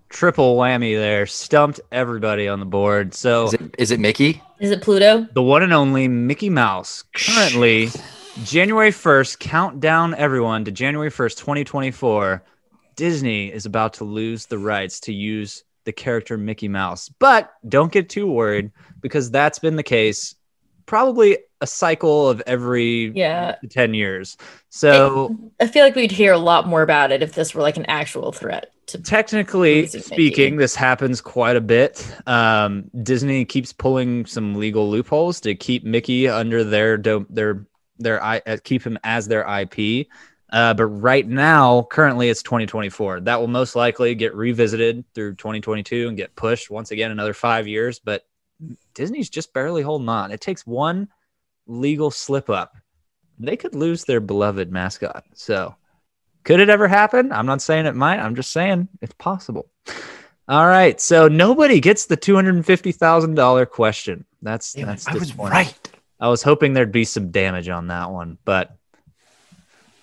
triple 0.09 0.57
whammy 0.57 0.97
there. 0.97 1.27
Stumped 1.27 1.79
everybody 1.93 2.49
on 2.49 2.59
the 2.59 2.65
board. 2.67 3.13
So 3.13 3.47
Is 3.49 3.55
it 3.55 3.75
is 3.79 3.91
it 3.91 4.01
Mickey? 4.01 4.43
Is 4.61 4.71
it 4.71 4.81
Pluto? 4.81 5.27
the 5.35 5.43
one 5.43 5.63
and 5.63 5.75
only 5.75 6.09
Mickey 6.09 6.49
Mouse 6.49 7.05
currently 7.15 7.91
January 8.45 8.91
1st, 8.91 9.41
count 9.41 9.81
down 9.81 10.15
everyone 10.15 10.65
to 10.65 10.71
January 10.71 11.11
1st, 11.11 11.37
2024. 11.37 12.43
Disney 12.97 13.53
is 13.53 13.67
about 13.67 13.93
to 13.95 14.05
lose 14.05 14.47
the 14.47 14.59
rights 14.59 15.01
to 15.01 15.13
use 15.13 15.65
the 15.85 15.93
character 15.93 16.39
Mickey 16.39 16.69
Mouse. 16.69 17.09
But 17.09 17.53
don't 17.69 17.93
get 17.93 18.09
too 18.09 18.27
worried 18.31 18.71
because 19.01 19.31
that's 19.31 19.59
been 19.59 19.77
the 19.77 19.83
case 19.83 20.35
probably 20.87 21.37
a 21.61 21.67
cycle 21.67 22.29
of 22.31 22.43
every 22.47 23.13
Yeah. 23.15 23.57
10 23.69 23.93
years. 23.93 24.39
So 24.71 25.37
I 25.61 25.67
feel 25.67 25.85
like 25.85 25.95
we'd 25.95 26.11
hear 26.11 26.33
a 26.33 26.39
lot 26.39 26.67
more 26.67 26.81
about 26.83 27.13
it 27.13 27.23
if 27.23 27.35
this 27.35 27.55
were 27.55 27.61
like 27.61 27.77
an 27.77 27.85
actual 27.87 28.33
threat 28.33 28.73
to 28.89 28.99
technically 28.99 29.87
speaking, 29.87 30.57
this 30.57 30.75
happens 30.75 31.21
quite 31.21 31.57
a 31.57 31.61
bit. 31.61 32.11
Um, 32.27 32.91
Disney 33.03 33.45
keeps 33.45 33.73
pulling 33.73 34.25
some 34.27 34.55
legal 34.55 34.89
loopholes 34.91 35.41
to 35.43 35.55
keep 35.55 35.85
Mickey 35.85 36.27
under 36.27 36.65
their 36.65 36.97
do- 36.97 37.27
their 37.29 37.67
their 37.99 38.23
I 38.23 38.41
uh, 38.47 38.57
keep 38.65 38.83
him 38.83 38.99
as 39.05 39.29
their 39.29 39.43
IP. 39.47 40.07
Uh, 40.51 40.73
but 40.73 40.87
right 40.87 41.29
now, 41.29 41.87
currently, 41.91 42.31
it's 42.31 42.43
2024. 42.43 43.21
That 43.21 43.39
will 43.39 43.49
most 43.49 43.77
likely 43.77 44.15
get 44.15 44.35
revisited 44.35 45.05
through 45.15 45.35
2022 45.35 46.09
and 46.09 46.17
get 46.17 46.35
pushed 46.35 46.71
once 46.71 46.91
again 46.91 47.11
another 47.11 47.35
five 47.35 47.69
years. 47.69 47.99
But 47.99 48.25
Disney's 48.95 49.31
just 49.31 49.53
barely 49.53 49.83
holding 49.83 50.09
on. 50.09 50.31
It 50.31 50.41
takes 50.41 50.67
one 50.67 51.09
legal 51.67 52.11
slip 52.11 52.51
up. 52.51 52.77
They 53.39 53.57
could 53.57 53.75
lose 53.75 54.05
their 54.05 54.21
beloved 54.21 54.73
mascot. 54.73 55.25
So, 55.35 55.77
could 56.45 56.61
it 56.61 56.71
ever 56.71 56.89
happen? 56.89 57.31
I'm 57.33 57.47
not 57.47 57.63
saying 57.63 57.87
it 57.87 57.95
might. 57.95 58.19
I'm 58.19 58.35
just 58.35 58.53
saying 58.53 58.89
it's 59.01 59.15
possible. 59.15 59.71
All 60.49 60.67
right. 60.67 60.99
So 60.99 61.29
nobody 61.29 61.79
gets 61.79 62.07
the 62.07 62.17
two 62.17 62.35
hundred 62.35 62.55
and 62.55 62.65
fifty 62.65 62.91
thousand 62.91 63.35
dollar 63.35 63.67
question. 63.67 64.25
That's 64.41 64.73
Damn 64.73 64.87
that's 64.87 65.07
I 65.07 65.13
was 65.13 65.37
right. 65.37 65.91
I 66.19 66.29
was 66.29 66.43
hoping 66.43 66.73
there'd 66.73 66.91
be 66.91 67.05
some 67.05 67.31
damage 67.31 67.69
on 67.69 67.89
that 67.89 68.11
one, 68.11 68.39
but 68.45 68.75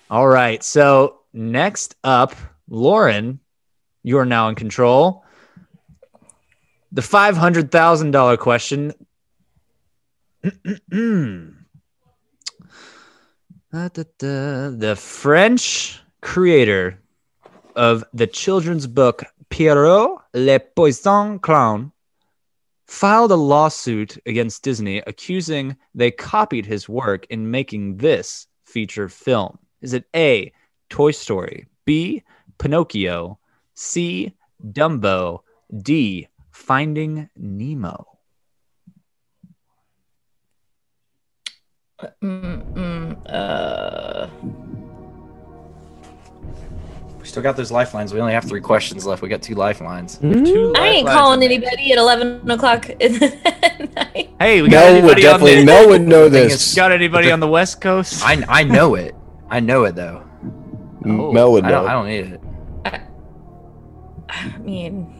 all 0.09 0.27
right. 0.27 0.63
So 0.63 1.19
next 1.33 1.95
up, 2.03 2.35
Lauren, 2.69 3.39
you 4.03 4.19
are 4.19 4.25
now 4.25 4.49
in 4.49 4.55
control. 4.55 5.24
The 6.95 7.01
five 7.01 7.35
hundred 7.35 7.71
thousand 7.71 8.11
dollar 8.11 8.37
question. 8.37 8.93
The 13.71 14.95
French 14.97 16.01
creator 16.21 16.97
of 17.75 18.05
the 18.13 18.27
children's 18.27 18.87
book 18.87 19.25
Pierrot 19.49 20.21
Le 20.33 20.59
Poisson 20.61 21.39
Clown 21.39 21.91
filed 22.87 23.33
a 23.33 23.35
lawsuit 23.35 24.17
against 24.25 24.63
Disney 24.63 24.99
accusing 24.99 25.75
they 25.93 26.11
copied 26.11 26.65
his 26.65 26.87
work 26.87 27.27
in 27.29 27.51
making 27.51 27.97
this 27.97 28.47
feature 28.63 29.09
film. 29.09 29.59
Is 29.81 29.91
it 29.91 30.05
A, 30.15 30.53
Toy 30.89 31.11
Story, 31.11 31.67
B, 31.83 32.23
Pinocchio, 32.57 33.37
C, 33.73 34.33
Dumbo, 34.71 35.41
D, 35.81 36.29
Finding 36.55 37.29
Nemo? 37.35 38.17
Mm, 42.23 42.73
mm, 42.73 43.17
uh, 43.29 44.27
We 47.19 47.25
still 47.25 47.43
got 47.43 47.57
those 47.57 47.71
lifelines. 47.71 48.13
We 48.13 48.21
only 48.21 48.31
have 48.33 48.45
three 48.45 48.61
questions 48.61 49.05
left. 49.05 49.21
We 49.21 49.27
got 49.27 49.41
two 49.41 49.55
lifelines. 49.55 50.17
Two 50.19 50.73
I 50.77 50.87
ain't 50.87 51.07
calling 51.07 51.43
anybody 51.43 51.91
at 51.91 51.97
eleven 51.97 52.49
o'clock 52.49 52.89
in 53.01 53.19
night. 53.19 54.29
Hey, 54.39 54.61
we 54.61 54.69
got 54.69 54.93
Mel 54.93 54.93
would 55.03 55.17
anybody 55.17 55.27
on 55.27 55.33
definitely. 55.39 55.55
the, 55.59 55.65
Mel 55.65 55.89
would 55.89 56.01
know 56.03 56.29
this. 56.29 56.73
got 56.73 56.93
anybody 56.93 57.31
on 57.31 57.41
the 57.41 57.47
West 57.49 57.81
Coast? 57.81 58.21
I 58.25 58.43
I 58.47 58.63
know 58.63 58.95
it. 58.95 59.13
I 59.49 59.59
know 59.59 59.83
it 59.83 59.95
though. 59.95 60.23
Oh, 61.05 61.31
Mel 61.33 61.51
would 61.51 61.65
I 61.65 61.71
don't, 61.71 61.83
know. 61.83 61.89
I 61.89 61.91
don't 61.93 62.07
need 62.07 62.25
it. 62.33 62.41
I 64.29 64.57
mean, 64.59 65.14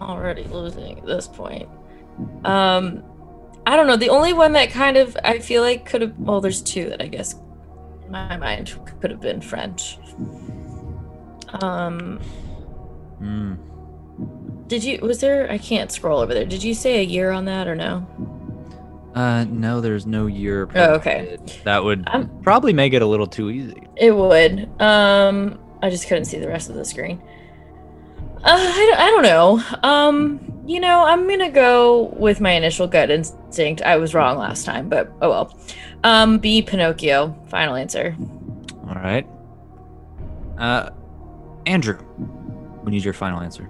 I'm 0.00 0.10
already 0.10 0.44
losing 0.44 0.98
at 0.98 1.06
this 1.06 1.26
point. 1.28 1.68
Um, 2.44 3.02
I 3.66 3.76
don't 3.76 3.86
know. 3.86 3.96
The 3.96 4.08
only 4.08 4.32
one 4.32 4.52
that 4.52 4.70
kind 4.70 4.96
of 4.96 5.16
I 5.24 5.38
feel 5.38 5.62
like 5.62 5.84
could 5.86 6.00
have. 6.02 6.18
Well, 6.18 6.40
there's 6.40 6.62
two 6.62 6.88
that 6.90 7.02
I 7.02 7.06
guess 7.06 7.34
in 8.04 8.10
my 8.10 8.36
mind 8.36 8.74
could 9.00 9.10
have 9.10 9.20
been 9.20 9.40
French. 9.40 9.98
Um, 11.62 12.18
Hmm. 13.18 13.54
did 14.68 14.82
you? 14.84 14.98
Was 15.02 15.20
there? 15.20 15.50
I 15.50 15.58
can't 15.58 15.90
scroll 15.92 16.20
over 16.20 16.32
there. 16.32 16.44
Did 16.46 16.62
you 16.62 16.74
say 16.74 17.00
a 17.00 17.02
year 17.04 17.30
on 17.30 17.44
that 17.46 17.68
or 17.68 17.74
no? 17.74 18.06
Uh, 19.14 19.44
no, 19.44 19.80
there's 19.80 20.06
no 20.06 20.26
year. 20.26 20.68
Oh, 20.74 20.94
okay. 20.94 21.36
That 21.64 21.82
would 21.82 22.04
Um, 22.12 22.30
probably 22.42 22.72
make 22.72 22.92
it 22.92 23.02
a 23.02 23.06
little 23.06 23.26
too 23.26 23.50
easy. 23.50 23.82
It 23.96 24.14
would. 24.14 24.68
Um, 24.80 25.58
I 25.82 25.90
just 25.90 26.06
couldn't 26.08 26.26
see 26.26 26.38
the 26.38 26.46
rest 26.48 26.70
of 26.70 26.76
the 26.76 26.84
screen. 26.84 27.20
Uh, 28.42 28.56
I, 28.56 28.86
don't- 28.86 28.98
I 29.00 29.10
don't 29.10 29.22
know. 29.22 29.88
Um, 29.88 30.62
you 30.66 30.80
know, 30.80 31.04
I'm 31.04 31.28
gonna 31.28 31.50
go 31.50 32.04
with 32.16 32.40
my 32.40 32.52
initial 32.52 32.86
gut 32.86 33.10
instinct. 33.10 33.82
I 33.82 33.96
was 33.96 34.14
wrong 34.14 34.38
last 34.38 34.64
time, 34.64 34.88
but 34.88 35.12
oh 35.20 35.28
well. 35.28 35.58
Um, 36.04 36.38
B 36.38 36.62
Pinocchio. 36.62 37.34
Final 37.48 37.74
answer. 37.74 38.16
All 38.88 38.94
right. 38.94 39.26
Uh, 40.58 40.90
Andrew, 41.66 41.98
we 42.84 42.90
need 42.92 43.04
your 43.04 43.12
final 43.14 43.40
answer. 43.40 43.68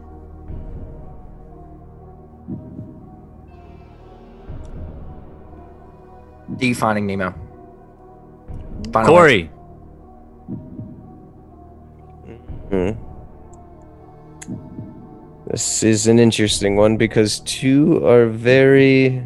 D 6.57 6.75
Finding 6.75 7.07
Nemo. 7.07 7.35
Final 8.93 9.09
Corey. 9.09 9.45
Hmm. 12.71 12.91
This 15.51 15.83
is 15.83 16.07
an 16.07 16.21
interesting 16.21 16.77
one 16.77 16.97
because 16.97 17.41
two 17.41 18.07
are 18.07 18.27
very 18.27 19.21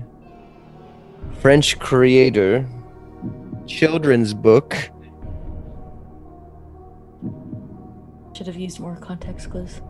French 1.41 1.79
creator, 1.79 2.67
children's 3.67 4.33
book. 4.33 4.75
Should 8.35 8.47
have 8.47 8.57
used 8.57 8.81
more 8.81 8.97
context 8.97 9.51
clues. 9.51 9.83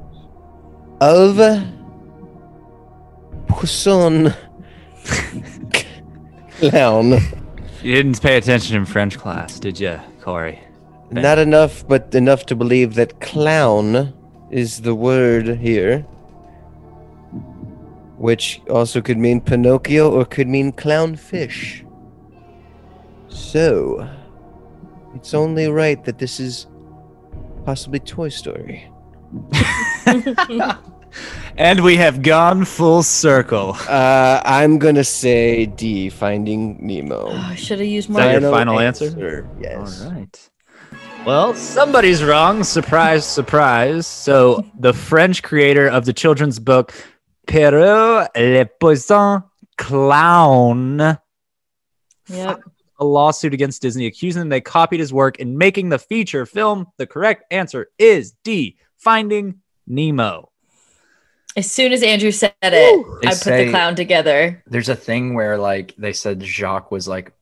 of 1.00 1.38
Poisson 3.46 4.34
Clown. 6.58 7.12
You 7.80 7.94
didn't 7.94 8.20
pay 8.20 8.38
attention 8.38 8.76
in 8.76 8.86
French 8.86 9.18
class, 9.18 9.60
did 9.60 9.78
you, 9.78 10.00
Corey? 10.20 10.58
Not 11.12 11.38
enough, 11.38 11.86
but 11.86 12.12
enough 12.12 12.44
to 12.46 12.56
believe 12.56 12.94
that 12.94 13.20
clown 13.20 14.12
is 14.50 14.80
the 14.80 14.96
word 14.96 15.58
here. 15.58 16.04
Which 18.16 18.60
also 18.70 19.00
could 19.00 19.18
mean 19.18 19.40
Pinocchio 19.40 20.10
or 20.10 20.24
could 20.24 20.48
mean 20.48 20.72
clownfish. 20.72 21.84
So, 23.28 24.08
it's 25.14 25.34
only 25.34 25.68
right 25.68 26.02
that 26.04 26.18
this 26.18 26.38
is 26.38 26.66
possibly 27.64 27.98
Toy 27.98 28.28
Story. 28.28 28.90
And 31.56 31.84
we 31.84 31.96
have 31.96 32.22
gone 32.22 32.64
full 32.64 33.04
circle. 33.04 33.76
Uh, 33.88 34.42
I'm 34.44 34.78
gonna 34.78 35.04
say 35.04 35.66
D, 35.66 36.10
Finding 36.10 36.84
Nemo. 36.84 37.28
Oh, 37.28 37.36
I 37.36 37.54
should 37.54 37.78
have 37.78 37.86
used 37.86 38.10
Is 38.10 38.16
that 38.16 38.42
your 38.42 38.50
final 38.50 38.80
answer? 38.80 39.48
Yes. 39.60 40.02
All 40.02 40.10
right. 40.10 40.50
Well, 41.24 41.54
somebody's 41.54 42.24
wrong. 42.24 42.64
Surprise, 42.64 43.24
surprise. 43.24 44.06
So, 44.06 44.64
the 44.78 44.92
French 44.92 45.42
creator 45.42 45.86
of 45.88 46.04
the 46.06 46.12
children's 46.12 46.58
book 46.58 46.92
Pierrot 47.46 48.28
Le 48.36 48.66
Poisson 48.66 49.42
Clown 49.76 51.18
Yep. 52.28 52.60
a 53.00 53.04
lawsuit 53.04 53.52
against 53.52 53.82
Disney 53.82 54.06
accusing 54.06 54.40
them 54.40 54.48
they 54.48 54.60
copied 54.60 55.00
his 55.00 55.12
work 55.12 55.38
in 55.38 55.58
making 55.58 55.88
the 55.90 55.98
feature 55.98 56.46
film. 56.46 56.86
The 56.96 57.06
correct 57.06 57.44
answer 57.50 57.88
is 57.98 58.32
D, 58.44 58.78
Finding 58.96 59.60
Nemo. 59.86 60.50
As 61.56 61.70
soon 61.70 61.92
as 61.92 62.02
Andrew 62.02 62.30
said 62.30 62.54
it, 62.62 63.20
They 63.22 63.28
I 63.28 63.30
put 63.30 63.36
say- 63.38 63.64
the 63.66 63.70
clown 63.70 63.94
together. 63.94 64.62
There's 64.66 64.88
a 64.88 64.96
thing 64.96 65.34
where 65.34 65.58
like 65.58 65.94
they 65.98 66.12
said 66.12 66.42
Jacques 66.42 66.90
was 66.90 67.06
like 67.06 67.32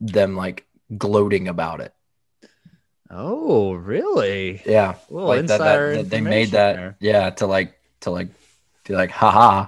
them 0.00 0.34
like 0.36 0.66
gloating 0.96 1.48
about 1.48 1.80
it. 1.80 1.92
Oh, 3.10 3.74
really? 3.74 4.62
Yeah. 4.66 4.94
Little 5.10 5.28
like 5.28 5.46
that, 5.46 5.58
that, 5.58 5.60
insider 5.60 5.96
that 5.98 6.10
they 6.10 6.20
made 6.20 6.50
that 6.52 6.76
there. 6.76 6.96
yeah 7.00 7.30
to 7.30 7.46
like 7.46 7.74
to 8.00 8.10
like 8.10 8.28
be 8.84 8.94
like 8.94 9.10
haha 9.10 9.66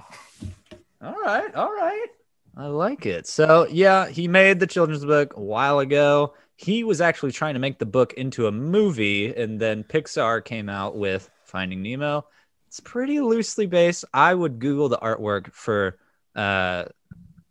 All 1.01 1.15
right, 1.23 1.53
all 1.55 1.71
right. 1.73 2.07
I 2.55 2.65
like 2.67 3.05
it. 3.05 3.27
So, 3.27 3.67
yeah, 3.69 4.07
he 4.07 4.27
made 4.27 4.59
the 4.59 4.65
children's 4.65 5.05
book 5.05 5.35
a 5.37 5.41
while 5.41 5.77
ago. 5.79 6.33
He 6.55 6.83
was 6.83 7.01
actually 7.01 7.31
trying 7.31 7.53
to 7.53 7.59
make 7.59 7.77
the 7.77 7.85
book 7.85 8.13
into 8.13 8.47
a 8.47 8.51
movie, 8.51 9.35
and 9.35 9.59
then 9.59 9.83
Pixar 9.83 10.43
came 10.43 10.69
out 10.69 10.97
with 10.97 11.29
Finding 11.45 11.83
Nemo. 11.83 12.25
It's 12.67 12.79
pretty 12.79 13.21
loosely 13.21 13.67
based. 13.67 14.05
I 14.11 14.33
would 14.33 14.57
Google 14.57 14.89
the 14.89 14.97
artwork 14.97 15.53
for 15.53 15.99
uh, 16.35 16.85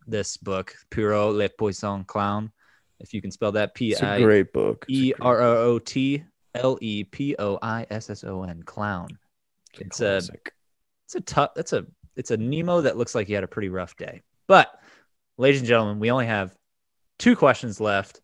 this 0.05 0.35
book, 0.35 0.75
Pierrot 0.89 1.35
Le 1.35 1.47
Poisson 1.47 2.03
Clown. 2.03 2.51
If 2.99 3.13
you 3.13 3.21
can 3.21 3.31
spell 3.31 3.53
that, 3.53 3.75
P 3.75 3.91
It's 3.91 4.01
a 4.01 4.07
I 4.09 4.21
great 4.21 4.51
book. 4.51 4.85
It's 4.89 4.97
a 4.97 5.01
E 5.01 5.11
great- 5.13 5.25
R 5.25 5.41
O 5.41 5.57
O 5.71 5.79
T 5.79 6.23
L 6.53 6.77
E 6.81 7.05
P 7.05 7.35
O 7.39 7.57
I 7.61 7.85
S 7.89 8.09
S 8.09 8.25
O 8.25 8.43
N. 8.43 8.61
Clown. 8.63 9.07
It's 9.79 10.01
a 10.01 10.19
classic. 10.19 10.53
It's 11.07 11.15
a 11.15 11.21
tough. 11.21 11.53
That's 11.55 11.71
a 11.71 11.85
it's 12.17 12.31
a 12.31 12.37
Nemo 12.37 12.81
that 12.81 12.97
looks 12.97 13.15
like 13.15 13.27
he 13.27 13.33
had 13.33 13.45
a 13.45 13.47
pretty 13.47 13.69
rough 13.69 13.95
day. 13.95 14.23
But, 14.45 14.77
ladies 15.37 15.61
and 15.61 15.67
gentlemen, 15.67 15.99
we 15.99 16.11
only 16.11 16.25
have 16.25 16.53
two 17.17 17.35
questions 17.35 17.79
left. 17.79 18.19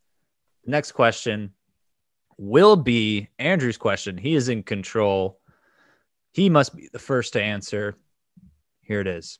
the 0.66 0.72
Next 0.72 0.92
question 0.92 1.54
will 2.38 2.76
be 2.76 3.30
Andrew's 3.40 3.78
question. 3.78 4.18
He 4.18 4.36
is 4.36 4.50
in 4.50 4.64
control. 4.64 5.40
He 6.34 6.50
must 6.50 6.76
be 6.76 6.90
the 6.92 7.00
first 7.00 7.34
to 7.34 7.42
answer. 7.42 7.96
Here 8.82 9.00
it 9.00 9.08
is. 9.08 9.40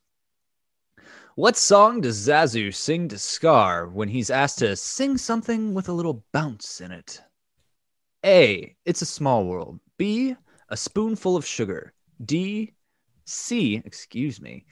What 1.36 1.58
song 1.58 2.00
does 2.00 2.28
Zazu 2.28 2.74
sing 2.74 3.10
to 3.10 3.18
Scar 3.18 3.90
when 3.90 4.08
he's 4.08 4.30
asked 4.30 4.60
to 4.60 4.76
sing 4.78 5.18
something 5.18 5.74
with 5.74 5.90
a 5.90 5.94
little 5.94 6.24
bounce 6.32 6.80
in 6.80 6.92
it? 6.92 7.20
A. 8.26 8.74
It's 8.86 9.02
a 9.02 9.06
small 9.08 9.44
world. 9.46 9.82
B. 9.98 10.36
A 10.70 10.78
spoonful 10.78 11.36
of 11.36 11.46
sugar. 11.46 11.92
D. 12.24 12.74
C. 13.26 13.82
Excuse 13.86 14.42
me. 14.42 14.66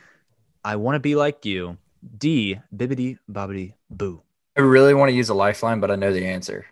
I 0.63 0.75
want 0.75 0.95
to 0.95 0.99
be 0.99 1.15
like 1.15 1.45
you. 1.45 1.77
D. 2.17 2.59
Bibbidi 2.75 3.17
bobbidi 3.31 3.73
boo. 3.89 4.21
I 4.57 4.61
really 4.61 4.93
want 4.93 5.09
to 5.09 5.15
use 5.15 5.29
a 5.29 5.33
lifeline, 5.33 5.79
but 5.79 5.91
I 5.91 5.95
know 5.95 6.11
the 6.11 6.25
answer. 6.25 6.65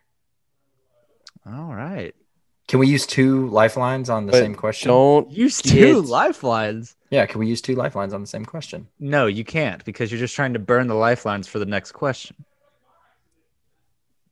All 1.45 1.73
right. 1.73 2.13
Can 2.67 2.80
we 2.80 2.88
use 2.88 3.07
two 3.07 3.47
lifelines 3.47 4.09
on 4.09 4.25
the 4.27 4.32
But 4.32 4.39
same 4.39 4.53
question? 4.55 4.89
Don't 4.89 5.32
Use 5.32 5.61
get- 5.61 5.71
two 5.71 6.01
lifelines. 6.01 6.95
Yeah, 7.09 7.25
can 7.25 7.39
we 7.39 7.47
use 7.47 7.61
two 7.61 7.73
lifelines 7.75 8.13
on 8.13 8.21
the 8.21 8.27
same 8.27 8.45
question? 8.45 8.88
No, 8.99 9.25
you 9.25 9.43
can't 9.43 9.84
because 9.86 10.11
you're 10.11 10.19
just 10.19 10.36
trying 10.36 10.53
to 10.53 10.59
burn 10.59 10.86
the 10.88 10.93
lifelines 10.93 11.47
for 11.47 11.57
the 11.57 11.65
next 11.65 11.93
question. 11.93 12.36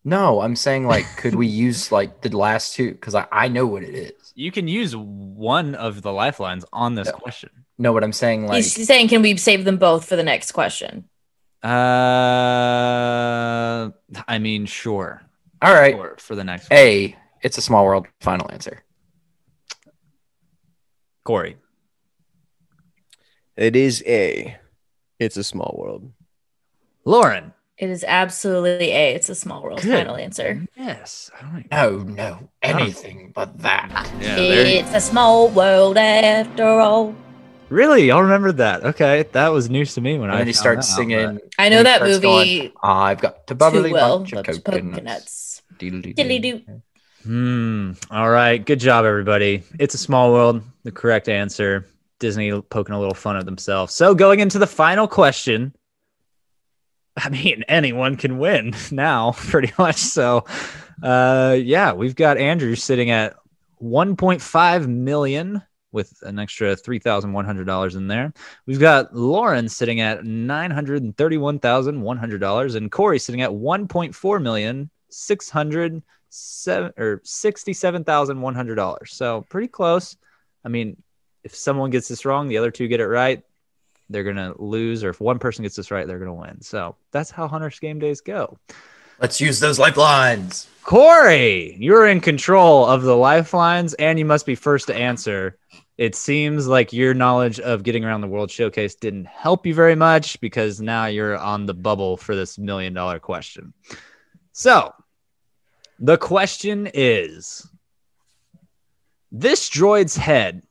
No, 0.08 0.40
I'm 0.40 0.56
saying 0.56 0.88
like, 0.88 1.06
could 1.18 1.36
we 1.36 1.48
use 1.48 1.92
like 1.92 2.22
the 2.22 2.30
last 2.36 2.74
two? 2.76 2.92
Because 2.92 3.14
I, 3.14 3.28
I 3.30 3.50
know 3.50 3.66
what 3.68 3.84
it 3.84 3.94
is. 3.94 4.32
You 4.36 4.54
can 4.54 4.66
use 4.70 4.96
one 4.96 5.76
of 5.76 6.02
the 6.02 6.14
lifelines 6.14 6.64
on 6.72 6.96
this 6.96 7.08
Yeah. 7.10 7.12
question. 7.20 7.50
No, 7.78 7.92
what 7.92 8.06
I'm 8.06 8.14
saying 8.14 8.48
like, 8.48 8.64
He's 8.64 8.88
saying, 8.88 9.10
can 9.10 9.22
we 9.22 9.36
save 9.36 9.66
them 9.66 9.76
both 9.76 10.06
for 10.08 10.16
the 10.16 10.24
next 10.24 10.54
question? 10.54 11.10
Uh, 11.62 11.70
I 14.30 14.40
mean, 14.40 14.66
sure. 14.66 15.24
all 15.62 15.74
right, 15.74 15.94
Sure, 15.94 16.16
for 16.20 16.36
the 16.36 16.44
next 16.46 16.70
one. 16.70 16.80
A, 16.80 17.14
it's 17.42 17.58
a 17.58 17.62
small 17.62 17.84
world. 17.84 18.08
Final 18.22 18.50
answer. 18.50 18.84
Corey. 21.26 21.58
It 23.58 23.76
is 23.76 24.02
A. 24.08 24.56
It's 25.20 25.36
a 25.36 25.44
small 25.44 25.76
world. 25.78 26.14
Lauren. 27.04 27.54
It 27.78 27.90
is 27.90 28.04
absolutely 28.08 28.92
A. 28.92 29.14
It's 29.14 29.30
a 29.30 29.36
small 29.36 29.62
world. 29.62 29.82
Good. 29.82 29.94
Final 29.98 30.16
answer. 30.16 30.66
Yes. 30.76 31.30
All 31.42 31.50
right. 31.54 31.68
No, 31.72 32.00
no, 32.00 32.50
anything 32.64 33.32
but 33.36 33.60
that. 33.60 34.10
Yeah, 34.20 34.36
there 34.36 34.66
you- 34.66 34.80
it's 34.80 34.94
a 34.96 35.00
small 35.02 35.50
world 35.50 35.98
after 35.98 36.66
all. 36.80 37.16
Really? 37.70 38.08
Y'all 38.08 38.24
remembered 38.24 38.58
that? 38.58 38.84
Okay. 38.84 39.26
That 39.34 39.50
was 39.50 39.70
news 39.70 39.94
to 39.96 40.02
me 40.02 40.14
when 40.18 40.30
And 40.30 40.36
I 40.36 40.38
then 40.40 40.48
he 40.48 40.54
found 40.54 40.60
starts 40.84 40.88
that 40.88 40.94
out, 40.94 40.98
singing. 40.98 41.40
I 41.60 41.70
know 41.70 41.84
that 41.84 42.02
movie 42.02 42.20
going, 42.22 42.72
I've 42.82 43.20
got 43.22 43.46
to 43.48 43.54
too 43.54 43.58
bubbly 43.58 43.92
well. 43.92 44.20
bunch 44.20 44.32
of 44.34 44.38
Loves 44.48 44.60
coconuts. 44.60 44.94
coconuts. 44.96 45.62
Diddly-doo. 45.78 46.14
Diddly-doo. 46.14 46.62
but- 46.66 46.76
Hmm. 47.24 47.92
All 48.10 48.30
right. 48.30 48.66
Good 48.66 48.80
job, 48.80 49.04
everybody. 49.04 49.64
It's 49.80 49.94
a 49.94 49.98
small 49.98 50.32
world. 50.32 50.62
The 50.84 50.92
correct 50.94 51.28
answer. 51.28 51.86
Disney 52.20 52.60
poking 52.62 52.96
a 52.96 53.00
little 53.00 53.14
fun 53.14 53.36
at 53.36 53.46
themselves. 53.46 53.94
So 53.94 54.16
going 54.16 54.40
into 54.40 54.58
the 54.60 54.66
final 54.68 55.08
question. 55.08 55.74
I 57.24 57.30
mean, 57.30 57.64
anyone 57.68 58.16
can 58.16 58.38
win 58.38 58.76
now, 58.92 59.32
pretty 59.36 59.74
much. 59.78 59.98
So, 59.98 60.46
uh, 61.02 61.58
yeah, 61.60 61.94
we've 61.94 62.16
got 62.16 62.38
Andrew 62.38 62.76
sitting 62.76 63.10
at 63.10 63.36
1.5 63.82 64.88
million 64.88 65.64
with 65.92 66.22
an 66.24 66.38
extra 66.38 66.76
$3,100 66.76 67.96
in 67.96 68.08
there. 68.08 68.34
We've 68.66 68.80
got 68.80 69.16
Lauren 69.16 69.70
sitting 69.70 70.02
at 70.02 70.22
$931,100 70.22 72.76
and 72.76 72.92
Corey 72.92 73.20
sitting 73.20 73.42
at 73.42 73.52
1.4 73.52 74.42
million, 74.42 74.90
600 75.10 76.04
seven 76.30 76.92
or 76.98 77.20
$67,100. 77.20 79.08
So 79.08 79.46
pretty 79.50 79.70
close. 79.70 80.18
I 80.64 80.70
mean, 80.70 81.02
if 81.44 81.56
someone 81.56 81.90
gets 81.90 82.10
this 82.10 82.26
wrong, 82.26 82.48
the 82.48 82.58
other 82.58 82.72
two 82.72 82.88
get 82.88 83.00
it 83.00 83.08
right, 83.08 83.44
they're 84.10 84.24
going 84.24 84.36
to 84.36 84.56
lose. 84.58 85.04
Or 85.04 85.10
if 85.10 85.20
one 85.20 85.40
person 85.40 85.64
gets 85.64 85.76
this 85.76 85.92
right, 85.92 86.08
they're 86.08 86.20
going 86.20 86.28
to 86.28 86.34
win. 86.34 86.62
So 86.62 86.96
that's 87.12 87.32
how 87.32 87.48
Hunter's 87.48 87.80
game 87.80 88.00
days 88.00 88.22
go. 88.22 88.58
Let's 89.20 89.42
use 89.42 89.60
those 89.60 89.80
lifelines. 89.80 90.68
Corey, 90.84 91.76
you're 91.80 92.08
in 92.08 92.22
control 92.22 92.86
of 92.86 93.02
the 93.02 93.18
lifelines 93.18 93.94
and 93.96 94.20
you 94.20 94.26
must 94.26 94.46
be 94.46 94.56
first 94.56 94.88
to 94.88 94.96
answer. 94.96 95.58
It 95.98 96.14
seems 96.14 96.68
like 96.68 96.94
your 96.94 97.16
knowledge 97.16 97.60
of 97.60 97.82
getting 97.82 98.06
around 98.06 98.22
the 98.22 98.28
World 98.28 98.52
Showcase 98.52 98.94
didn't 98.94 99.26
help 99.26 99.66
you 99.66 99.74
very 99.74 99.96
much 99.96 100.40
because 100.40 100.80
now 100.80 101.08
you're 101.08 101.36
on 101.36 101.66
the 101.66 101.74
bubble 101.74 102.18
for 102.18 102.36
this 102.36 102.60
million 102.60 102.94
dollar 102.94 103.20
question. 103.20 103.74
So, 104.52 104.94
the 106.00 106.18
question 106.18 106.88
is 106.94 107.68
This 109.32 109.70
droid's 109.70 110.16
head 110.16 110.62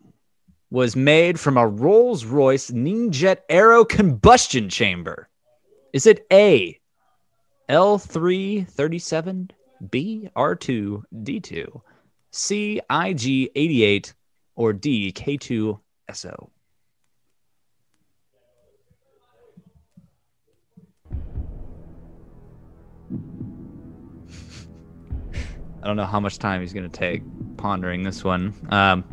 was 0.77 0.95
made 0.95 1.41
from 1.41 1.57
a 1.57 1.67
Rolls 1.67 2.27
Royce 2.27 2.71
Nene 2.71 3.11
jet 3.11 3.47
Aero 3.49 3.83
combustion 3.83 4.69
chamber. 4.69 5.27
Is 5.95 6.05
it 6.05 6.27
A, 6.31 6.79
L337, 7.71 9.53
B, 9.91 10.29
R2, 10.37 11.03
D2, 11.15 11.81
C, 12.31 12.83
IG88, 12.91 14.13
or 14.55 14.75
D, 14.75 15.13
K2SO? 15.13 15.79
I 25.83 25.87
don't 25.87 25.97
know 25.97 26.05
how 26.05 26.21
much 26.21 26.39
time 26.39 26.61
he's 26.61 26.75
going 26.75 26.91
to 26.91 26.91
take 26.91 27.23
pondering 27.57 28.03
this 28.03 28.23
one. 28.23 28.53
Um, 28.69 29.05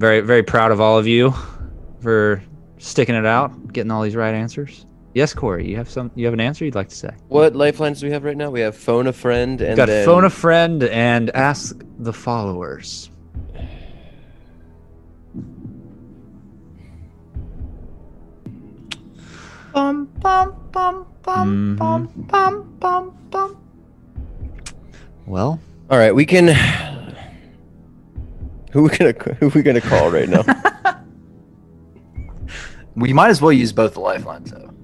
very, 0.00 0.20
very 0.22 0.42
proud 0.42 0.72
of 0.72 0.80
all 0.80 0.98
of 0.98 1.06
you 1.06 1.34
for 2.00 2.42
sticking 2.78 3.14
it 3.14 3.26
out, 3.26 3.70
getting 3.72 3.90
all 3.90 4.00
these 4.02 4.16
right 4.16 4.34
answers. 4.34 4.86
Yes, 5.14 5.34
Corey, 5.34 5.68
you 5.68 5.76
have 5.76 5.90
some. 5.90 6.10
You 6.14 6.24
have 6.24 6.32
an 6.34 6.40
answer 6.40 6.64
you'd 6.64 6.74
like 6.74 6.88
to 6.88 6.94
say. 6.96 7.10
What 7.28 7.54
lifelines 7.54 8.00
do 8.00 8.06
we 8.06 8.12
have 8.12 8.24
right 8.24 8.36
now? 8.36 8.48
We 8.50 8.60
have 8.60 8.74
phone 8.76 9.08
a 9.08 9.12
friend 9.12 9.60
and 9.60 9.76
Got 9.76 9.86
then 9.88 10.06
phone 10.06 10.24
a 10.24 10.30
friend 10.30 10.84
and 10.84 11.30
ask 11.30 11.76
the 11.98 12.12
followers. 12.12 13.10
Bum, 19.72 20.06
bum, 20.20 20.54
bum, 20.72 21.06
bum, 21.22 21.76
Mhm. 21.76 21.76
bum, 21.78 22.08
bum, 22.28 22.76
bum, 22.80 23.12
bum. 23.30 23.56
Well, 25.26 25.60
All 25.90 25.98
right, 25.98 26.14
we 26.14 26.24
can. 26.24 26.89
Who 28.72 28.84
we 28.84 28.88
gonna 28.90 29.12
who 29.40 29.48
we 29.48 29.62
gonna 29.62 29.80
call 29.80 30.10
right 30.10 30.28
now? 30.28 30.42
We 32.96 33.12
might 33.12 33.30
as 33.30 33.40
well 33.40 33.52
use 33.52 33.72
both 33.72 33.94
the 33.94 34.00
lifelines 34.00 34.50
though. 34.50 34.74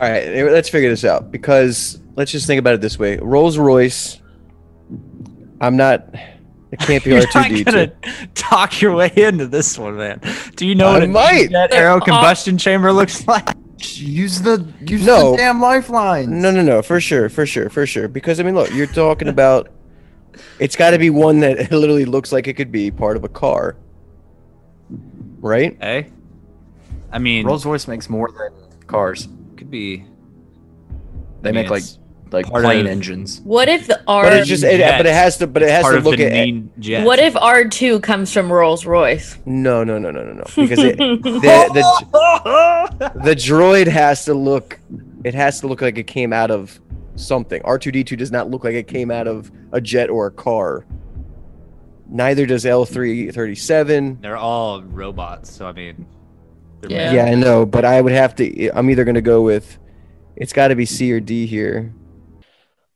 All 0.00 0.10
right, 0.10 0.44
let's 0.44 0.68
figure 0.68 0.90
this 0.90 1.04
out 1.04 1.30
because 1.30 2.00
let's 2.16 2.30
just 2.32 2.46
think 2.46 2.58
about 2.58 2.74
it 2.74 2.80
this 2.80 2.98
way: 2.98 3.16
Rolls 3.18 3.58
Royce. 3.58 4.20
I'm 5.60 5.76
not. 5.76 6.08
It 6.72 6.80
can't 6.80 7.02
be 7.04 7.10
you're 7.14 7.20
R 7.20 7.26
two 7.26 7.38
not 7.38 7.48
D 7.48 7.64
gonna 7.64 7.86
two. 7.86 8.26
talk 8.34 8.80
your 8.82 8.94
way 8.94 9.12
into 9.16 9.46
this 9.46 9.78
one, 9.78 9.96
man. 9.96 10.20
Do 10.56 10.66
you 10.66 10.74
know 10.74 10.88
I 10.88 10.92
what 10.94 11.02
a 11.04 11.06
might. 11.08 11.48
that 11.52 11.72
aero 11.72 11.96
uh, 11.98 12.00
combustion 12.00 12.58
chamber 12.58 12.92
looks 12.92 13.26
like? 13.26 13.48
Use 13.78 14.40
the 14.40 14.66
use 14.86 15.04
No. 15.04 15.32
the 15.32 15.36
damn 15.38 15.60
lifelines. 15.60 16.28
No, 16.28 16.50
no, 16.50 16.62
no, 16.62 16.80
for 16.82 17.00
sure, 17.00 17.28
for 17.28 17.44
sure, 17.46 17.68
for 17.68 17.86
sure. 17.86 18.08
Because 18.08 18.40
I 18.40 18.42
mean, 18.42 18.54
look, 18.54 18.72
you're 18.72 18.86
talking 18.86 19.28
about. 19.28 19.70
It's 20.58 20.74
got 20.76 20.90
to 20.90 20.98
be 20.98 21.10
one 21.10 21.40
that 21.40 21.58
literally 21.72 22.04
looks 22.04 22.32
like 22.32 22.48
it 22.48 22.54
could 22.54 22.72
be 22.72 22.90
part 22.90 23.16
of 23.16 23.24
a 23.24 23.28
car, 23.28 23.76
right? 25.40 25.76
Hey, 25.80 26.10
I 27.12 27.18
mean, 27.18 27.46
Rolls 27.46 27.64
Royce 27.66 27.86
makes 27.86 28.08
more 28.08 28.30
than 28.30 28.52
cars. 28.86 29.28
could 29.56 29.70
be. 29.70 30.04
They 31.42 31.50
I 31.50 31.52
mean, 31.52 31.62
make 31.64 31.70
like 31.70 31.82
it's 31.82 31.98
like 32.34 32.46
part 32.46 32.64
plane 32.64 32.86
of- 32.86 32.92
engines. 32.92 33.40
What 33.42 33.68
if 33.68 33.86
the 33.86 34.02
R? 34.06 34.24
But 34.24 34.32
it's 34.34 34.48
just, 34.48 34.62
it, 34.64 34.78
but 34.80 35.06
it 35.06 35.14
has 35.14 35.38
to, 35.38 35.46
but 35.46 35.62
it 35.62 35.70
has 35.70 35.84
to 35.86 36.00
look 36.00 36.20
at. 36.20 36.32
main 36.32 36.70
jet. 36.78 37.06
What 37.06 37.18
if 37.18 37.36
R 37.36 37.64
two 37.64 38.00
comes 38.00 38.32
from 38.32 38.52
Rolls 38.52 38.84
Royce? 38.84 39.38
No, 39.46 39.82
no, 39.84 39.98
no, 39.98 40.10
no, 40.10 40.22
no, 40.24 40.32
no. 40.34 40.44
Because 40.56 40.78
it, 40.80 40.98
the, 40.98 41.20
the 42.12 43.12
the 43.24 43.34
droid 43.34 43.86
has 43.86 44.24
to 44.26 44.34
look. 44.34 44.78
It 45.24 45.34
has 45.34 45.60
to 45.60 45.66
look 45.68 45.80
like 45.80 45.96
it 45.96 46.06
came 46.06 46.32
out 46.32 46.50
of 46.50 46.78
something. 47.16 47.62
R 47.62 47.78
two 47.78 47.90
D 47.92 48.04
two 48.04 48.16
does 48.16 48.30
not 48.30 48.50
look 48.50 48.64
like 48.64 48.74
it 48.74 48.88
came 48.88 49.10
out 49.10 49.26
of 49.26 49.50
a 49.72 49.80
jet 49.80 50.10
or 50.10 50.26
a 50.26 50.30
car. 50.30 50.84
Neither 52.06 52.44
does 52.46 52.64
L337. 52.64 54.20
They're 54.20 54.36
all 54.36 54.82
robots, 54.82 55.50
so 55.50 55.66
I 55.66 55.72
mean, 55.72 56.06
Yeah. 56.86 57.12
Yeah, 57.12 57.24
I 57.24 57.34
know, 57.34 57.64
but 57.64 57.84
I 57.84 58.00
would 58.00 58.12
have 58.12 58.34
to. 58.36 58.70
I'm 58.70 58.90
either 58.90 59.04
going 59.04 59.14
to 59.14 59.22
go 59.22 59.40
with. 59.42 59.78
It's 60.36 60.52
got 60.52 60.68
to 60.68 60.74
be 60.76 60.84
C 60.84 61.10
or 61.12 61.20
D 61.20 61.46
here. 61.46 61.92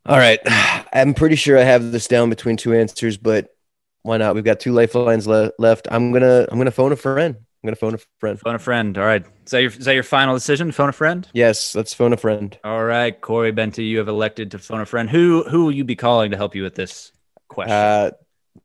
All 0.07 0.17
right, 0.19 0.39
I'm 0.93 1.15
pretty 1.15 1.37
sure 1.37 1.59
I 1.59 1.63
have 1.63 1.93
this 1.93 2.07
down 2.07 2.31
between 2.31 2.57
two 2.57 2.75
answers, 2.75 3.17
but 3.17 3.55
why 4.03 4.17
not? 4.17 4.35
We've 4.35 4.45
got 4.45 4.61
two 4.61 4.73
lifelines 4.73 5.27
le- 5.27 5.53
left. 5.59 5.89
I'm 5.91 6.13
gonna. 6.13 6.47
I'm 6.51 6.59
gonna 6.59 6.71
phone 6.71 6.93
a 6.93 6.97
friend. 6.97 7.37
I'm 7.37 7.67
gonna 7.67 7.77
phone 7.77 7.95
a 7.95 7.99
friend. 8.21 8.39
Phone 8.39 8.55
a 8.55 8.59
friend. 8.59 8.97
All 8.97 9.05
right. 9.05 9.25
Is 9.45 9.51
that 9.51 9.63
your 9.63 9.71
is 9.71 9.85
that 9.85 9.95
your 9.95 10.03
final 10.03 10.35
decision? 10.35 10.71
Phone 10.73 10.89
a 10.89 10.93
friend. 10.93 11.27
Yes, 11.33 11.75
let's 11.75 11.93
phone 11.93 12.13
a 12.13 12.17
friend. 12.17 12.57
All 12.65 12.85
right, 12.85 13.19
Corey 13.21 13.53
Benta, 13.53 13.87
you 13.87 13.99
have 13.99 14.09
elected 14.09 14.53
to 14.53 14.59
phone 14.59 14.81
a 14.81 14.87
friend. 14.87 15.11
Who 15.11 15.43
who 15.43 15.65
will 15.65 15.73
you 15.73 15.85
be 15.85 15.97
calling 15.97 16.31
to 16.31 16.37
help 16.37 16.55
you 16.55 16.63
with 16.63 16.75
this 16.75 17.13
question? 17.49 17.73
Uh, 17.73 18.11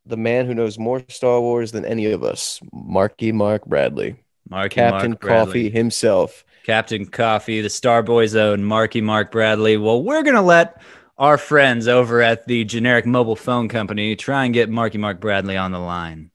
the 0.06 0.18
man 0.18 0.46
who 0.46 0.54
knows 0.54 0.78
more 0.78 1.02
Star 1.10 1.42
Wars 1.42 1.72
than 1.72 1.86
any 1.86 2.12
of 2.12 2.24
us, 2.24 2.60
Marky 2.72 3.32
Mark 3.32 3.66
Bradley, 3.66 4.16
Marky 4.50 4.76
Captain 4.76 5.12
Mark 5.12 5.22
Bradley. 5.22 5.46
Coffee 5.46 5.70
himself. 5.70 6.46
Captain 6.64 7.06
Coffee, 7.06 7.62
the 7.62 7.68
Starboy 7.68 8.34
own 8.36 8.64
Marky 8.64 9.02
Mark 9.02 9.32
Bradley. 9.32 9.76
Well, 9.78 10.04
we're 10.04 10.24
gonna 10.24 10.42
let 10.42 10.82
our 11.18 11.38
friends 11.38 11.88
over 11.88 12.22
at 12.22 12.48
the 12.48 12.64
generic 12.64 13.06
mobile 13.06 13.36
phone 13.36 13.70
company 13.70 14.16
try 14.16 14.46
and 14.46 14.54
get 14.54 14.70
Marky 14.70 14.98
Mark 14.98 15.20
Bradley 15.20 15.58
on 15.58 15.72
the 15.72 15.80
line. 15.80 16.32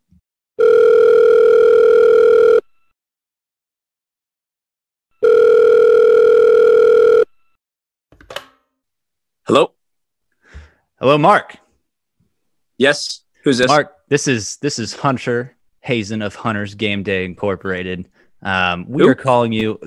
Hello. 9.46 9.72
Hello, 11.00 11.16
Mark. 11.16 11.56
Yes. 12.76 13.22
Who's 13.44 13.58
this? 13.58 13.68
Mark, 13.68 13.94
this 14.08 14.28
is 14.28 14.58
this 14.58 14.78
is 14.78 14.94
Hunter 14.94 15.56
Hazen 15.80 16.20
of 16.20 16.34
Hunter's 16.34 16.74
Game 16.74 17.02
Day 17.02 17.24
Incorporated. 17.24 18.08
Um, 18.42 18.86
we 18.88 19.02
are 19.08 19.14
calling 19.14 19.52
you. 19.52 19.80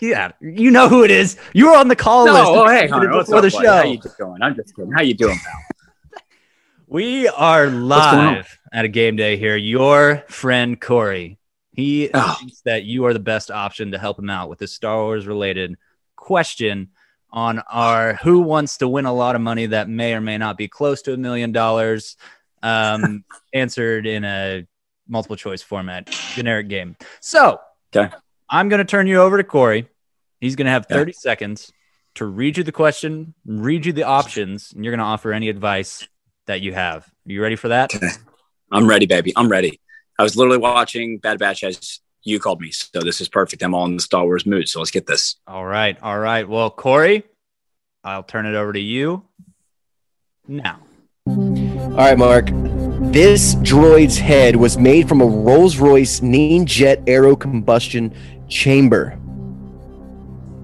Yeah, 0.00 0.32
you 0.40 0.70
know 0.70 0.88
who 0.88 1.02
it 1.04 1.10
is. 1.10 1.36
You 1.52 1.66
were 1.70 1.76
on 1.76 1.88
the 1.88 1.96
call 1.96 2.26
No. 2.26 2.32
list 2.32 2.44
Oh, 2.46 2.68
hey, 2.68 2.86
Hunter. 2.88 3.08
before 3.08 3.18
What's 3.18 3.30
up, 3.32 3.42
the 3.42 3.50
buddy? 3.50 3.66
How 3.66 3.82
show. 3.82 3.88
you 3.90 4.00
doing? 4.18 4.42
I'm 4.42 4.54
just 4.54 4.76
kidding. 4.76 4.92
How 4.92 5.02
you 5.02 5.14
doing, 5.14 5.36
pal? 5.38 6.20
We 6.86 7.26
are 7.28 7.68
live 7.68 8.58
at 8.72 8.84
a 8.84 8.88
game 8.88 9.16
day 9.16 9.36
here. 9.38 9.56
Your 9.56 10.22
friend 10.28 10.78
Corey, 10.80 11.38
he 11.72 12.10
Oh. 12.12 12.36
thinks 12.38 12.60
that 12.62 12.84
you 12.84 13.06
are 13.06 13.14
the 13.14 13.18
best 13.18 13.50
option 13.50 13.92
to 13.92 13.98
help 13.98 14.18
him 14.18 14.28
out 14.28 14.48
with 14.50 14.58
this 14.58 14.74
Star 14.74 14.98
Wars 15.02 15.26
related 15.26 15.76
question 16.16 16.88
on 17.30 17.60
our 17.70 18.14
Who 18.16 18.40
Wants 18.40 18.76
to 18.78 18.88
Win 18.88 19.06
a 19.06 19.12
Lot 19.12 19.36
of 19.36 19.40
Money 19.40 19.66
that 19.66 19.88
may 19.88 20.12
or 20.14 20.20
may 20.20 20.36
not 20.36 20.58
be 20.58 20.68
close 20.68 21.00
to 21.02 21.14
a 21.14 21.16
million 21.16 21.50
dollars, 21.50 22.16
um, 22.62 23.24
answered 23.54 24.06
in 24.06 24.22
a 24.24 24.66
multiple 25.08 25.36
choice 25.36 25.62
format, 25.62 26.06
generic 26.34 26.68
game. 26.68 26.94
So, 27.20 27.58
Okay. 27.94 28.14
I'm 28.50 28.68
going 28.68 28.78
to 28.78 28.84
turn 28.84 29.06
you 29.06 29.20
over 29.20 29.36
to 29.36 29.44
Corey. 29.44 29.88
He's 30.40 30.56
going 30.56 30.66
to 30.66 30.72
have 30.72 30.86
Okay. 30.86 30.94
30 30.94 31.12
seconds 31.12 31.72
to 32.16 32.26
read 32.26 32.56
you 32.56 32.64
the 32.64 32.72
question, 32.72 33.34
read 33.46 33.86
you 33.86 33.92
the 33.92 34.02
options, 34.02 34.72
and 34.72 34.84
you're 34.84 34.92
going 34.92 34.98
to 34.98 35.04
offer 35.04 35.32
any 35.32 35.48
advice 35.48 36.06
that 36.46 36.60
you 36.60 36.72
have. 36.74 37.04
Are 37.26 37.32
you 37.32 37.42
ready 37.42 37.56
for 37.56 37.68
that? 37.68 37.94
Okay. 37.94 38.08
I'm 38.70 38.86
ready, 38.86 39.06
baby. 39.06 39.32
I'm 39.36 39.48
ready. 39.48 39.80
I 40.18 40.22
was 40.22 40.36
literally 40.36 40.58
watching 40.58 41.18
Bad 41.18 41.38
Batch 41.38 41.64
as 41.64 42.00
you 42.22 42.38
called 42.38 42.60
me, 42.60 42.70
so 42.70 43.00
this 43.00 43.20
is 43.20 43.28
perfect. 43.28 43.62
I'm 43.62 43.74
all 43.74 43.86
in 43.86 43.96
the 43.96 44.02
Star 44.02 44.24
Wars 44.24 44.46
mood, 44.46 44.68
so 44.68 44.78
let's 44.78 44.90
get 44.90 45.06
this. 45.06 45.36
All 45.46 45.64
right. 45.64 45.96
All 46.02 46.18
right. 46.18 46.48
Well, 46.48 46.70
Corey, 46.70 47.24
I'll 48.04 48.22
turn 48.22 48.46
it 48.46 48.54
over 48.54 48.72
to 48.72 48.80
you 48.80 49.24
now. 50.46 50.80
All 51.26 51.96
right, 51.96 52.18
Mark. 52.18 52.50
This 53.12 53.56
droid's 53.56 54.16
head 54.16 54.56
was 54.56 54.78
made 54.78 55.06
from 55.06 55.20
a 55.20 55.26
Rolls 55.26 55.76
Royce 55.76 56.22
Nene 56.22 56.64
Jet 56.64 57.02
Aero 57.06 57.36
Combustion 57.36 58.10
Chamber. 58.48 59.18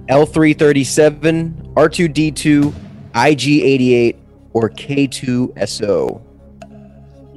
L337, 0.08 1.74
R2D2, 1.74 2.72
IG88, 3.12 4.16
or 4.54 4.70
K2SO. 4.70 6.22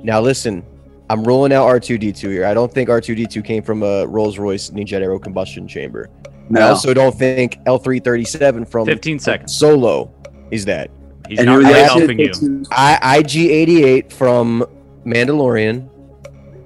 Now, 0.02 0.22
listen, 0.22 0.64
I'm 1.10 1.26
rolling 1.26 1.52
out 1.52 1.68
R2D2 1.68 2.30
here. 2.30 2.46
I 2.46 2.54
don't 2.54 2.74
think 2.74 2.88
R2D2 2.88 3.44
came 3.44 3.64
from 3.64 3.84
a 3.84 4.08
Rolls 4.08 4.40
Royce 4.40 4.72
Nene 4.72 4.88
Jet 4.88 5.02
Aero 5.02 5.20
Combustion 5.20 5.68
Chamber. 5.68 6.10
No. 6.48 6.62
I 6.62 6.70
also 6.70 6.94
don't 6.94 7.14
think 7.14 7.58
L337 7.66 8.66
from 8.66 8.86
15 8.86 9.20
seconds. 9.20 9.54
Solo 9.54 10.10
is 10.52 10.64
that. 10.64 10.90
He's 11.28 11.40
And 11.40 11.48
not 11.48 11.60
really 11.60 11.82
helping 11.82 12.18
you. 12.18 12.64
I 12.72 13.22
IG88 13.22 14.14
from 14.14 14.66
Mandalorian. 15.06 15.90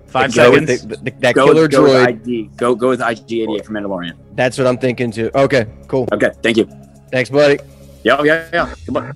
Five 0.08 0.34
Go 0.34 0.52
with 0.52 0.68
seconds. 0.70 0.86
the- 0.88 1.12
the- 1.12 1.12
that 1.20 1.36
Go 1.36 1.46
killer 1.48 1.62
with, 1.64 1.72
go 1.72 1.84
with 1.84 1.92
droid. 1.94 2.28
IG. 2.28 2.58
Go 2.58 2.76
go 2.76 2.90
with 2.90 3.02
IG88 3.02 3.66
for 3.66 3.74
Mandalorian. 3.74 4.14
That's 4.36 4.58
what 4.58 4.68
I'm 4.68 4.78
thinking 4.78 5.12
too. 5.12 5.30
Okay, 5.36 5.68
cool. 5.88 6.08
Okay, 6.14 6.32
thank 6.42 6.58
you. 6.58 6.66
Thanks, 7.12 7.30
buddy. 7.30 7.60
Yeah, 8.04 8.22
yeah, 8.24 8.48
yeah. 8.54 8.74
Good 8.86 8.94
luck. 8.96 9.16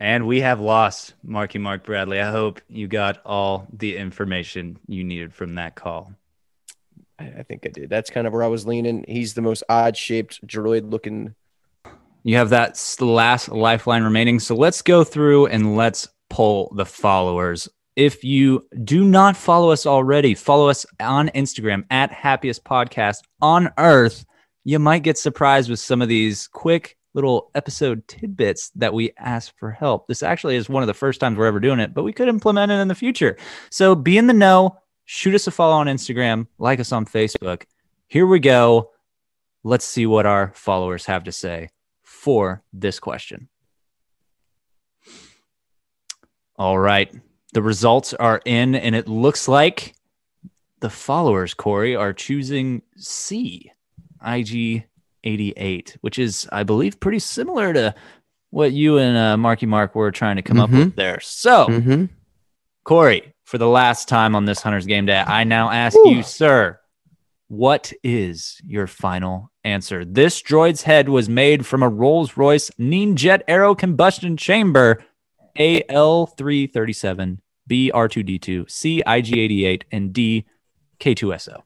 And 0.00 0.26
we 0.26 0.40
have 0.40 0.60
lost 0.60 1.14
Marky 1.22 1.58
Mark 1.58 1.84
Bradley. 1.84 2.20
I 2.20 2.30
hope 2.30 2.60
you 2.68 2.88
got 2.88 3.20
all 3.24 3.66
the 3.72 3.96
information 3.96 4.78
you 4.86 5.04
needed 5.04 5.32
from 5.32 5.54
that 5.54 5.76
call. 5.76 6.12
I, 7.18 7.24
I 7.38 7.42
think 7.44 7.64
I 7.64 7.68
did. 7.68 7.88
That's 7.88 8.10
kind 8.10 8.26
of 8.26 8.32
where 8.32 8.42
I 8.42 8.48
was 8.48 8.66
leaning. 8.66 9.04
He's 9.08 9.34
the 9.34 9.42
most 9.42 9.62
odd 9.68 9.96
shaped 9.96 10.44
droid 10.46 10.90
looking. 10.90 11.34
You 12.22 12.36
have 12.36 12.50
that 12.50 12.82
last 13.00 13.48
lifeline 13.50 14.02
remaining. 14.02 14.40
So 14.40 14.54
let's 14.56 14.82
go 14.82 15.04
through 15.04 15.46
and 15.46 15.76
let's 15.76 16.08
poll 16.28 16.72
the 16.74 16.84
followers. 16.86 17.68
If 17.96 18.24
you 18.24 18.66
do 18.82 19.04
not 19.04 19.36
follow 19.36 19.70
us 19.70 19.86
already, 19.86 20.34
follow 20.34 20.68
us 20.68 20.84
on 20.98 21.28
Instagram 21.28 21.84
at 21.90 22.10
happiest 22.10 22.64
podcast 22.64 23.18
on 23.40 23.70
earth. 23.78 24.24
You 24.64 24.80
might 24.80 25.04
get 25.04 25.16
surprised 25.16 25.70
with 25.70 25.78
some 25.78 26.02
of 26.02 26.08
these 26.08 26.48
quick 26.48 26.96
little 27.14 27.52
episode 27.54 28.06
tidbits 28.08 28.70
that 28.74 28.92
we 28.92 29.12
ask 29.16 29.56
for 29.58 29.70
help. 29.70 30.08
This 30.08 30.24
actually 30.24 30.56
is 30.56 30.68
one 30.68 30.82
of 30.82 30.88
the 30.88 30.94
first 30.94 31.20
times 31.20 31.38
we're 31.38 31.46
ever 31.46 31.60
doing 31.60 31.78
it, 31.78 31.94
but 31.94 32.02
we 32.02 32.12
could 32.12 32.26
implement 32.26 32.72
it 32.72 32.80
in 32.80 32.88
the 32.88 32.94
future. 32.96 33.36
So 33.70 33.94
be 33.94 34.18
in 34.18 34.26
the 34.26 34.32
know, 34.32 34.78
shoot 35.04 35.34
us 35.36 35.46
a 35.46 35.52
follow 35.52 35.74
on 35.74 35.86
Instagram, 35.86 36.48
like 36.58 36.80
us 36.80 36.90
on 36.90 37.06
Facebook. 37.06 37.62
Here 38.08 38.26
we 38.26 38.40
go. 38.40 38.90
Let's 39.62 39.84
see 39.84 40.06
what 40.06 40.26
our 40.26 40.52
followers 40.54 41.06
have 41.06 41.24
to 41.24 41.32
say 41.32 41.70
for 42.02 42.64
this 42.72 42.98
question. 42.98 43.48
All 46.56 46.78
right. 46.78 47.14
The 47.54 47.62
results 47.62 48.12
are 48.14 48.40
in, 48.44 48.74
and 48.74 48.94
it 48.94 49.08
looks 49.08 49.48
like 49.48 49.94
the 50.80 50.90
followers, 50.90 51.54
Corey, 51.54 51.96
are 51.96 52.12
choosing 52.12 52.82
C, 52.96 53.70
IG88, 54.24 55.96
which 56.02 56.18
is, 56.18 56.48
I 56.52 56.62
believe, 56.64 57.00
pretty 57.00 57.20
similar 57.20 57.72
to 57.72 57.94
what 58.50 58.72
you 58.72 58.98
and 58.98 59.16
uh, 59.16 59.36
Marky 59.36 59.66
Mark 59.66 59.94
were 59.94 60.10
trying 60.10 60.36
to 60.36 60.42
come 60.42 60.60
up 60.60 60.68
Mhm. 60.70 60.78
with 60.86 60.96
there. 60.96 61.20
So, 61.20 61.66
Mm-hmm. 61.68 62.04
Corey, 62.84 63.32
for 63.44 63.56
the 63.58 63.68
last 63.68 64.08
time 64.08 64.34
on 64.36 64.44
this 64.44 64.60
Hunter's 64.60 64.86
Game 64.86 65.06
Day, 65.06 65.18
I 65.26 65.44
now 65.44 65.70
ask 65.70 65.96
you, 66.04 66.22
sir, 66.22 66.78
what 67.48 67.92
is 68.02 68.60
your 68.66 68.86
final 68.86 69.50
answer? 69.64 70.04
This 70.04 70.42
droid's 70.42 70.82
head 70.82 71.08
was 71.08 71.28
made 71.28 71.64
from 71.66 71.82
a 71.82 71.88
Rolls 71.88 72.36
Royce 72.36 72.70
Nene 72.78 73.16
Jet 73.16 73.42
Aero 73.48 73.74
Combustion 73.74 74.36
Chamber, 74.36 75.02
AL337, 75.56 77.38
B 77.66 77.90
R2D2, 77.94 78.70
C 78.70 79.02
IG88, 79.06 79.82
and 79.92 80.12
D 80.12 80.44
K2SO. 81.00 81.62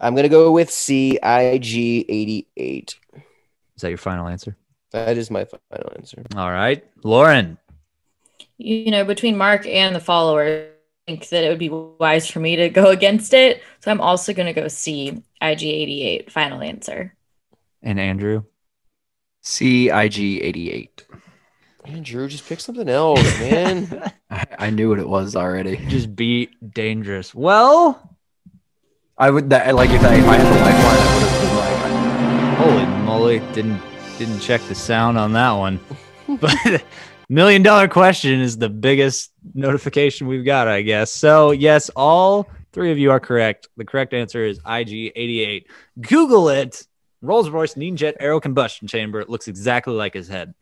I'm 0.00 0.14
gonna 0.14 0.28
go 0.28 0.50
with 0.52 0.70
C 0.70 1.18
IG88. 1.22 2.94
Is 3.76 3.82
that 3.82 3.88
your 3.88 3.98
final 3.98 4.28
answer? 4.28 4.56
That 4.92 5.16
is 5.16 5.30
my 5.30 5.44
final 5.44 5.92
answer. 5.96 6.22
All 6.36 6.50
right. 6.50 6.84
Lauren, 7.02 7.58
You 8.58 8.90
know, 8.90 9.04
between 9.04 9.36
Mark 9.36 9.66
and 9.66 9.94
the 9.94 10.00
follower, 10.00 10.46
I 10.46 11.10
think 11.10 11.28
that 11.30 11.42
it 11.44 11.48
would 11.48 11.58
be 11.58 11.68
wise 11.70 12.30
for 12.30 12.38
me 12.40 12.54
to 12.56 12.68
go 12.68 12.90
against 12.90 13.34
it. 13.34 13.62
So 13.80 13.90
I'm 13.90 14.00
also 14.00 14.32
going 14.32 14.46
to 14.46 14.52
go 14.58 14.68
C, 14.68 15.22
IG88, 15.42 16.30
final 16.30 16.62
answer. 16.62 17.14
and 17.82 17.98
Andrew. 17.98 18.44
CIG88. 19.42 21.02
Andrew, 21.86 22.26
just 22.28 22.48
pick 22.48 22.60
something 22.60 22.88
else, 22.88 23.22
man. 23.40 24.12
I, 24.30 24.44
I 24.58 24.70
knew 24.70 24.88
what 24.88 24.98
it 24.98 25.08
was 25.08 25.36
already. 25.36 25.76
Just 25.88 26.16
be 26.16 26.48
dangerous. 26.72 27.34
Well, 27.34 28.16
I 29.18 29.30
would 29.30 29.50
that 29.50 29.74
like 29.74 29.90
if 29.90 30.02
I, 30.02 30.14
if 30.14 30.24
I 30.24 30.36
had 30.36 30.46
the 30.46 30.60
lifeline, 30.60 30.98
I 30.98 31.14
would 31.14 31.28
have 31.28 32.58
been 32.58 32.78
like, 32.78 32.88
Holy 32.88 33.04
moly! 33.04 33.38
Didn't 33.52 33.80
didn't 34.18 34.40
check 34.40 34.62
the 34.62 34.74
sound 34.74 35.18
on 35.18 35.32
that 35.32 35.52
one. 35.52 35.80
But 36.26 36.82
million 37.28 37.62
dollar 37.62 37.86
question 37.86 38.40
is 38.40 38.56
the 38.56 38.70
biggest 38.70 39.30
notification 39.52 40.26
we've 40.26 40.44
got, 40.44 40.68
I 40.68 40.80
guess. 40.80 41.12
So 41.12 41.50
yes, 41.50 41.90
all 41.94 42.48
three 42.72 42.92
of 42.92 42.98
you 42.98 43.10
are 43.10 43.20
correct. 43.20 43.68
The 43.76 43.84
correct 43.84 44.14
answer 44.14 44.42
is 44.42 44.58
IG88. 44.60 45.66
Google 46.00 46.48
it. 46.48 46.86
Rolls 47.20 47.50
Royce 47.50 47.76
Nene 47.76 47.96
Jet 47.96 48.16
Aero 48.20 48.40
Combustion 48.40 48.88
Chamber. 48.88 49.20
It 49.20 49.28
looks 49.28 49.48
exactly 49.48 49.92
like 49.92 50.14
his 50.14 50.28
head. 50.28 50.54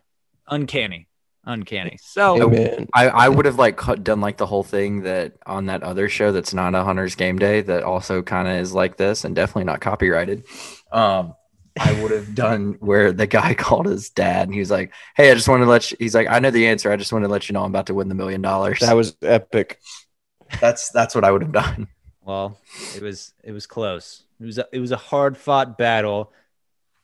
Uncanny. 0.49 1.07
Uncanny. 1.45 1.99
So 2.01 2.43
Amen. 2.43 2.89
I, 2.95 3.09
I 3.09 3.29
would 3.29 3.47
have 3.47 3.59
like 3.59 3.77
cut- 3.77 4.05
done 4.05 4.21
like 4.21 4.37
the 4.37 4.47
whole 4.47 4.63
thing 4.63 5.03
that 5.03 5.35
on 5.47 5.67
that 5.67 5.83
other 5.83 6.09
show 6.09 6.33
that's 6.33 6.55
not 6.55 6.75
a 6.75 6.85
hunter's 6.85 7.15
game 7.15 7.39
day 7.39 7.61
that 7.63 7.83
also 7.83 8.23
kind 8.23 8.49
of 8.49 8.55
is 8.55 8.73
like 8.73 8.97
this 8.97 9.25
and 9.25 9.35
definitely 9.35 9.65
not 9.65 9.81
copyrighted. 9.81 10.45
Um, 10.93 11.35
I 11.79 12.01
would 12.03 12.11
have 12.11 12.35
done 12.35 12.77
where 12.81 13.13
the 13.13 13.27
guy 13.27 13.55
called 13.59 13.87
his 13.87 14.11
dad 14.11 14.49
and 14.49 14.55
he 14.55 14.61
was 14.61 14.71
like, 14.71 14.93
"Hey, 15.17 15.31
I 15.31 15.35
just 15.35 15.49
wanted 15.49 15.65
to 15.65 15.71
let 15.71 15.91
you." 15.91 15.97
He's 15.99 16.15
like, 16.15 16.29
"I 16.29 16.39
know 16.39 16.51
the 16.51 16.67
answer. 16.67 16.93
I 16.93 16.97
just 16.97 17.13
wanted 17.13 17.27
to 17.27 17.33
let 17.33 17.49
you 17.49 17.55
know 17.55 17.65
I'm 17.65 17.71
about 17.71 17.87
to 17.87 17.95
win 17.95 18.09
the 18.09 18.15
million 18.15 18.43
dollars." 18.43 18.81
That 18.81 18.97
was 18.97 19.17
epic. 19.23 19.81
That's 20.61 20.91
that's 20.91 21.15
what 21.15 21.25
I 21.25 21.31
would 21.31 21.43
have 21.43 21.53
done. 21.53 21.89
Well, 22.21 22.59
it 22.95 23.03
was 23.03 23.33
it 23.43 23.53
was 23.53 23.67
close. 23.67 24.25
It 24.41 24.45
was 24.45 24.59
a, 24.59 24.67
it 24.73 24.81
was 24.81 24.93
a 24.93 24.97
hard 24.97 25.37
fought 25.37 25.79
battle 25.79 26.33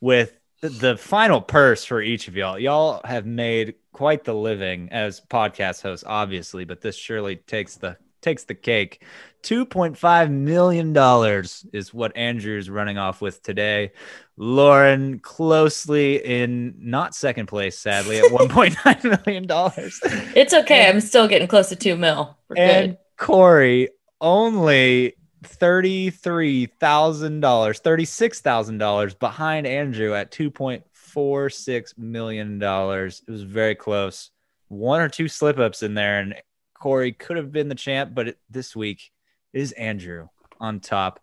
with 0.00 0.37
the, 0.60 0.96
final 0.96 1.40
purse 1.40 1.84
for 1.84 2.00
each 2.00 2.28
of 2.28 2.36
y'all. 2.36 2.58
Y'all 2.58 3.00
have 3.04 3.26
made 3.26 3.74
quite 3.92 4.24
the 4.24 4.34
living 4.34 4.88
as 4.90 5.20
podcast 5.20 5.82
hosts, 5.82 6.04
obviously, 6.06 6.64
but 6.64 6.80
this 6.80 6.96
surely 6.96 7.36
takes 7.36 7.76
the 7.76 7.96
takes 8.20 8.44
the 8.44 8.54
cake. 8.54 9.02
Two 9.42 9.64
point 9.64 9.96
five 9.96 10.30
million 10.30 10.92
dollars 10.92 11.64
is 11.72 11.94
what 11.94 12.16
Andrew's 12.16 12.68
running 12.68 12.98
off 12.98 13.20
with 13.20 13.42
today. 13.42 13.92
Lauren 14.36 15.20
closely 15.20 16.16
in 16.16 16.74
not 16.78 17.14
second 17.14 17.46
place, 17.46 17.78
sadly, 17.78 18.18
at 18.18 18.32
one 18.32 18.48
point 18.48 18.76
nine 18.84 19.00
million 19.02 19.46
dollars. 19.46 20.00
It's 20.34 20.52
okay. 20.52 20.88
I'm 20.88 21.00
still 21.00 21.28
getting 21.28 21.48
close 21.48 21.68
to 21.68 21.76
two 21.76 21.96
mil. 21.96 22.36
We're 22.48 22.56
and 22.56 22.90
good. 22.92 22.98
Corey 23.16 23.88
only 24.20 25.14
thirty-three 25.42 26.66
thousand 26.66 27.40
dollars, 27.40 27.78
thirty-six 27.80 28.40
thousand 28.40 28.78
dollars 28.78 29.14
behind 29.14 29.66
Andrew 29.66 30.14
at 30.14 30.30
two 30.30 30.50
point 30.50 30.84
four 30.92 31.50
six 31.50 31.94
million 31.96 32.58
dollars. 32.58 33.22
It 33.26 33.30
was 33.30 33.42
very 33.42 33.74
close. 33.74 34.30
One 34.68 35.00
or 35.00 35.08
two 35.08 35.28
slip-ups 35.28 35.82
in 35.82 35.94
there, 35.94 36.20
and 36.20 36.34
Corey 36.74 37.12
could 37.12 37.36
have 37.36 37.50
been 37.50 37.68
the 37.68 37.74
champ, 37.74 38.14
but 38.14 38.28
it, 38.28 38.38
this 38.50 38.76
week 38.76 39.10
is 39.52 39.72
Andrew 39.72 40.28
on 40.60 40.80
top 40.80 41.20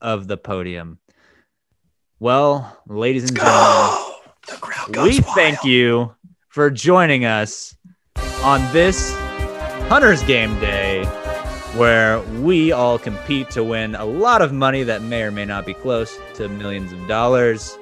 of 0.00 0.26
the 0.26 0.36
podium. 0.36 0.98
Well, 2.18 2.80
ladies 2.86 3.28
and 3.28 3.36
gentlemen, 3.36 4.14
The 4.46 4.56
crowd 4.58 4.96
we 4.96 5.18
thank 5.18 5.64
you 5.64 6.14
for 6.48 6.70
joining 6.70 7.24
us 7.24 7.76
on 8.44 8.60
this 8.72 9.12
Hunter's 9.88 10.22
Game 10.22 10.56
Day, 10.60 10.85
where 11.76 12.20
we 12.40 12.72
all 12.72 12.98
compete 12.98 13.50
to 13.50 13.62
win 13.62 13.94
a 13.96 14.04
lot 14.04 14.40
of 14.40 14.52
money 14.52 14.82
that 14.82 15.02
may 15.02 15.22
or 15.22 15.30
may 15.30 15.44
not 15.44 15.66
be 15.66 15.74
close 15.74 16.18
to 16.34 16.48
millions 16.48 16.90
of 16.90 17.06
dollars 17.06 17.78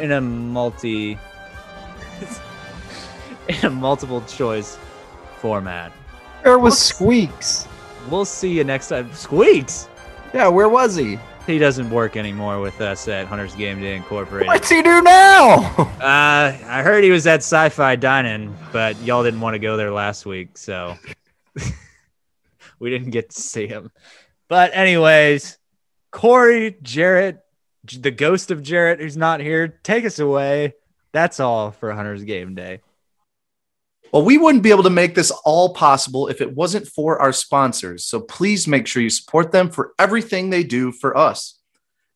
in 0.00 0.10
a 0.10 0.20
multi 0.20 1.16
in 3.48 3.64
a 3.64 3.70
multiple 3.70 4.22
choice 4.22 4.76
format. 5.38 5.92
Where 6.42 6.58
was 6.58 6.76
Squeaks? 6.76 7.68
We'll 8.10 8.24
see 8.24 8.50
you 8.50 8.64
next 8.64 8.88
time. 8.88 9.12
Squeaks. 9.12 9.88
Yeah, 10.34 10.48
where 10.48 10.68
was 10.68 10.96
he? 10.96 11.18
He 11.46 11.58
doesn't 11.58 11.90
work 11.90 12.16
anymore 12.16 12.60
with 12.60 12.80
us 12.80 13.06
at 13.06 13.26
Hunter's 13.26 13.54
Game 13.54 13.80
Day 13.80 13.94
Incorporated. 13.94 14.48
What's 14.48 14.68
he 14.68 14.82
do 14.82 15.02
now? 15.02 15.88
Uh, 16.02 16.58
I 16.66 16.82
heard 16.82 17.04
he 17.04 17.12
was 17.12 17.28
at 17.28 17.38
Sci-Fi 17.38 17.94
Dining, 17.94 18.56
but 18.72 19.00
y'all 19.02 19.22
didn't 19.22 19.40
want 19.40 19.54
to 19.54 19.60
go 19.60 19.76
there 19.76 19.92
last 19.92 20.26
week, 20.26 20.58
so 20.58 20.96
we 22.82 22.90
didn't 22.90 23.10
get 23.10 23.30
to 23.30 23.40
see 23.40 23.68
him. 23.68 23.92
But 24.48 24.74
anyways, 24.74 25.56
Corey, 26.10 26.76
Jarrett, 26.82 27.38
the 27.84 28.10
ghost 28.10 28.50
of 28.50 28.62
Jarrett, 28.62 29.00
who's 29.00 29.16
not 29.16 29.40
here, 29.40 29.78
take 29.84 30.04
us 30.04 30.18
away. 30.18 30.74
That's 31.12 31.38
all 31.38 31.70
for 31.70 31.92
Hunter's 31.92 32.24
Game 32.24 32.56
Day. 32.56 32.80
Well, 34.12 34.24
we 34.24 34.36
wouldn't 34.36 34.64
be 34.64 34.70
able 34.70 34.82
to 34.82 34.90
make 34.90 35.14
this 35.14 35.30
all 35.44 35.72
possible 35.72 36.26
if 36.26 36.40
it 36.40 36.54
wasn't 36.54 36.88
for 36.88 37.22
our 37.22 37.32
sponsors. 37.32 38.04
So 38.04 38.20
please 38.20 38.66
make 38.66 38.86
sure 38.86 39.00
you 39.00 39.10
support 39.10 39.52
them 39.52 39.70
for 39.70 39.92
everything 39.98 40.50
they 40.50 40.64
do 40.64 40.90
for 40.90 41.16
us. 41.16 41.60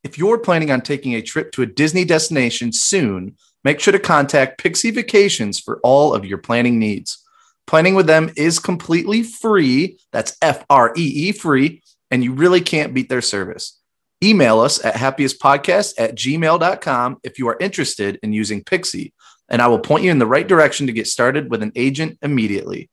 If 0.02 0.18
you're 0.18 0.38
planning 0.38 0.70
on 0.70 0.82
taking 0.82 1.14
a 1.14 1.22
trip 1.22 1.52
to 1.52 1.62
a 1.62 1.66
Disney 1.66 2.04
destination 2.04 2.72
soon, 2.72 3.36
make 3.64 3.80
sure 3.80 3.92
to 3.92 3.98
contact 3.98 4.58
Pixie 4.58 4.90
Vacations 4.90 5.60
for 5.60 5.78
all 5.82 6.12
of 6.12 6.26
your 6.26 6.38
planning 6.38 6.78
needs. 6.78 7.25
Planning 7.66 7.94
with 7.94 8.06
them 8.06 8.30
is 8.36 8.58
completely 8.58 9.22
free. 9.22 9.98
That's 10.12 10.36
F 10.40 10.64
R 10.70 10.92
E 10.96 11.28
E 11.28 11.32
free, 11.32 11.82
and 12.10 12.22
you 12.22 12.32
really 12.32 12.60
can't 12.60 12.94
beat 12.94 13.08
their 13.08 13.22
service. 13.22 13.80
Email 14.22 14.60
us 14.60 14.82
at 14.84 14.94
happiestpodcast 14.94 15.94
at 15.98 16.14
gmail.com 16.14 17.18
if 17.22 17.38
you 17.38 17.48
are 17.48 17.56
interested 17.60 18.18
in 18.22 18.32
using 18.32 18.64
Pixie 18.64 19.12
and 19.48 19.62
I 19.62 19.68
will 19.68 19.78
point 19.78 20.04
you 20.04 20.10
in 20.10 20.18
the 20.18 20.26
right 20.26 20.46
direction 20.46 20.86
to 20.86 20.92
get 20.92 21.06
started 21.06 21.50
with 21.50 21.62
an 21.62 21.72
agent 21.76 22.18
immediately. 22.22 22.90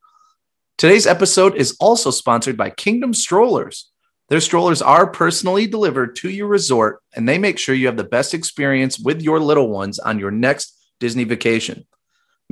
Today's 0.77 1.07
episode 1.07 1.55
is 1.55 1.75
also 1.79 2.11
sponsored 2.11 2.57
by 2.57 2.69
Kingdom 2.69 3.13
Strollers. 3.13 3.89
Their 4.29 4.39
strollers 4.39 4.81
are 4.81 5.07
personally 5.07 5.67
delivered 5.67 6.15
to 6.17 6.29
your 6.29 6.47
resort, 6.47 6.99
and 7.15 7.27
they 7.27 7.37
make 7.37 7.59
sure 7.59 7.75
you 7.75 7.87
have 7.87 7.97
the 7.97 8.03
best 8.03 8.33
experience 8.33 8.99
with 8.99 9.21
your 9.21 9.39
little 9.39 9.69
ones 9.69 9.99
on 9.99 10.19
your 10.19 10.31
next 10.31 10.77
Disney 10.99 11.23
vacation. 11.23 11.85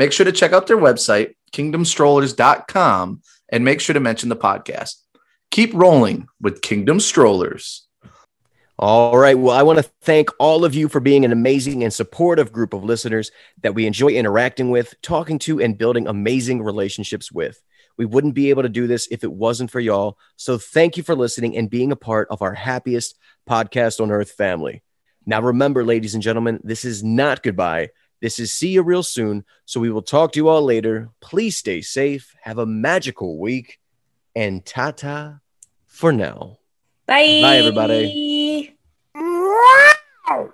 Make 0.01 0.13
sure 0.13 0.25
to 0.25 0.31
check 0.31 0.51
out 0.51 0.65
their 0.65 0.79
website, 0.79 1.35
kingdomstrollers.com, 1.53 3.21
and 3.49 3.63
make 3.63 3.79
sure 3.79 3.93
to 3.93 3.99
mention 3.99 4.29
the 4.29 4.35
podcast. 4.35 4.95
Keep 5.51 5.75
rolling 5.75 6.27
with 6.41 6.63
Kingdom 6.63 6.99
Strollers. 6.99 7.87
All 8.79 9.15
right. 9.15 9.37
Well, 9.37 9.55
I 9.55 9.61
want 9.61 9.77
to 9.77 9.87
thank 10.01 10.29
all 10.39 10.65
of 10.65 10.73
you 10.73 10.87
for 10.87 10.99
being 10.99 11.23
an 11.23 11.31
amazing 11.31 11.83
and 11.83 11.93
supportive 11.93 12.51
group 12.51 12.73
of 12.73 12.83
listeners 12.83 13.29
that 13.61 13.75
we 13.75 13.85
enjoy 13.85 14.07
interacting 14.07 14.71
with, 14.71 14.99
talking 15.03 15.37
to, 15.37 15.61
and 15.61 15.77
building 15.77 16.07
amazing 16.07 16.63
relationships 16.63 17.31
with. 17.31 17.61
We 17.95 18.05
wouldn't 18.05 18.33
be 18.33 18.49
able 18.49 18.63
to 18.63 18.69
do 18.69 18.87
this 18.87 19.07
if 19.11 19.23
it 19.23 19.31
wasn't 19.31 19.69
for 19.69 19.79
y'all. 19.79 20.17
So 20.35 20.57
thank 20.57 20.97
you 20.97 21.03
for 21.03 21.13
listening 21.13 21.55
and 21.57 21.69
being 21.69 21.91
a 21.91 21.95
part 21.95 22.27
of 22.31 22.41
our 22.41 22.55
happiest 22.55 23.19
podcast 23.47 24.01
on 24.01 24.09
earth 24.09 24.31
family. 24.31 24.81
Now, 25.27 25.43
remember, 25.43 25.85
ladies 25.85 26.15
and 26.15 26.23
gentlemen, 26.23 26.59
this 26.63 26.85
is 26.85 27.03
not 27.03 27.43
goodbye. 27.43 27.89
This 28.21 28.39
is 28.39 28.53
see 28.53 28.69
you 28.69 28.83
real 28.83 29.03
soon. 29.03 29.43
So 29.65 29.79
we 29.79 29.89
will 29.89 30.03
talk 30.03 30.31
to 30.33 30.39
you 30.39 30.47
all 30.47 30.61
later. 30.61 31.09
Please 31.19 31.57
stay 31.57 31.81
safe. 31.81 32.35
Have 32.41 32.59
a 32.59 32.65
magical 32.65 33.39
week. 33.39 33.79
And 34.35 34.65
ta 34.65 34.91
ta 34.91 35.39
for 35.87 36.13
now. 36.13 36.59
Bye. 37.07 37.41
Bye, 37.41 37.57
everybody. 37.57 38.77
Wow. 39.15 40.53